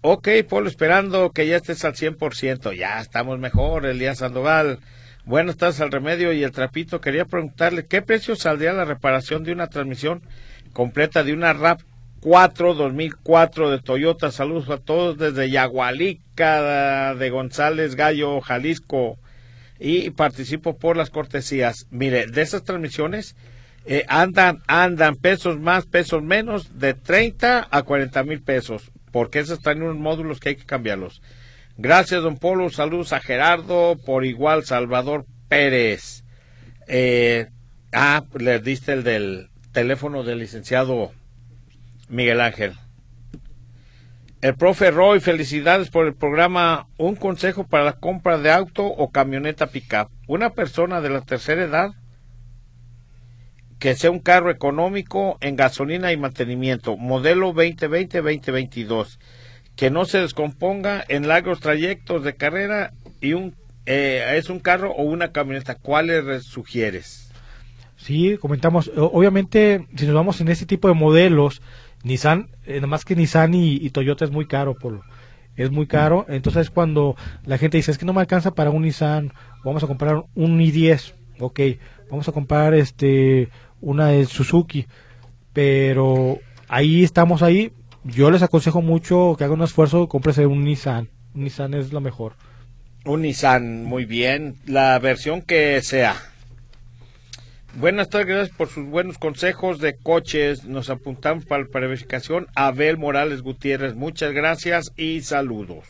Ok, 0.02 0.28
Polo, 0.50 0.68
esperando 0.68 1.32
que 1.32 1.48
ya 1.48 1.58
estés 1.58 1.86
al 1.86 1.94
100%. 1.94 2.76
Ya 2.76 3.00
estamos 3.00 3.40
mejor, 3.40 3.86
Elías 3.86 4.20
Sandoval. 4.20 4.80
Buenas 5.26 5.58
tardes 5.58 5.82
al 5.82 5.92
remedio 5.92 6.34
y 6.34 6.44
el 6.44 6.52
trapito. 6.52 7.00
Quería 7.00 7.26
preguntarle, 7.26 7.86
¿qué 7.86 8.02
precio 8.02 8.36
saldría 8.36 8.74
la 8.74 8.86
reparación 8.86 9.44
de 9.44 9.52
una 9.52 9.68
transmisión 9.68 10.22
completa 10.74 11.24
de 11.24 11.34
una 11.34 11.54
RAP 11.54 11.82
4 12.22 12.76
2004 12.76 13.72
de 13.72 13.80
Toyota. 13.80 14.32
Saludos 14.32 14.70
a 14.70 14.78
todos 14.78 15.18
desde 15.18 15.50
Yagualica 15.50 17.16
de 17.16 17.30
González 17.30 17.96
Gallo, 17.96 18.40
Jalisco. 18.42 19.18
Y 19.80 20.12
participo 20.12 20.78
por 20.78 20.96
las 20.96 21.10
cortesías. 21.10 21.88
Mire, 21.90 22.28
de 22.28 22.42
esas 22.44 22.64
transmisiones 22.64 23.36
eh, 23.86 24.06
andan, 24.08 24.62
andan 24.68 25.16
pesos 25.16 25.60
más, 25.60 25.88
pesos 25.88 26.22
menos, 26.22 26.78
de 26.78 26.94
30 26.94 27.68
a 27.70 27.82
40 27.82 28.24
mil 28.24 28.42
pesos. 28.42 28.92
Porque 29.12 29.40
esas 29.40 29.60
traen 29.60 29.82
unos 29.82 29.98
módulos 29.98 30.40
que 30.40 30.50
hay 30.50 30.56
que 30.56 30.66
cambiarlos. 30.66 31.24
Gracias, 31.78 32.22
don 32.22 32.38
Polo. 32.38 32.70
Saludos 32.70 33.14
a 33.14 33.20
Gerardo. 33.20 33.98
Por 34.06 34.26
igual, 34.26 34.64
Salvador 34.66 35.26
Pérez. 35.48 36.24
Eh, 36.88 37.48
ah, 37.94 38.24
le 38.38 38.60
diste 38.60 38.94
el 38.94 39.04
del 39.04 39.50
teléfono 39.72 40.24
del 40.24 40.40
licenciado 40.40 41.12
Miguel 42.10 42.42
Ángel. 42.42 42.74
El 44.42 44.56
profe 44.56 44.90
Roy, 44.90 45.20
felicidades 45.20 45.90
por 45.92 46.08
el 46.08 46.16
programa 46.16 46.88
Un 46.98 47.16
consejo 47.16 47.68
para 47.68 47.84
la 47.84 47.94
compra 47.94 48.40
de 48.40 48.52
auto 48.52 48.86
o 48.86 49.12
camioneta 49.12 49.68
pickup. 49.68 50.10
Una 50.28 50.50
persona 50.50 51.00
de 51.00 51.10
la 51.12 51.22
tercera 51.22 51.64
edad 51.64 51.92
que 53.82 53.96
sea 53.96 54.12
un 54.12 54.20
carro 54.20 54.52
económico 54.52 55.38
en 55.42 55.56
gasolina 55.56 56.12
y 56.12 56.18
mantenimiento, 56.18 56.98
modelo 56.98 57.52
2020-2022, 57.54 59.18
que 59.76 59.90
no 59.90 60.06
se 60.06 60.20
descomponga 60.20 61.04
en 61.08 61.28
largos 61.28 61.60
trayectos 61.60 62.24
de 62.24 62.36
carrera 62.36 62.94
y 63.20 63.34
un 63.34 63.56
eh, 63.86 64.36
es 64.38 64.50
un 64.50 64.60
carro 64.60 64.92
o 64.92 65.04
una 65.04 65.32
camioneta. 65.32 65.76
¿Cuáles 65.76 66.44
sugieres? 66.44 67.32
Sí, 67.98 68.38
comentamos. 68.40 68.92
Obviamente, 68.96 69.88
si 69.96 70.06
nos 70.06 70.16
vamos 70.16 70.42
en 70.42 70.48
este 70.50 70.66
tipo 70.66 70.88
de 70.88 70.94
modelos, 70.94 71.62
Nissan, 72.04 72.50
eh, 72.66 72.76
nada 72.76 72.88
más 72.88 73.06
que 73.06 73.16
Nissan 73.16 73.54
y, 73.54 73.76
y 73.76 73.90
Toyota 73.90 74.26
es 74.26 74.32
muy 74.32 74.46
caro, 74.46 74.76
Polo. 74.76 75.04
Es 75.56 75.72
muy 75.72 75.88
caro. 75.88 76.26
Entonces, 76.30 76.70
cuando 76.70 77.16
la 77.46 77.58
gente 77.58 77.78
dice, 77.78 77.92
es 77.92 77.98
que 77.98 78.06
no 78.06 78.14
me 78.14 78.22
alcanza 78.22 78.56
para 78.56 78.70
un 78.70 78.84
Nissan, 78.84 79.34
vamos 79.64 79.84
a 79.84 79.88
comprar 79.88 80.24
un 80.36 80.60
i10. 80.60 81.14
Ok, 81.40 81.60
vamos 82.10 82.28
a 82.28 82.32
comprar 82.32 82.74
este 82.74 83.50
una 83.82 84.08
de 84.08 84.26
Suzuki. 84.26 84.88
Pero 85.54 86.40
ahí 86.68 87.04
estamos 87.04 87.44
ahí. 87.44 87.72
Yo 88.04 88.32
les 88.32 88.42
aconsejo 88.42 88.82
mucho 88.82 89.36
que 89.38 89.44
hagan 89.44 89.60
un 89.60 89.66
esfuerzo, 89.66 90.08
cómprese 90.08 90.48
un 90.48 90.64
Nissan. 90.64 91.10
Un 91.36 91.44
Nissan 91.44 91.76
es 91.76 91.94
lo 91.94 92.02
mejor. 92.02 92.34
Un 93.06 93.22
Nissan, 93.22 93.84
muy 93.84 94.06
bien. 94.06 94.56
La 94.66 94.98
versión 94.98 95.44
que 95.44 95.80
sea. 95.84 96.16
Buenas 97.76 98.10
tardes, 98.10 98.28
gracias 98.28 98.58
por 98.58 98.70
sus 98.70 98.86
buenos 98.86 99.20
consejos 99.20 99.80
de 99.80 99.96
coches. 99.96 100.66
Nos 100.66 100.90
apuntamos 100.90 101.46
para 101.46 101.64
la 101.64 101.88
verificación. 101.88 102.48
Abel 102.56 102.98
Morales 102.98 103.44
Gutiérrez, 103.44 103.96
muchas 103.96 104.34
gracias 104.34 104.92
y 104.98 105.22
saludos. 105.22 105.86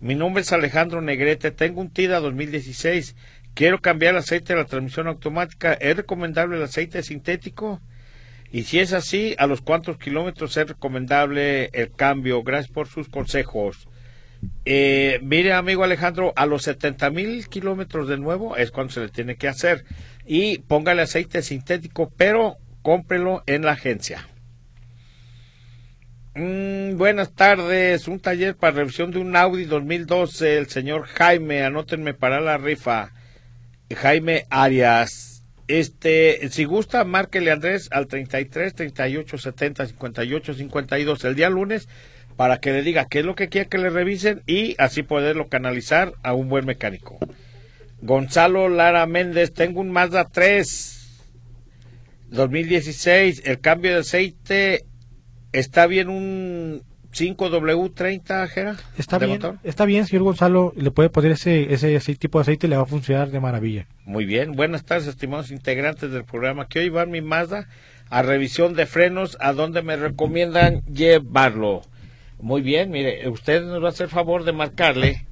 Mi 0.00 0.14
nombre 0.14 0.40
es 0.40 0.52
Alejandro 0.52 1.02
Negrete, 1.02 1.50
tengo 1.50 1.82
un 1.82 1.90
TIDA 1.90 2.20
2016. 2.20 3.14
Quiero 3.54 3.80
cambiar 3.80 4.14
el 4.14 4.20
aceite 4.20 4.54
de 4.54 4.60
la 4.60 4.66
transmisión 4.66 5.06
automática. 5.08 5.74
¿Es 5.74 5.94
recomendable 5.94 6.56
el 6.56 6.62
aceite 6.62 7.02
sintético? 7.02 7.80
Y 8.52 8.64
si 8.64 8.80
es 8.80 8.92
así, 8.92 9.34
¿a 9.38 9.46
los 9.46 9.62
cuántos 9.62 9.96
kilómetros 9.96 10.56
es 10.58 10.68
recomendable 10.68 11.70
el 11.72 11.90
cambio? 11.90 12.42
Gracias 12.42 12.70
por 12.70 12.86
sus 12.86 13.08
consejos. 13.08 13.88
Eh, 14.66 15.20
mire, 15.22 15.54
amigo 15.54 15.84
Alejandro, 15.84 16.34
a 16.36 16.44
los 16.44 16.64
70 16.64 17.10
mil 17.10 17.48
kilómetros 17.48 18.08
de 18.08 18.18
nuevo 18.18 18.56
es 18.56 18.70
cuando 18.70 18.92
se 18.92 19.00
le 19.00 19.08
tiene 19.08 19.36
que 19.36 19.48
hacer. 19.48 19.84
Y 20.26 20.58
póngale 20.58 21.00
aceite 21.00 21.40
sintético, 21.40 22.12
pero 22.14 22.58
cómprelo 22.82 23.42
en 23.46 23.62
la 23.62 23.72
agencia. 23.72 24.28
Mm, 26.34 26.98
buenas 26.98 27.32
tardes, 27.32 28.06
un 28.06 28.20
taller 28.20 28.56
para 28.56 28.76
revisión 28.76 29.10
de 29.12 29.18
un 29.18 29.34
Audi 29.34 29.64
2012, 29.64 30.58
el 30.58 30.68
señor 30.68 31.06
Jaime, 31.06 31.62
anótenme 31.62 32.12
para 32.12 32.40
la 32.40 32.58
rifa. 32.58 33.12
Jaime 33.94 34.46
Arias. 34.50 35.31
Este, 35.72 36.50
si 36.50 36.64
gusta, 36.64 37.02
márquele 37.04 37.50
Andrés 37.50 37.88
al 37.92 38.06
33 38.06 38.74
38 38.74 39.38
70 39.38 39.86
58 39.86 40.52
52 40.52 41.24
el 41.24 41.34
día 41.34 41.48
lunes 41.48 41.88
para 42.36 42.60
que 42.60 42.72
le 42.72 42.82
diga 42.82 43.06
qué 43.06 43.20
es 43.20 43.24
lo 43.24 43.34
que 43.34 43.48
quiere 43.48 43.70
que 43.70 43.78
le 43.78 43.88
revisen 43.88 44.42
y 44.46 44.74
así 44.76 45.02
poderlo 45.02 45.48
canalizar 45.48 46.12
a 46.22 46.34
un 46.34 46.50
buen 46.50 46.66
mecánico. 46.66 47.18
Gonzalo 48.02 48.68
Lara 48.68 49.06
Méndez, 49.06 49.54
tengo 49.54 49.80
un 49.80 49.90
Mazda 49.90 50.26
3 50.26 51.22
2016, 52.28 53.40
el 53.46 53.60
cambio 53.60 53.92
de 53.92 54.00
aceite 54.00 54.84
está 55.52 55.86
bien 55.86 56.10
un 56.10 56.82
5W30, 57.12 58.48
Jera. 58.48 58.76
Está 58.96 59.18
bien, 59.18 59.32
motor? 59.32 59.58
está 59.62 59.84
bien, 59.84 60.06
señor 60.06 60.24
Gonzalo. 60.24 60.72
Le 60.76 60.90
puede 60.90 61.10
poner 61.10 61.32
ese, 61.32 61.72
ese, 61.72 61.94
ese 61.94 62.14
tipo 62.16 62.38
de 62.38 62.42
aceite 62.42 62.66
y 62.66 62.70
le 62.70 62.76
va 62.76 62.82
a 62.82 62.86
funcionar 62.86 63.30
de 63.30 63.40
maravilla. 63.40 63.86
Muy 64.04 64.24
bien, 64.24 64.52
buenas 64.52 64.84
tardes, 64.84 65.06
estimados 65.06 65.50
integrantes 65.50 66.10
del 66.10 66.24
programa. 66.24 66.68
Que 66.68 66.80
hoy 66.80 66.88
va 66.88 67.06
mi 67.06 67.20
Mazda 67.20 67.68
a 68.10 68.22
revisión 68.22 68.74
de 68.74 68.86
frenos, 68.86 69.36
a 69.40 69.52
donde 69.52 69.82
me 69.82 69.96
recomiendan 69.96 70.82
llevarlo. 70.86 71.82
Muy 72.40 72.60
bien, 72.60 72.90
mire, 72.90 73.28
usted 73.28 73.62
nos 73.62 73.82
va 73.82 73.86
a 73.86 73.90
hacer 73.90 74.08
favor 74.08 74.44
de 74.44 74.52
marcarle 74.52 75.26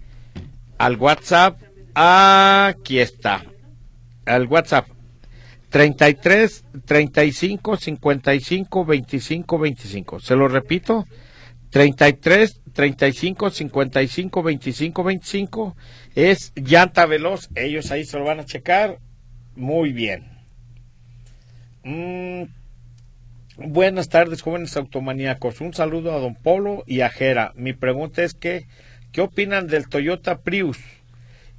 al 0.78 0.96
WhatsApp. 0.96 1.58
Aquí 1.94 3.00
está, 3.00 3.44
al 4.24 4.46
WhatsApp 4.46 4.86
33 5.70 6.64
35 6.84 7.76
55 7.76 8.84
25 8.84 9.58
25. 9.58 10.20
Se 10.20 10.36
lo 10.36 10.48
repito, 10.48 11.06
33 11.70 12.60
35 12.72 13.50
55 13.50 14.42
25 14.42 15.04
25 15.04 15.76
es 16.14 16.52
llanta 16.56 17.06
veloz. 17.06 17.48
Ellos 17.54 17.90
ahí 17.90 18.04
se 18.04 18.18
lo 18.18 18.24
van 18.24 18.40
a 18.40 18.44
checar. 18.44 18.98
Muy 19.54 19.92
bien. 19.92 20.26
Mm, 21.84 22.44
buenas 23.56 24.08
tardes, 24.08 24.42
jóvenes 24.42 24.76
automaníacos. 24.76 25.60
Un 25.60 25.74
saludo 25.74 26.12
a 26.12 26.18
Don 26.18 26.34
Polo 26.34 26.84
y 26.86 27.00
a 27.00 27.08
Jera. 27.08 27.52
Mi 27.56 27.72
pregunta 27.72 28.22
es 28.22 28.34
que, 28.34 28.66
¿qué 29.12 29.20
opinan 29.20 29.66
del 29.66 29.88
Toyota 29.88 30.40
Prius? 30.40 30.78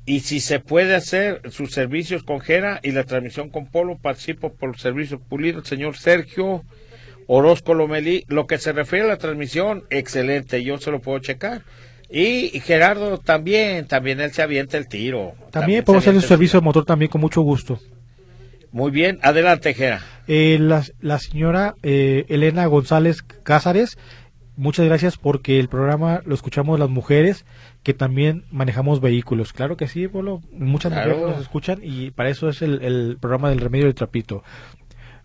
Y 0.06 0.22
si 0.22 0.40
se 0.40 0.60
puede 0.60 0.96
hacer 0.96 1.42
sus 1.52 1.72
servicios 1.72 2.24
con 2.24 2.40
Jera 2.40 2.80
y 2.84 2.92
la 2.92 3.04
transmisión 3.04 3.50
con 3.50 3.68
Polo, 3.68 3.98
participo 3.98 4.54
por 4.54 4.70
los 4.70 4.82
servicios 4.82 5.22
pulidos, 5.22 5.68
señor 5.68 5.96
Sergio 5.96 6.64
Orozco 7.34 7.74
Lomelí. 7.74 8.26
Lo 8.28 8.46
que 8.46 8.58
se 8.58 8.74
refiere 8.74 9.06
a 9.06 9.08
la 9.08 9.18
transmisión, 9.18 9.86
excelente, 9.90 10.64
yo 10.64 10.78
se 10.78 10.92
lo 10.92 11.00
puedo 11.00 11.20
checar. 11.20 11.62
Y 12.10 12.60
Gerardo 12.60 13.20
también, 13.20 13.88
también 13.88 14.20
él 14.20 14.32
se 14.34 14.42
avienta 14.42 14.78
el 14.78 14.90
tiro. 14.90 15.34
También 15.50 15.80
se 15.80 15.84
podemos 15.84 16.04
hacer 16.04 16.16
el 16.16 16.22
servicio 16.24 16.60
de 16.60 16.66
motor 16.66 16.84
también 16.84 17.10
con 17.10 17.22
mucho 17.22 17.42
gusto. 17.42 17.80
Muy 18.74 18.92
bien, 18.92 19.18
adelante 19.22 19.74
Jera. 19.74 20.02
Eh, 20.28 20.58
la, 20.60 20.84
la 21.00 21.20
señora 21.20 21.76
eh, 21.84 22.26
Elena 22.28 22.66
González 22.66 23.22
Cázares, 23.44 23.98
muchas 24.58 24.86
gracias 24.86 25.18
porque 25.18 25.60
el 25.60 25.70
programa 25.70 26.22
lo 26.26 26.36
escuchamos 26.36 26.80
las 26.80 26.90
mujeres 26.90 27.46
que 27.84 27.94
también 27.94 28.44
manejamos 28.52 29.00
vehículos. 29.00 29.54
Claro 29.54 29.78
que 29.78 29.88
sí, 29.88 30.08
Polo, 30.10 30.42
muchas 30.52 30.92
Claro. 30.92 31.12
mujeres 31.12 31.32
nos 31.36 31.42
escuchan 31.42 31.80
y 31.82 32.12
para 32.12 32.30
eso 32.30 32.50
es 32.50 32.62
el, 32.62 32.82
el 32.82 33.18
programa 33.22 33.50
del 33.50 33.60
remedio 33.62 33.86
del 33.86 33.96
trapito. 33.96 34.44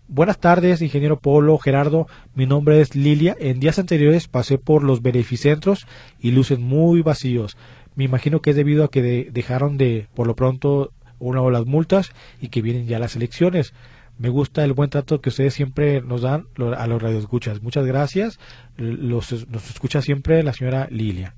Buenas 0.09 0.39
tardes, 0.39 0.81
ingeniero 0.81 1.19
Polo, 1.19 1.57
Gerardo. 1.57 2.07
Mi 2.33 2.45
nombre 2.45 2.79
es 2.79 2.95
Lilia. 2.95 3.35
En 3.39 3.59
días 3.59 3.77
anteriores 3.77 4.27
pasé 4.27 4.57
por 4.57 4.83
los 4.83 5.01
beneficentros 5.01 5.85
y 6.19 6.31
lucen 6.31 6.61
muy 6.61 7.01
vacíos. 7.01 7.57
Me 7.95 8.05
imagino 8.05 8.41
que 8.41 8.51
es 8.51 8.55
debido 8.55 8.85
a 8.85 8.89
que 8.91 9.01
de- 9.01 9.27
dejaron 9.31 9.77
de, 9.77 10.07
por 10.15 10.25
lo 10.27 10.35
pronto, 10.35 10.91
una 11.19 11.41
o 11.41 11.51
las 11.51 11.65
multas 11.65 12.11
y 12.39 12.47
que 12.49 12.61
vienen 12.61 12.87
ya 12.87 12.99
las 12.99 13.15
elecciones. 13.17 13.73
Me 14.17 14.29
gusta 14.29 14.63
el 14.63 14.73
buen 14.73 14.89
trato 14.89 15.19
que 15.19 15.29
ustedes 15.29 15.53
siempre 15.53 16.01
nos 16.01 16.21
dan 16.21 16.45
lo- 16.55 16.77
a 16.77 16.87
los 16.87 17.01
radioescuchas. 17.01 17.61
Muchas 17.61 17.85
gracias. 17.85 18.39
Los, 18.77 19.47
nos 19.49 19.69
escucha 19.69 20.01
siempre 20.01 20.41
la 20.41 20.53
señora 20.53 20.87
Lilia. 20.89 21.35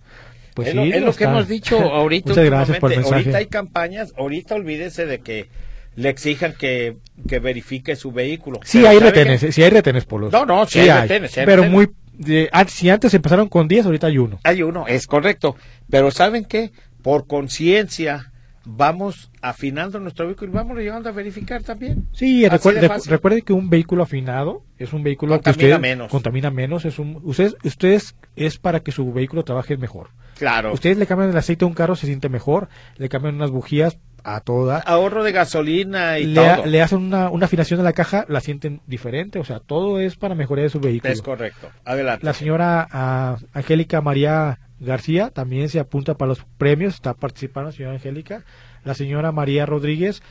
Pues 0.54 0.70
es 0.70 0.76
lo, 0.76 0.84
sí, 0.84 0.92
es 0.92 1.02
lo 1.02 1.14
que 1.14 1.24
hemos 1.24 1.48
dicho 1.48 1.80
ahorita. 1.80 2.30
Muchas 2.30 2.46
gracias 2.46 2.78
por 2.80 2.92
el 2.92 3.00
mensaje. 3.00 3.16
Ahorita 3.22 3.38
hay 3.40 3.48
campañas, 3.48 4.14
ahorita 4.16 4.56
olvídese 4.56 5.06
de 5.08 5.20
que 5.22 5.48
le 5.96 6.10
exijan 6.10 6.54
que, 6.54 6.98
que 7.28 7.40
verifique 7.40 7.96
su 7.96 8.12
vehículo. 8.12 8.60
Sí 8.64 8.80
Pero 8.80 8.90
hay 8.90 8.98
¿sabe 9.00 9.10
retenes, 9.12 9.42
qué? 9.42 9.52
sí 9.52 9.64
hay 9.64 9.70
retenes, 9.70 10.06
Polo. 10.06 10.30
No, 10.32 10.46
no, 10.46 10.66
sí 10.66 10.80
hay 10.80 11.02
retenes, 11.02 11.32
sí 11.32 11.40
hay 11.42 11.46
Pero 11.46 11.64
retenes. 11.64 11.74
muy... 11.88 11.90
de- 12.26 12.50
ah, 12.52 12.66
si 12.68 12.90
antes 12.90 13.14
empezaron 13.14 13.50
con 13.50 13.68
10, 13.68 13.86
ahorita 13.86 14.08
hay 14.08 14.18
uno. 14.18 14.40
Hay 14.44 14.62
uno, 14.64 14.86
es 14.88 15.08
correcto. 15.08 15.56
Pero 15.90 16.12
¿saben 16.12 16.46
qué? 16.46 16.72
Por 17.02 17.28
conciencia 17.28 18.32
vamos 18.72 19.32
afinando 19.42 20.00
nuestro 20.00 20.28
vehículo 20.28 20.52
y 20.52 20.54
vamos 20.56 20.78
llevando 20.78 21.10
a 21.10 21.12
verificar 21.12 21.64
también. 21.64 22.08
Sí, 22.14 22.48
recuerde- 22.48 22.88
recuerde 23.08 23.42
que 23.42 23.54
un 23.54 23.70
vehículo 23.70 24.04
afinado 24.04 24.64
es 24.78 24.94
un 24.94 25.02
vehículo 25.02 25.38
que 25.40 25.44
Contamina 25.52 25.76
usted 25.76 25.82
menos. 25.82 26.12
contamina 26.12 26.52
menos. 26.52 26.86
Es 26.86 27.00
un, 27.00 27.20
ustedes, 27.24 27.56
ustedes 27.64 28.16
es 28.36 28.58
para 28.60 28.82
que 28.82 28.92
su 28.92 29.12
vehículo 29.12 29.44
trabaje 29.44 29.76
mejor. 29.78 30.10
Claro. 30.38 30.72
Ustedes 30.74 30.98
le 30.98 31.06
cambian 31.08 31.30
el 31.32 31.38
aceite 31.38 31.66
a 31.66 31.68
un 31.68 31.74
carro, 31.74 31.96
se 31.96 32.06
siente 32.06 32.30
mejor. 32.30 32.70
Le 32.98 33.10
cambian 33.10 33.36
unas 33.36 33.50
bujías 33.50 33.98
a 34.24 34.42
toda. 34.42 34.80
Ahorro 34.80 35.24
de 35.24 35.32
gasolina 35.32 36.20
y 36.20 36.26
Le, 36.28 36.36
todo. 36.36 36.66
le 36.66 36.82
hacen 36.82 37.00
una, 37.00 37.30
una 37.30 37.46
afinación 37.46 37.78
de 37.80 37.84
la 37.84 37.94
caja, 37.94 38.26
la 38.28 38.42
sienten 38.42 38.82
diferente. 38.88 39.40
O 39.40 39.44
sea, 39.46 39.60
todo 39.60 40.00
es 40.00 40.16
para 40.16 40.36
mejorar 40.36 40.64
de 40.64 40.70
su 40.70 40.80
vehículo. 40.80 41.14
Es 41.14 41.22
correcto. 41.22 41.70
Adelante. 41.86 42.26
La 42.26 42.34
señora 42.34 42.88
ah, 42.92 43.38
Angélica 43.54 44.02
María 44.02 44.60
García 44.80 45.30
también 45.30 45.70
se 45.70 45.80
apunta 45.80 46.16
para 46.16 46.30
los 46.30 46.46
premios, 46.58 46.96
está 46.96 47.14
participando, 47.14 47.72
señora 47.72 47.96
Angélica. 47.96 48.44
La 48.86 48.94
señora 48.94 49.32
María 49.32 49.66
Rodríguez, 49.66 50.22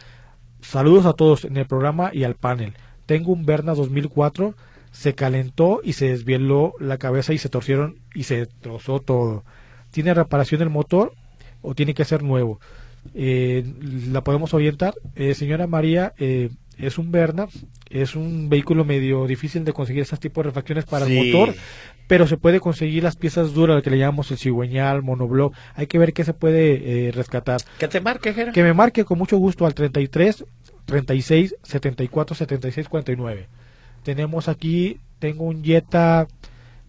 saludos 0.63 1.07
a 1.07 1.13
todos 1.13 1.45
en 1.45 1.57
el 1.57 1.67
programa 1.67 2.11
y 2.13 2.25
al 2.25 2.35
panel. 2.35 2.75
Tengo 3.07 3.33
un 3.33 3.45
Berna 3.45 3.75
2004, 3.75 4.55
se 4.91 5.15
calentó 5.15 5.81
y 5.85 5.93
se 5.95 6.09
desvieló 6.09 6.73
la 6.81 6.99
cabeza 6.99 7.33
y 7.33 7.39
se 7.39 7.49
torcieron 7.49 8.01
y 8.15 8.25
se 8.25 8.47
trozó 8.47 9.01
todo. 9.01 9.45
¿Tiene 9.91 10.15
reparación 10.15 10.63
el 10.63 10.71
motor 10.71 11.13
o 11.63 11.75
tiene 11.75 11.95
que 11.95 12.05
ser 12.05 12.23
nuevo? 12.23 12.61
Eh, 13.15 13.65
la 14.11 14.23
podemos 14.23 14.55
orientar. 14.55 14.95
Eh, 15.17 15.35
señora 15.35 15.67
María, 15.67 16.13
eh, 16.19 16.51
es 16.79 16.99
un 16.99 17.11
Berna, 17.11 17.49
es 17.91 18.15
un 18.15 18.49
vehículo 18.49 18.85
medio 18.85 19.27
difícil 19.27 19.65
de 19.65 19.73
conseguir 19.73 20.03
estos 20.03 20.21
tipos 20.21 20.45
de 20.45 20.51
refacciones 20.51 20.85
para 20.85 21.07
Sí. 21.07 21.19
el 21.19 21.27
motor, 21.33 21.55
pero 22.07 22.27
se 22.27 22.37
puede 22.37 22.61
conseguir 22.61 23.03
las 23.03 23.17
piezas 23.17 23.53
duras, 23.53 23.77
lo 23.77 23.83
que 23.83 23.91
le 23.91 23.99
llamamos 23.99 24.31
el 24.31 24.39
cigüeñal, 24.39 25.03
monobloc. 25.03 25.55
Hay 25.75 25.87
que 25.89 25.99
ver 25.99 26.13
qué 26.13 26.25
se 26.25 26.35
puede 26.35 27.09
eh, 27.09 27.13
rescatar. 27.13 27.61
Que 27.79 27.89
te 27.89 28.01
marque, 28.01 28.33
Jera. 28.33 28.53
Que 28.53 28.63
me 28.63 28.75
marque 28.75 29.05
con 29.05 29.19
mucho 29.19 29.37
gusto 29.39 29.67
al 29.67 29.75
33 29.75 30.45
36 30.87 31.57
74 31.63 32.35
76 32.37 32.89
49. 32.89 33.49
Tenemos 34.05 34.49
aquí, 34.49 34.99
tengo 35.19 35.45
un 35.45 35.63
Jetta, 35.65 36.29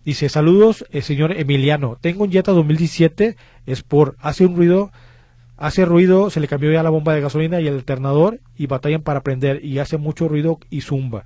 dice 0.06 0.30
saludos, 0.30 0.86
eh, 0.92 1.02
señor 1.02 1.32
Emiliano. 1.34 1.98
Tengo 2.00 2.24
un 2.24 2.32
Jetta 2.32 2.52
2017 2.52 3.36
Sport, 3.66 4.16
hace 4.20 4.46
un 4.46 4.56
ruido 4.56 4.92
hace 5.60 5.86
ruido, 5.86 6.30
se 6.30 6.39
le 6.39 6.47
cambió 6.47 6.72
ya 6.72 6.82
la 6.84 6.89
bomba 6.89 7.14
de 7.14 7.22
gasolina 7.22 7.60
y 7.62 7.68
el 7.68 7.76
alternador 7.76 8.39
y 8.57 8.68
batallan 8.68 9.01
para 9.01 9.22
prender 9.22 9.64
y 9.64 9.80
hace 9.80 9.97
mucho 9.97 10.28
ruido 10.28 10.60
y 10.70 10.82
zumba. 10.82 11.26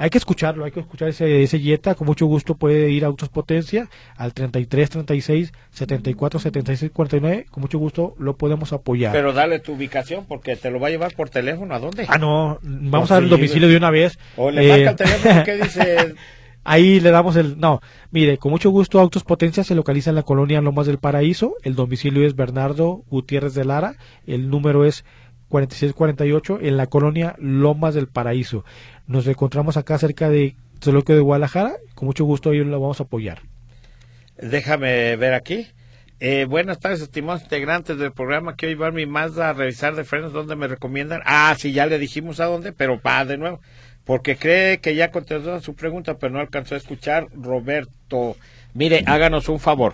Hay 0.00 0.10
que 0.10 0.18
escucharlo, 0.18 0.64
hay 0.64 0.70
que 0.70 0.78
escuchar 0.78 1.08
ese, 1.08 1.42
ese 1.42 1.58
Jetta, 1.58 1.96
con 1.96 2.06
mucho 2.06 2.24
gusto 2.26 2.54
puede 2.54 2.88
ir 2.90 3.02
a 3.04 3.08
Autos 3.08 3.30
Potencia 3.30 3.88
al 4.16 4.32
33 4.32 4.90
36 4.90 5.52
74 5.72 6.38
76 6.38 6.92
49, 6.94 7.46
con 7.50 7.62
mucho 7.62 7.78
gusto 7.78 8.14
lo 8.16 8.36
podemos 8.36 8.72
apoyar. 8.72 9.10
Pero 9.10 9.32
dale 9.32 9.58
tu 9.58 9.72
ubicación 9.72 10.24
porque 10.26 10.54
te 10.54 10.70
lo 10.70 10.78
va 10.78 10.86
a 10.86 10.90
llevar 10.90 11.14
por 11.14 11.30
teléfono, 11.30 11.74
¿a 11.74 11.80
dónde? 11.80 12.06
Ah, 12.08 12.16
no, 12.16 12.60
vamos 12.62 13.10
a 13.10 13.14
dar 13.14 13.24
el 13.24 13.28
domicilio 13.28 13.68
de 13.68 13.76
una 13.76 13.90
vez. 13.90 14.20
O 14.36 14.52
le 14.52 14.64
Eh, 14.64 14.84
marca 14.84 14.90
el 14.90 14.96
teléfono 14.96 15.44
que 15.44 15.56
dice... 15.56 16.14
Ahí 16.70 17.00
le 17.00 17.10
damos 17.10 17.34
el... 17.36 17.58
No, 17.58 17.80
mire, 18.10 18.36
con 18.36 18.50
mucho 18.50 18.68
gusto 18.68 19.00
Autos 19.00 19.24
Potencia 19.24 19.64
se 19.64 19.74
localiza 19.74 20.10
en 20.10 20.16
la 20.16 20.22
colonia 20.22 20.60
Lomas 20.60 20.86
del 20.86 20.98
Paraíso. 20.98 21.54
El 21.62 21.74
domicilio 21.74 22.26
es 22.26 22.36
Bernardo 22.36 23.04
Gutiérrez 23.08 23.54
de 23.54 23.64
Lara. 23.64 23.94
El 24.26 24.50
número 24.50 24.84
es 24.84 25.06
4648 25.48 26.58
en 26.60 26.76
la 26.76 26.86
colonia 26.86 27.36
Lomas 27.38 27.94
del 27.94 28.06
Paraíso. 28.06 28.66
Nos 29.06 29.26
encontramos 29.26 29.78
acá 29.78 29.96
cerca 29.96 30.28
de 30.28 30.56
Zoológico 30.84 31.14
de 31.14 31.20
Guadalajara. 31.20 31.72
Con 31.94 32.04
mucho 32.04 32.26
gusto 32.26 32.50
ahí 32.50 32.58
lo 32.58 32.78
vamos 32.78 33.00
a 33.00 33.04
apoyar. 33.04 33.40
Déjame 34.36 35.16
ver 35.16 35.32
aquí. 35.32 35.68
Eh, 36.20 36.44
buenas 36.46 36.80
tardes, 36.80 37.00
estimados 37.00 37.44
integrantes 37.44 37.96
del 37.96 38.12
programa. 38.12 38.56
Quiero 38.56 38.74
llevar 38.74 38.92
mi 38.92 39.06
Mazda 39.06 39.48
a 39.48 39.52
revisar 39.54 39.94
de 39.94 40.04
frenos. 40.04 40.34
¿Dónde 40.34 40.54
me 40.54 40.68
recomiendan? 40.68 41.22
Ah, 41.24 41.54
sí, 41.56 41.72
ya 41.72 41.86
le 41.86 41.98
dijimos 41.98 42.40
a 42.40 42.44
dónde, 42.44 42.74
pero 42.74 43.00
va 43.00 43.24
de 43.24 43.38
nuevo. 43.38 43.62
Porque 44.08 44.36
cree 44.36 44.78
que 44.78 44.94
ya 44.94 45.10
contestó 45.10 45.60
su 45.60 45.74
pregunta, 45.74 46.16
pero 46.16 46.32
no 46.32 46.40
alcanzó 46.40 46.74
a 46.74 46.78
escuchar. 46.78 47.26
Roberto, 47.34 48.38
mire, 48.72 49.04
háganos 49.04 49.50
un 49.50 49.60
favor. 49.60 49.92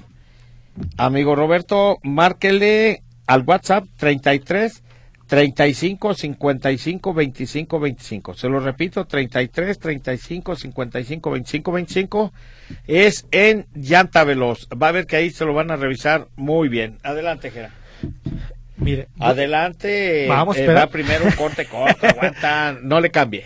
Amigo 0.96 1.34
Roberto, 1.34 1.98
márquele 2.04 3.02
al 3.26 3.42
WhatsApp 3.42 3.86
33 3.96 4.84
35 5.26 6.14
55 6.14 7.12
25 7.12 7.80
25. 7.80 8.34
Se 8.34 8.48
lo 8.48 8.60
repito, 8.60 9.04
33 9.04 9.80
35 9.80 10.54
55 10.54 11.30
25 11.32 11.72
25. 11.72 12.32
Es 12.86 13.26
en 13.32 13.66
Llanta 13.74 14.22
Veloz. 14.22 14.68
Va 14.80 14.88
a 14.88 14.92
ver 14.92 15.06
que 15.06 15.16
ahí 15.16 15.30
se 15.30 15.44
lo 15.44 15.54
van 15.54 15.72
a 15.72 15.76
revisar 15.76 16.28
muy 16.36 16.68
bien. 16.68 16.98
Adelante, 17.02 17.50
Gera. 17.50 17.70
Mire, 18.76 19.08
Adelante. 19.18 20.26
Vamos, 20.28 20.56
Eh, 20.56 20.68
va 20.68 20.86
primero 20.86 21.24
un 21.24 21.32
corte 21.32 21.66
corto. 21.66 22.06
aguanta. 22.06 22.76
No 22.80 23.00
le 23.00 23.10
cambie. 23.10 23.44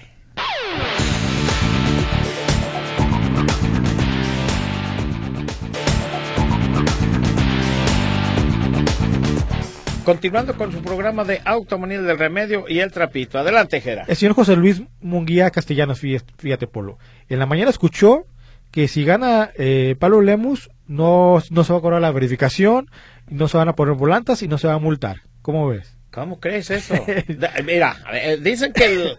Continuando 10.13 10.57
con 10.57 10.73
su 10.73 10.81
programa 10.81 11.23
de 11.23 11.43
Automanía 11.45 12.01
del 12.01 12.19
Remedio 12.19 12.65
y 12.67 12.79
el 12.79 12.91
Trapito. 12.91 13.39
Adelante, 13.39 13.83
Gera. 13.83 14.07
El 14.09 14.17
señor 14.17 14.35
José 14.35 14.57
Luis 14.57 14.81
Munguía 15.03 15.51
Castellanos, 15.51 16.03
fí- 16.03 16.23
fíjate, 16.39 16.67
Polo. 16.67 16.97
En 17.29 17.39
la 17.39 17.45
mañana 17.45 17.69
escuchó 17.69 18.25
que 18.71 18.89
si 18.89 19.05
gana 19.05 19.51
eh, 19.59 19.97
Pablo 19.99 20.23
Lemus, 20.23 20.71
no, 20.87 21.43
no 21.51 21.63
se 21.63 21.73
va 21.75 21.79
a 21.81 21.83
cobrar 21.83 22.01
la 22.01 22.11
verificación, 22.11 22.91
no 23.29 23.49
se 23.49 23.59
van 23.59 23.69
a 23.69 23.75
poner 23.75 23.97
volantas 23.97 24.43
y 24.43 24.49
no 24.49 24.57
se 24.57 24.67
va 24.67 24.73
a 24.73 24.79
multar. 24.79 25.21
¿Cómo 25.43 25.69
ves? 25.69 25.95
¿Cómo 26.11 26.41
crees 26.41 26.71
eso? 26.71 26.95
Mira, 27.67 27.95
dicen 28.41 28.73
que 28.73 28.87
el, 28.87 29.19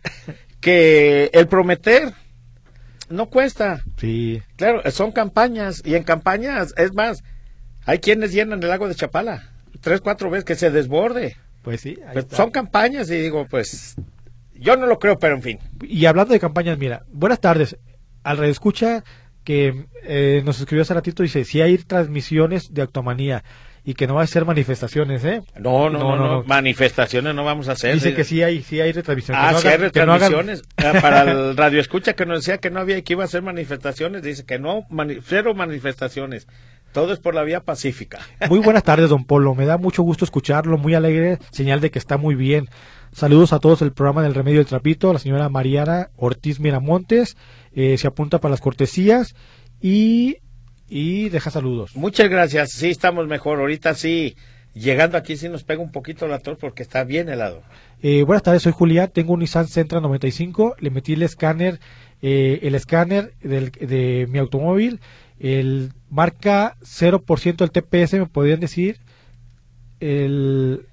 que 0.60 1.30
el 1.34 1.48
prometer 1.48 2.14
no 3.10 3.28
cuesta. 3.30 3.84
Sí. 3.98 4.42
Claro, 4.56 4.82
son 4.90 5.12
campañas 5.12 5.84
y 5.86 5.94
en 5.94 6.02
campañas, 6.02 6.74
es 6.78 6.96
más, 6.96 7.24
hay 7.86 8.00
quienes 8.00 8.32
llenan 8.34 8.64
el 8.64 8.70
lago 8.70 8.88
de 8.88 8.96
Chapala 8.96 9.52
tres, 9.82 10.02
cuatro 10.02 10.30
veces 10.30 10.46
que 10.46 10.56
se 10.56 10.72
desborde. 10.72 11.36
Pues 11.62 11.82
sí. 11.82 11.98
ahí 12.06 12.14
Pues 12.14 12.26
está. 12.26 12.38
son 12.38 12.52
campañas 12.52 13.10
y 13.12 13.16
digo, 13.18 13.46
pues 13.50 13.96
yo 14.54 14.76
no 14.78 14.86
lo 14.86 15.00
creo, 15.00 15.20
pero 15.20 15.36
en 15.36 15.42
fin. 15.42 15.60
Y 15.82 16.06
hablando 16.06 16.34
de 16.34 16.40
campañas, 16.40 16.78
mira, 16.78 17.04
buenas 17.12 17.40
tardes. 17.40 17.78
Al 18.24 18.38
redescucha 18.38 19.04
que 19.44 19.86
eh, 20.04 20.42
nos 20.46 20.60
escribió 20.60 20.82
hace 20.84 20.94
ratito, 20.94 21.24
dice, 21.24 21.44
si 21.46 21.62
hay 21.62 21.78
transmisiones 21.78 22.74
de 22.74 22.82
Automanía 22.82 23.44
y 23.86 23.94
que 23.94 24.06
no 24.08 24.16
va 24.16 24.24
a 24.24 24.28
ser 24.28 24.46
manifestaciones, 24.46 25.24
¿eh? 25.24 25.42
No, 25.58 25.90
no, 25.90 26.16
no, 26.18 26.44
manifestaciones 26.44 27.34
no 27.34 27.44
vamos 27.46 27.70
a 27.70 27.72
hacer. 27.72 27.94
Dice 27.96 28.14
que 28.14 28.24
sí 28.26 28.44
hay, 28.44 28.62
sí 28.62 28.80
hay 28.82 28.92
retransmisiones. 28.92 29.42
Ah, 29.44 29.52
no 29.54 29.60
sí 29.60 29.68
hay 29.68 29.76
hagan- 29.76 29.82
retransmisiones. 29.86 30.64
Ah, 30.78 30.94
Para 31.02 31.22
el 31.32 31.58
radio 31.58 31.80
escucha 31.80 32.14
que 32.14 32.26
nos 32.26 32.40
decía 32.42 32.58
que 32.60 32.70
no 32.70 32.80
había 32.82 33.02
que 33.02 33.14
iba 33.14 33.24
a 33.24 33.26
hacer 33.26 33.42
manifestaciones, 33.42 34.22
dice 34.22 34.46
que 34.46 34.60
no, 34.60 34.82
mani- 34.90 35.22
cero 35.26 35.56
manifestaciones. 35.56 36.46
Todo 36.94 37.14
es 37.14 37.20
por 37.20 37.36
la 37.36 37.44
vía 37.44 37.62
pacífica. 37.62 38.20
Muy 38.50 38.60
buenas 38.60 38.84
tardes, 38.84 39.10
don 39.10 39.24
Polo. 39.26 39.54
Me 39.56 39.66
da 39.66 39.78
mucho 39.78 40.02
gusto 40.04 40.26
escucharlo, 40.26 40.78
muy 40.78 40.96
alegre, 40.96 41.38
señal 41.52 41.82
de 41.82 41.92
que 41.92 42.00
está 42.00 42.18
muy 42.18 42.36
bien. 42.36 42.68
Saludos 43.14 43.54
a 43.54 43.60
todos 43.60 43.82
el 43.82 43.92
programa 43.92 44.24
del 44.24 44.36
Remedio 44.36 44.60
del 44.60 44.68
Trapito, 44.68 45.12
la 45.14 45.20
señora 45.20 45.50
Mariana 45.50 46.10
Ortiz 46.16 46.60
Miramontes, 46.60 47.38
eh, 47.74 47.98
se 47.98 48.08
apunta 48.08 48.40
para 48.40 48.52
las 48.52 48.62
cortesías 48.62 49.36
y, 49.82 50.38
y 50.88 51.30
deja 51.30 51.52
saludos. 51.52 51.96
Muchas 51.96 52.30
gracias. 52.30 52.72
Sí, 52.72 52.90
estamos 52.90 53.28
mejor. 53.28 53.60
Ahorita 53.60 53.94
sí, 53.96 54.36
llegando 54.74 55.18
aquí 55.18 55.38
sí 55.38 55.50
nos 55.50 55.64
pega 55.64 55.82
un 55.82 55.92
poquito 55.92 56.28
la 56.28 56.40
tos 56.40 56.58
porque 56.60 56.84
está 56.84 57.04
bien 57.04 57.30
helado. 57.30 57.62
Eh, 58.02 58.24
buenas 58.24 58.44
tardes, 58.44 58.62
soy 58.64 58.72
Julián, 58.72 59.10
tengo 59.14 59.34
un 59.34 59.40
Nissan 59.42 59.68
Sentra 59.68 60.00
95, 60.00 60.76
le 60.80 60.90
metí 60.90 61.14
el 61.14 61.22
escáner, 61.24 61.80
eh, 62.22 62.60
el 62.64 62.76
escáner 62.76 63.34
del- 63.42 63.72
de 63.72 64.26
mi 64.30 64.38
automóvil, 64.40 65.02
el 65.40 65.94
marca 66.10 66.76
0% 66.82 67.62
el 67.64 67.72
TPS, 67.72 68.14
me 68.14 68.26
podrían 68.26 68.60
decir, 68.60 68.98
el, 70.00 70.86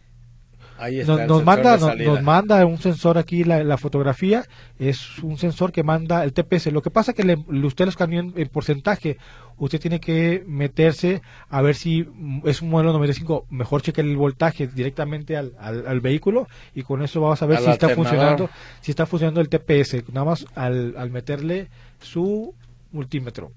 Ahí 0.78 1.00
está. 1.00 1.12
nos, 1.12 1.20
el 1.22 1.28
nos 1.28 1.44
manda 1.44 1.76
nos, 1.76 1.96
nos 1.96 2.22
manda 2.22 2.66
un 2.66 2.78
sensor 2.78 3.18
aquí 3.18 3.44
la, 3.44 3.64
la 3.64 3.78
fotografía 3.78 4.44
es 4.78 5.18
un 5.20 5.38
sensor 5.38 5.72
que 5.72 5.82
manda 5.82 6.22
el 6.22 6.32
TPS 6.32 6.66
lo 6.72 6.82
que 6.82 6.90
pasa 6.90 7.12
que 7.12 7.24
le, 7.24 7.36
usted 7.64 7.86
los 7.86 7.96
cambió 7.96 8.20
en, 8.20 8.32
en 8.36 8.48
porcentaje. 8.48 9.16
Usted 9.58 9.80
tiene 9.80 10.00
que 10.00 10.44
meterse 10.46 11.22
a 11.48 11.62
ver 11.62 11.74
si 11.76 12.06
es 12.44 12.60
un 12.60 12.68
modelo 12.68 12.92
95 12.92 13.46
mejor 13.48 13.80
cheque 13.80 14.02
el 14.02 14.14
voltaje 14.16 14.66
directamente 14.66 15.34
al, 15.34 15.54
al, 15.58 15.86
al 15.86 16.00
vehículo 16.00 16.46
y 16.74 16.82
con 16.82 17.02
eso 17.02 17.22
vamos 17.22 17.40
a 17.40 17.46
ver 17.46 17.58
Al 17.58 17.64
si 17.64 17.70
está 17.70 17.88
funcionando 17.88 18.50
si 18.82 18.90
está 18.90 19.06
funcionando 19.06 19.40
el 19.40 19.48
TPS 19.48 20.06
nada 20.12 20.26
más 20.26 20.44
al, 20.54 20.94
al 20.98 21.10
meterle 21.10 21.68
su 22.00 22.54
multímetro 22.92 23.50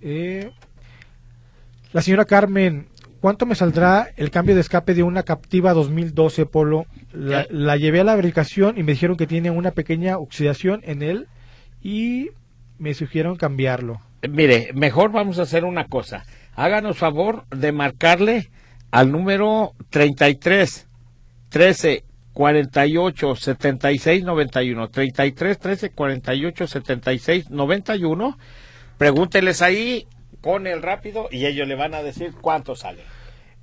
eh, 0.00 0.50
la 1.92 2.02
señora 2.02 2.24
Carmen, 2.24 2.88
¿cuánto 3.20 3.46
me 3.46 3.54
saldrá 3.54 4.10
el 4.16 4.30
cambio 4.30 4.54
de 4.54 4.60
escape 4.60 4.94
de 4.94 5.02
una 5.02 5.22
Captiva 5.22 5.72
2012 5.72 6.46
Polo? 6.46 6.86
La, 7.12 7.76
llevé 7.76 8.00
a 8.00 8.04
la 8.04 8.16
verificación 8.16 8.78
y 8.78 8.82
me 8.82 8.92
dijeron 8.92 9.16
que 9.16 9.26
tiene 9.26 9.50
una 9.50 9.70
pequeña 9.70 10.18
oxidación 10.18 10.80
en 10.84 11.02
él 11.02 11.28
y 11.82 12.30
me 12.78 12.94
sugirieron 12.94 13.36
cambiarlo. 13.36 14.00
Mire, 14.28 14.70
mejor 14.74 15.12
vamos 15.12 15.38
a 15.38 15.42
hacer 15.42 15.64
una 15.64 15.86
cosa. 15.86 16.24
Háganos 16.54 16.98
favor 16.98 17.46
de 17.48 17.72
marcarle 17.72 18.50
al 18.90 19.12
número 19.12 19.72
33 19.90 20.86
13 21.48 22.04
48 22.32 23.36
76 23.36 24.24
91. 24.24 24.88
33 24.88 25.58
13 25.58 25.90
48 25.90 26.66
76 26.66 27.50
91. 27.50 28.38
Pregúnteles 28.98 29.62
ahí 29.62 30.06
con 30.40 30.66
el 30.66 30.82
rápido 30.82 31.28
y 31.30 31.46
ellos 31.46 31.66
le 31.68 31.74
van 31.74 31.94
a 31.94 32.02
decir 32.02 32.32
cuánto 32.40 32.76
sale. 32.76 33.02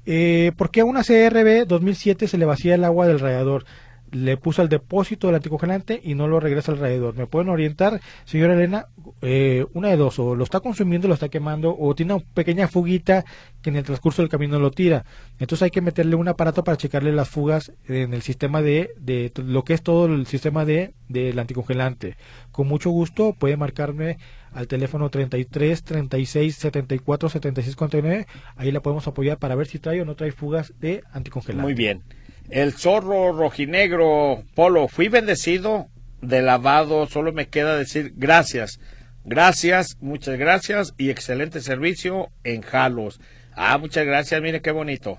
Eh, 0.06 0.52
¿Por 0.58 0.70
qué 0.70 0.82
a 0.82 0.86
una 0.86 1.04
CRB 1.04 1.66
2007 1.66 2.28
se 2.28 2.38
le 2.38 2.46
vacía 2.46 2.76
el 2.76 2.84
agua 2.84 3.08
del 3.08 3.20
radiador? 3.20 3.66
Le 4.14 4.38
puso 4.38 4.62
al 4.62 4.70
depósito 4.70 5.28
del 5.28 5.36
anticongelante 5.36 6.00
y 6.04 6.16
no 6.16 6.28
lo 6.28 6.40
regresa 6.40 6.72
al 6.72 6.80
radiador. 6.80 7.16
¿Me 7.16 7.28
pueden 7.28 7.50
orientar, 7.50 8.00
señora 8.26 8.54
Elena? 8.54 8.88
Eh, 9.22 9.66
una 9.74 9.90
de 9.90 9.98
dos, 9.98 10.20
o 10.20 10.36
lo 10.36 10.44
está 10.44 10.60
consumiendo, 10.60 11.08
lo 11.08 11.16
está 11.16 11.30
quemando, 11.30 11.76
o 11.78 11.96
tiene 11.96 12.14
una 12.14 12.24
pequeña 12.34 12.68
fuguita 12.68 13.26
que 13.62 13.72
en 13.72 13.76
el 13.76 13.84
transcurso 13.84 14.22
del 14.22 14.30
camino 14.30 14.60
lo 14.60 14.72
tira. 14.72 15.04
Entonces 15.40 15.64
hay 15.64 15.72
que 15.72 15.82
meterle 15.82 16.16
un 16.16 16.28
aparato 16.28 16.64
para 16.64 16.78
checarle 16.78 17.12
las 17.12 17.28
fugas 17.28 17.72
en 17.88 18.14
el 18.14 18.22
sistema 18.22 18.62
de, 18.62 18.92
de 19.00 19.32
lo 19.44 19.64
que 19.64 19.74
es 19.74 19.82
todo 19.82 20.06
el 20.06 20.28
sistema 20.28 20.64
de 20.64 20.94
del 21.10 21.40
anticongelante. 21.40 22.18
Con 22.52 22.68
mucho 22.68 22.90
gusto 22.90 23.34
puede 23.34 23.58
marcarme 23.58 24.18
al 24.52 24.68
teléfono 24.68 25.10
33 25.10 25.84
36 25.84 26.56
74 26.56 27.30
76 27.30 27.76
49. 27.76 28.28
Ahí 28.56 28.72
la 28.72 28.82
podemos 28.82 29.08
apoyar 29.08 29.38
para 29.38 29.56
ver 29.56 29.68
si 29.68 29.80
trae 29.80 30.02
o 30.02 30.06
no 30.06 30.16
trae 30.16 30.32
fugas 30.32 30.74
de 30.80 31.04
anticongelante. 31.12 31.64
Muy 31.64 31.74
bien. 31.74 32.04
El 32.50 32.74
zorro 32.74 33.32
rojinegro, 33.32 34.44
Polo, 34.54 34.88
fui 34.88 35.08
bendecido 35.08 35.88
de 36.22 36.42
lavado, 36.42 37.06
solo 37.08 37.34
me 37.34 37.48
queda 37.48 37.78
decir 37.78 38.14
gracias. 38.16 38.80
Gracias, 39.26 39.98
muchas 40.02 40.38
gracias 40.38 40.94
y 40.98 41.10
excelente 41.10 41.62
servicio 41.62 42.30
en 42.44 42.62
Jalos. 42.62 43.22
Ah, 43.56 43.78
muchas 43.78 44.06
gracias, 44.06 44.42
mire 44.42 44.62
qué 44.62 44.72
bonito. 44.72 45.18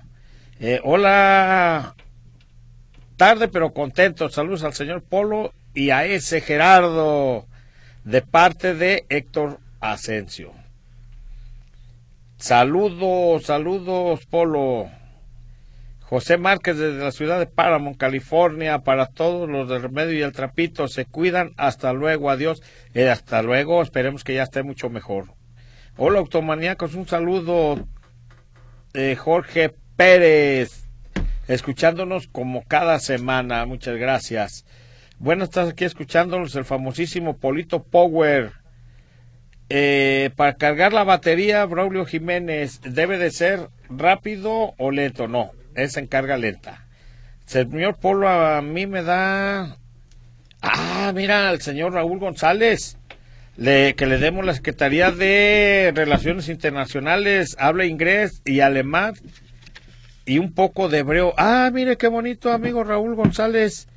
Eh, 0.59 0.79
hola, 0.83 1.95
tarde 3.17 3.47
pero 3.47 3.73
contento. 3.73 4.29
Saludos 4.29 4.63
al 4.63 4.73
señor 4.73 5.03
Polo 5.03 5.53
y 5.73 5.89
a 5.89 6.05
ese 6.05 6.41
Gerardo 6.41 7.47
de 8.03 8.21
parte 8.21 8.75
de 8.75 9.05
Héctor 9.09 9.59
Asensio. 9.79 10.53
Saludos, 12.37 13.45
saludos, 13.45 14.25
Polo. 14.27 14.89
José 16.07 16.37
Márquez 16.37 16.77
desde 16.77 17.03
la 17.03 17.11
ciudad 17.11 17.39
de 17.39 17.47
Paramount, 17.47 17.97
California, 17.97 18.79
para 18.79 19.07
todos 19.07 19.49
los 19.49 19.67
del 19.67 19.81
remedio 19.81 20.13
y 20.13 20.21
el 20.21 20.33
trapito, 20.33 20.87
se 20.87 21.05
cuidan, 21.05 21.53
hasta 21.57 21.93
luego, 21.93 22.29
adiós, 22.29 22.61
eh, 22.93 23.09
hasta 23.09 23.41
luego, 23.41 23.81
esperemos 23.81 24.23
que 24.23 24.35
ya 24.35 24.43
esté 24.43 24.61
mucho 24.61 24.91
mejor. 24.91 25.33
Hola 25.97 26.19
automaníacos, 26.19 26.93
un 26.93 27.07
saludo 27.07 27.87
eh, 28.93 29.15
Jorge 29.15 29.73
Pérez, 29.95 30.87
escuchándonos 31.47 32.27
como 32.27 32.63
cada 32.65 32.99
semana, 32.99 33.65
muchas 33.65 33.97
gracias. 33.97 34.63
Bueno, 35.17 35.43
estás 35.45 35.69
aquí 35.69 35.85
escuchándonos 35.85 36.55
el 36.55 36.65
famosísimo 36.65 37.37
Polito 37.37 37.81
Power. 37.81 38.51
Eh, 39.69 40.29
para 40.35 40.53
cargar 40.53 40.93
la 40.93 41.03
batería, 41.03 41.65
Braulio 41.65 42.05
Jiménez, 42.05 42.79
¿debe 42.83 43.17
de 43.17 43.31
ser 43.31 43.69
rápido 43.89 44.75
o 44.77 44.91
lento? 44.91 45.27
No, 45.27 45.51
es 45.75 45.97
en 45.97 46.07
carga 46.07 46.37
lenta. 46.37 46.85
Señor 47.45 47.97
Polo, 47.99 48.27
a 48.27 48.61
mí 48.61 48.87
me 48.87 49.03
da... 49.03 49.77
Ah, 50.61 51.11
mira, 51.13 51.49
al 51.49 51.61
señor 51.61 51.93
Raúl 51.93 52.17
González, 52.17 52.97
le, 53.55 53.93
que 53.95 54.07
le 54.07 54.17
demos 54.17 54.43
la 54.45 54.55
Secretaría 54.55 55.11
de 55.11 55.93
Relaciones 55.95 56.49
Internacionales, 56.49 57.55
habla 57.59 57.85
inglés 57.85 58.41
y 58.45 58.61
alemán 58.61 59.13
y 60.25 60.39
un 60.39 60.53
poco 60.53 60.89
de 60.89 60.99
hebreo. 60.99 61.33
Ah, 61.37 61.69
mire 61.71 61.97
qué 61.97 62.07
bonito, 62.07 62.51
amigo 62.51 62.83
Raúl 62.83 63.15
González. 63.15 63.87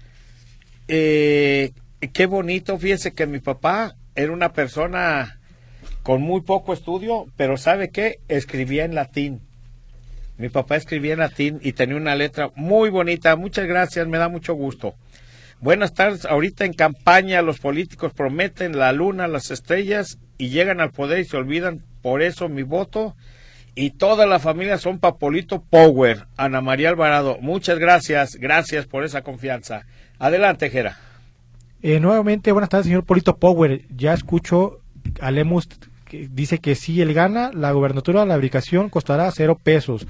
Eh, 0.89 1.73
qué 2.13 2.27
bonito, 2.27 2.79
fíjese 2.79 3.13
que 3.13 3.27
mi 3.27 3.41
papá 3.41 3.95
era 4.15 4.33
una 4.33 4.53
persona 4.53 5.39
con 6.03 6.23
muy 6.23 6.43
poco 6.43 6.73
estudio, 6.73 7.27
pero 7.37 7.57
¿sabe 7.57 7.91
qué? 7.91 8.21
Escribía 8.29 8.85
en 8.85 8.95
latín. 8.95 9.48
Mi 10.39 10.49
papá 10.49 10.77
escribía 10.77 11.13
en 11.13 11.19
latín 11.19 11.59
y 11.63 11.73
tenía 11.73 11.97
una 11.97 12.15
letra 12.15 12.51
muy 12.55 12.91
bonita. 12.91 13.35
Muchas 13.37 13.67
gracias, 13.67 14.07
me 14.07 14.19
da 14.19 14.29
mucho 14.29 14.55
gusto. 14.55 14.95
Buenas 15.61 15.93
tardes. 15.93 16.25
Ahorita 16.25 16.65
en 16.65 16.73
campaña 16.73 17.43
los 17.43 17.59
políticos 17.59 18.13
prometen 18.15 18.79
la 18.79 18.93
luna, 18.93 19.27
las 19.27 19.51
estrellas 19.51 20.19
y 20.39 20.51
llegan 20.51 20.81
al 20.81 20.93
poder 20.93 21.19
y 21.19 21.25
se 21.25 21.37
olvidan. 21.37 21.83
Por 22.01 22.23
eso 22.23 22.49
mi 22.49 22.63
voto 22.63 23.17
y 23.75 23.91
toda 23.91 24.27
la 24.27 24.39
familia 24.39 24.79
son 24.79 25.01
Papolito 25.01 25.63
Power. 25.63 26.27
Ana 26.37 26.61
María 26.61 26.89
Alvarado, 26.89 27.39
muchas 27.41 27.81
gracias. 27.81 28.37
Gracias 28.37 28.87
por 28.87 29.05
esa 29.05 29.23
confianza. 29.23 29.87
Adelante, 30.21 30.71
Jera. 30.71 30.99
Eh, 31.83 31.99
nuevamente, 32.01 32.53
buenas 32.53 32.71
tardes, 32.71 32.87
señor 32.87 33.05
Polito 33.05 33.39
Power. 33.39 33.83
Ya 33.95 34.15
escucho 34.15 34.81
a 35.21 35.31
que 36.09 36.29
dice 36.31 36.59
que 36.59 36.75
si 36.75 37.01
él 37.01 37.15
gana, 37.15 37.51
la 37.55 37.73
gobernatura, 37.73 38.25
la 38.25 38.35
aplicación 38.35 38.89
costará 38.89 39.31
cero 39.31 39.59
pesos. 39.63 40.07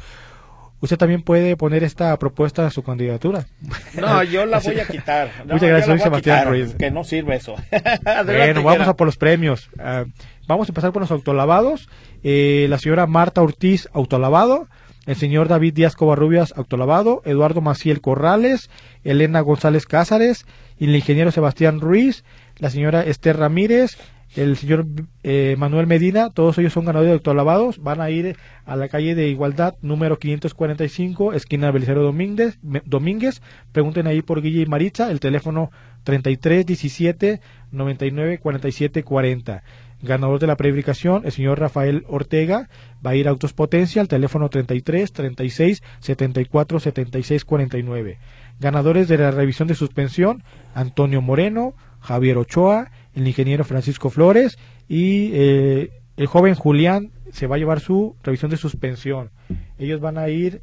Usted 0.81 0.97
también 0.97 1.23
puede 1.23 1.57
poner 1.57 1.83
esta 1.83 2.17
propuesta 2.19 2.67
a 2.67 2.71
su 2.71 2.83
candidatura. 2.83 3.47
No, 3.95 4.23
yo 4.25 4.47
la 4.47 4.61
voy 4.61 4.79
a 4.79 4.87
quitar. 4.87 5.29
No, 5.45 5.55
Muchas 5.55 5.69
gracias, 5.69 6.03
Sebastián 6.03 6.39
quitar, 6.39 6.49
Ruiz. 6.49 6.75
Que 6.77 6.91
no 6.91 7.05
sirve 7.05 7.37
eso. 7.37 7.57
Bueno, 8.25 8.63
vamos 8.63 8.87
a 8.87 8.95
por 8.95 9.07
los 9.07 9.17
premios. 9.17 9.71
Ah, 9.79 10.05
vamos 10.47 10.69
a 10.69 10.71
empezar 10.71 10.93
con 10.93 11.01
los 11.01 11.11
autolavados. 11.11 11.89
Eh, 12.23 12.67
la 12.69 12.79
señora 12.79 13.07
Marta 13.07 13.43
Ortiz, 13.43 13.89
autolavado. 13.93 14.69
El 15.07 15.17
señor 15.17 15.49
David 15.49 15.75
Díaz 15.75 15.97
Covarrubias, 15.97 16.55
autolavado. 16.57 17.23
Eduardo 17.25 17.61
Maciel 17.61 18.01
Corrales. 18.01 18.71
Elena 19.03 19.41
González 19.41 19.85
Cázares. 19.87 20.47
Y 20.79 20.85
el 20.85 20.95
ingeniero 20.95 21.33
Sebastián 21.33 21.81
Ruiz. 21.81 22.25
La 22.59 22.71
señora 22.71 23.03
Esther 23.03 23.39
Ramírez. 23.39 23.99
El 24.37 24.57
señor 24.57 24.87
eh, 25.23 25.57
Manuel 25.59 25.87
Medina. 25.87 26.31
Todos 26.31 26.59
ellos 26.59 26.73
son 26.73 26.85
ganadores 26.85 27.11
de 27.11 27.15
autolavados. 27.15 27.79
Van 27.83 28.01
a 28.01 28.11
ir 28.11 28.37
a 28.65 28.77
la 28.77 28.89
calle 28.89 29.15
de 29.15 29.29
Igualdad, 29.29 29.75
número 29.81 30.19
545, 30.19 31.33
esquina 31.33 31.71
Belicero 31.71 32.03
Domínguez. 32.03 32.59
Domínguez. 32.85 33.43
Pregunten 33.73 34.07
ahí 34.07 34.23
por 34.23 34.43
Guille 34.43 34.63
y 34.63 34.67
Maritza. 34.67 35.11
El 35.11 35.21
teléfono 35.21 35.71
33 36.05 36.67
17 36.67 37.41
99 37.73 38.39
47 38.39 39.03
40. 39.03 39.63
Ganador 40.01 40.39
de 40.39 40.47
la 40.47 40.57
prefabricación, 40.57 41.23
el 41.25 41.33
señor 41.33 41.59
Rafael 41.59 42.05
Ortega, 42.07 42.69
va 43.05 43.11
a 43.11 43.17
ir 43.17 43.27
a 43.27 43.31
Autos 43.31 43.53
Potencia 43.53 44.01
al 44.01 44.07
teléfono 44.07 44.49
33 44.49 45.13
36 45.13 45.83
74 45.99 46.79
76 46.79 47.45
49. 47.45 48.19
Ganadores 48.61 49.09
de 49.09 49.19
la 49.19 49.33
revisión 49.33 49.67
de 49.67 49.75
suspensión, 49.75 50.45
Antonio 50.73 51.21
Moreno, 51.21 51.75
Javier 51.99 52.39
Ochoa, 52.39 52.93
el 53.21 53.29
ingeniero 53.29 53.65
Francisco 53.65 54.11
Flores 54.11 54.59
y 54.89 55.31
eh, 55.35 55.91
el 56.17 56.27
joven 56.27 56.55
Julián 56.55 57.11
se 57.33 57.47
va 57.47 57.57
a 57.57 57.59
llevar 57.59 57.81
su 57.81 58.17
revisión 58.23 58.51
de 58.51 58.57
suspensión. 58.57 59.31
Ellos 59.79 60.01
van 60.01 60.19
a 60.19 60.29
ir... 60.29 60.61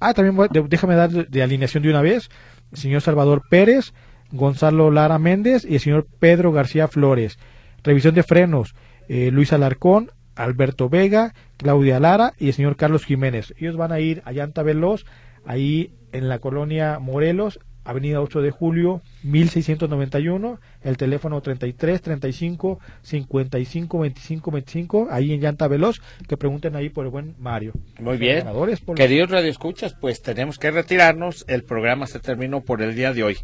Ah, 0.00 0.14
también 0.14 0.48
déjame 0.68 0.94
dar 0.94 1.10
de, 1.10 1.24
de 1.24 1.42
alineación 1.42 1.82
de 1.82 1.90
una 1.90 2.02
vez. 2.02 2.28
El 2.72 2.78
señor 2.78 3.02
Salvador 3.02 3.42
Pérez, 3.48 3.92
Gonzalo 4.32 4.90
Lara 4.90 5.18
Méndez 5.18 5.64
y 5.68 5.74
el 5.74 5.80
señor 5.80 6.06
Pedro 6.18 6.52
García 6.52 6.88
Flores. 6.88 7.38
Revisión 7.84 8.14
de 8.14 8.22
frenos, 8.22 8.74
eh, 9.08 9.30
Luis 9.30 9.52
Alarcón, 9.52 10.10
Alberto 10.34 10.88
Vega, 10.88 11.34
Claudia 11.56 12.00
Lara 12.00 12.32
y 12.38 12.48
el 12.48 12.54
señor 12.54 12.76
Carlos 12.76 13.04
Jiménez. 13.04 13.54
Ellos 13.58 13.76
van 13.76 13.92
a 13.92 14.00
ir 14.00 14.22
a 14.24 14.32
Llanta 14.32 14.62
Veloz, 14.62 15.04
ahí 15.44 15.92
en 16.12 16.28
la 16.28 16.38
colonia 16.38 16.98
Morelos, 16.98 17.58
Avenida 17.84 18.20
8 18.20 18.42
de 18.42 18.50
Julio, 18.50 19.02
1691, 19.24 20.60
el 20.82 20.96
teléfono 20.96 21.40
33 21.40 22.00
35 22.00 22.80
55 23.02 23.98
25 23.98 24.50
25, 24.50 25.08
ahí 25.10 25.32
en 25.32 25.40
Llanta 25.40 25.68
Veloz, 25.68 26.00
que 26.28 26.36
pregunten 26.36 26.76
ahí 26.76 26.88
por 26.88 27.04
el 27.04 27.10
buen 27.10 27.34
Mario. 27.38 27.72
Muy 28.00 28.16
bien. 28.18 28.44
Polo. 28.84 28.96
Queridos 28.96 29.30
radioescuchas, 29.30 29.94
pues 29.94 30.22
tenemos 30.22 30.58
que 30.58 30.70
retirarnos. 30.70 31.44
El 31.48 31.64
programa 31.64 32.06
se 32.06 32.20
terminó 32.20 32.60
por 32.60 32.82
el 32.82 32.94
día 32.94 33.12
de 33.12 33.24
hoy. 33.24 33.36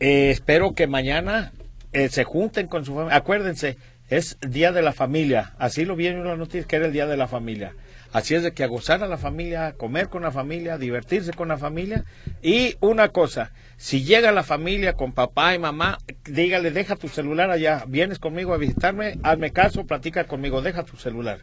Eh, 0.00 0.30
espero 0.30 0.74
que 0.74 0.86
mañana 0.86 1.52
eh, 1.92 2.08
se 2.08 2.24
junten 2.24 2.66
con 2.68 2.84
su 2.84 2.94
familia. 2.94 3.16
Acuérdense, 3.16 3.76
es 4.08 4.38
Día 4.40 4.72
de 4.72 4.82
la 4.82 4.92
Familia. 4.92 5.54
Así 5.58 5.84
lo 5.84 5.96
vi 5.96 6.06
en 6.06 6.18
una 6.18 6.36
noticia 6.36 6.66
que 6.66 6.76
era 6.76 6.86
el 6.86 6.92
Día 6.92 7.06
de 7.06 7.16
la 7.16 7.28
Familia. 7.28 7.74
Así 8.12 8.34
es 8.34 8.42
de 8.42 8.52
que 8.52 8.64
a 8.64 8.66
gozar 8.66 9.02
a 9.02 9.08
la 9.08 9.18
familia, 9.18 9.74
comer 9.76 10.08
con 10.08 10.22
la 10.22 10.30
familia, 10.30 10.78
divertirse 10.78 11.32
con 11.32 11.48
la 11.48 11.58
familia. 11.58 12.04
Y 12.42 12.76
una 12.80 13.08
cosa, 13.08 13.52
si 13.76 14.04
llega 14.04 14.32
la 14.32 14.42
familia 14.42 14.94
con 14.94 15.12
papá 15.12 15.54
y 15.54 15.58
mamá, 15.58 15.98
dígale, 16.24 16.70
deja 16.70 16.96
tu 16.96 17.08
celular 17.08 17.50
allá. 17.50 17.84
Vienes 17.86 18.18
conmigo 18.18 18.54
a 18.54 18.58
visitarme, 18.58 19.18
hazme 19.22 19.52
caso, 19.52 19.86
platica 19.86 20.24
conmigo, 20.24 20.62
deja 20.62 20.84
tu 20.84 20.96
celular. 20.96 21.40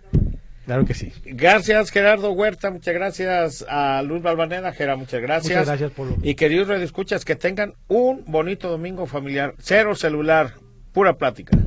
Claro 0.66 0.86
que 0.86 0.94
sí. 0.94 1.12
Gracias 1.26 1.92
Gerardo 1.92 2.32
Huerta, 2.32 2.72
muchas 2.72 2.94
gracias 2.94 3.66
a 3.68 4.02
Luz 4.02 4.22
Balvanera, 4.22 4.72
Gera, 4.72 4.96
muchas 4.96 5.22
gracias. 5.22 5.52
Muchas 5.52 5.68
gracias, 5.68 5.92
Polo. 5.92 6.16
Y 6.24 6.36
queridos 6.36 6.70
radioescuchas, 6.70 7.26
que 7.26 7.36
tengan 7.36 7.74
un 7.90 8.24
bonito 8.26 8.70
domingo 8.70 9.06
familiar. 9.06 9.56
Cero 9.60 9.94
celular, 9.94 10.54
pura 10.94 11.18
plática. 11.18 11.58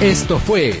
Esto 0.00 0.38
fue 0.38 0.80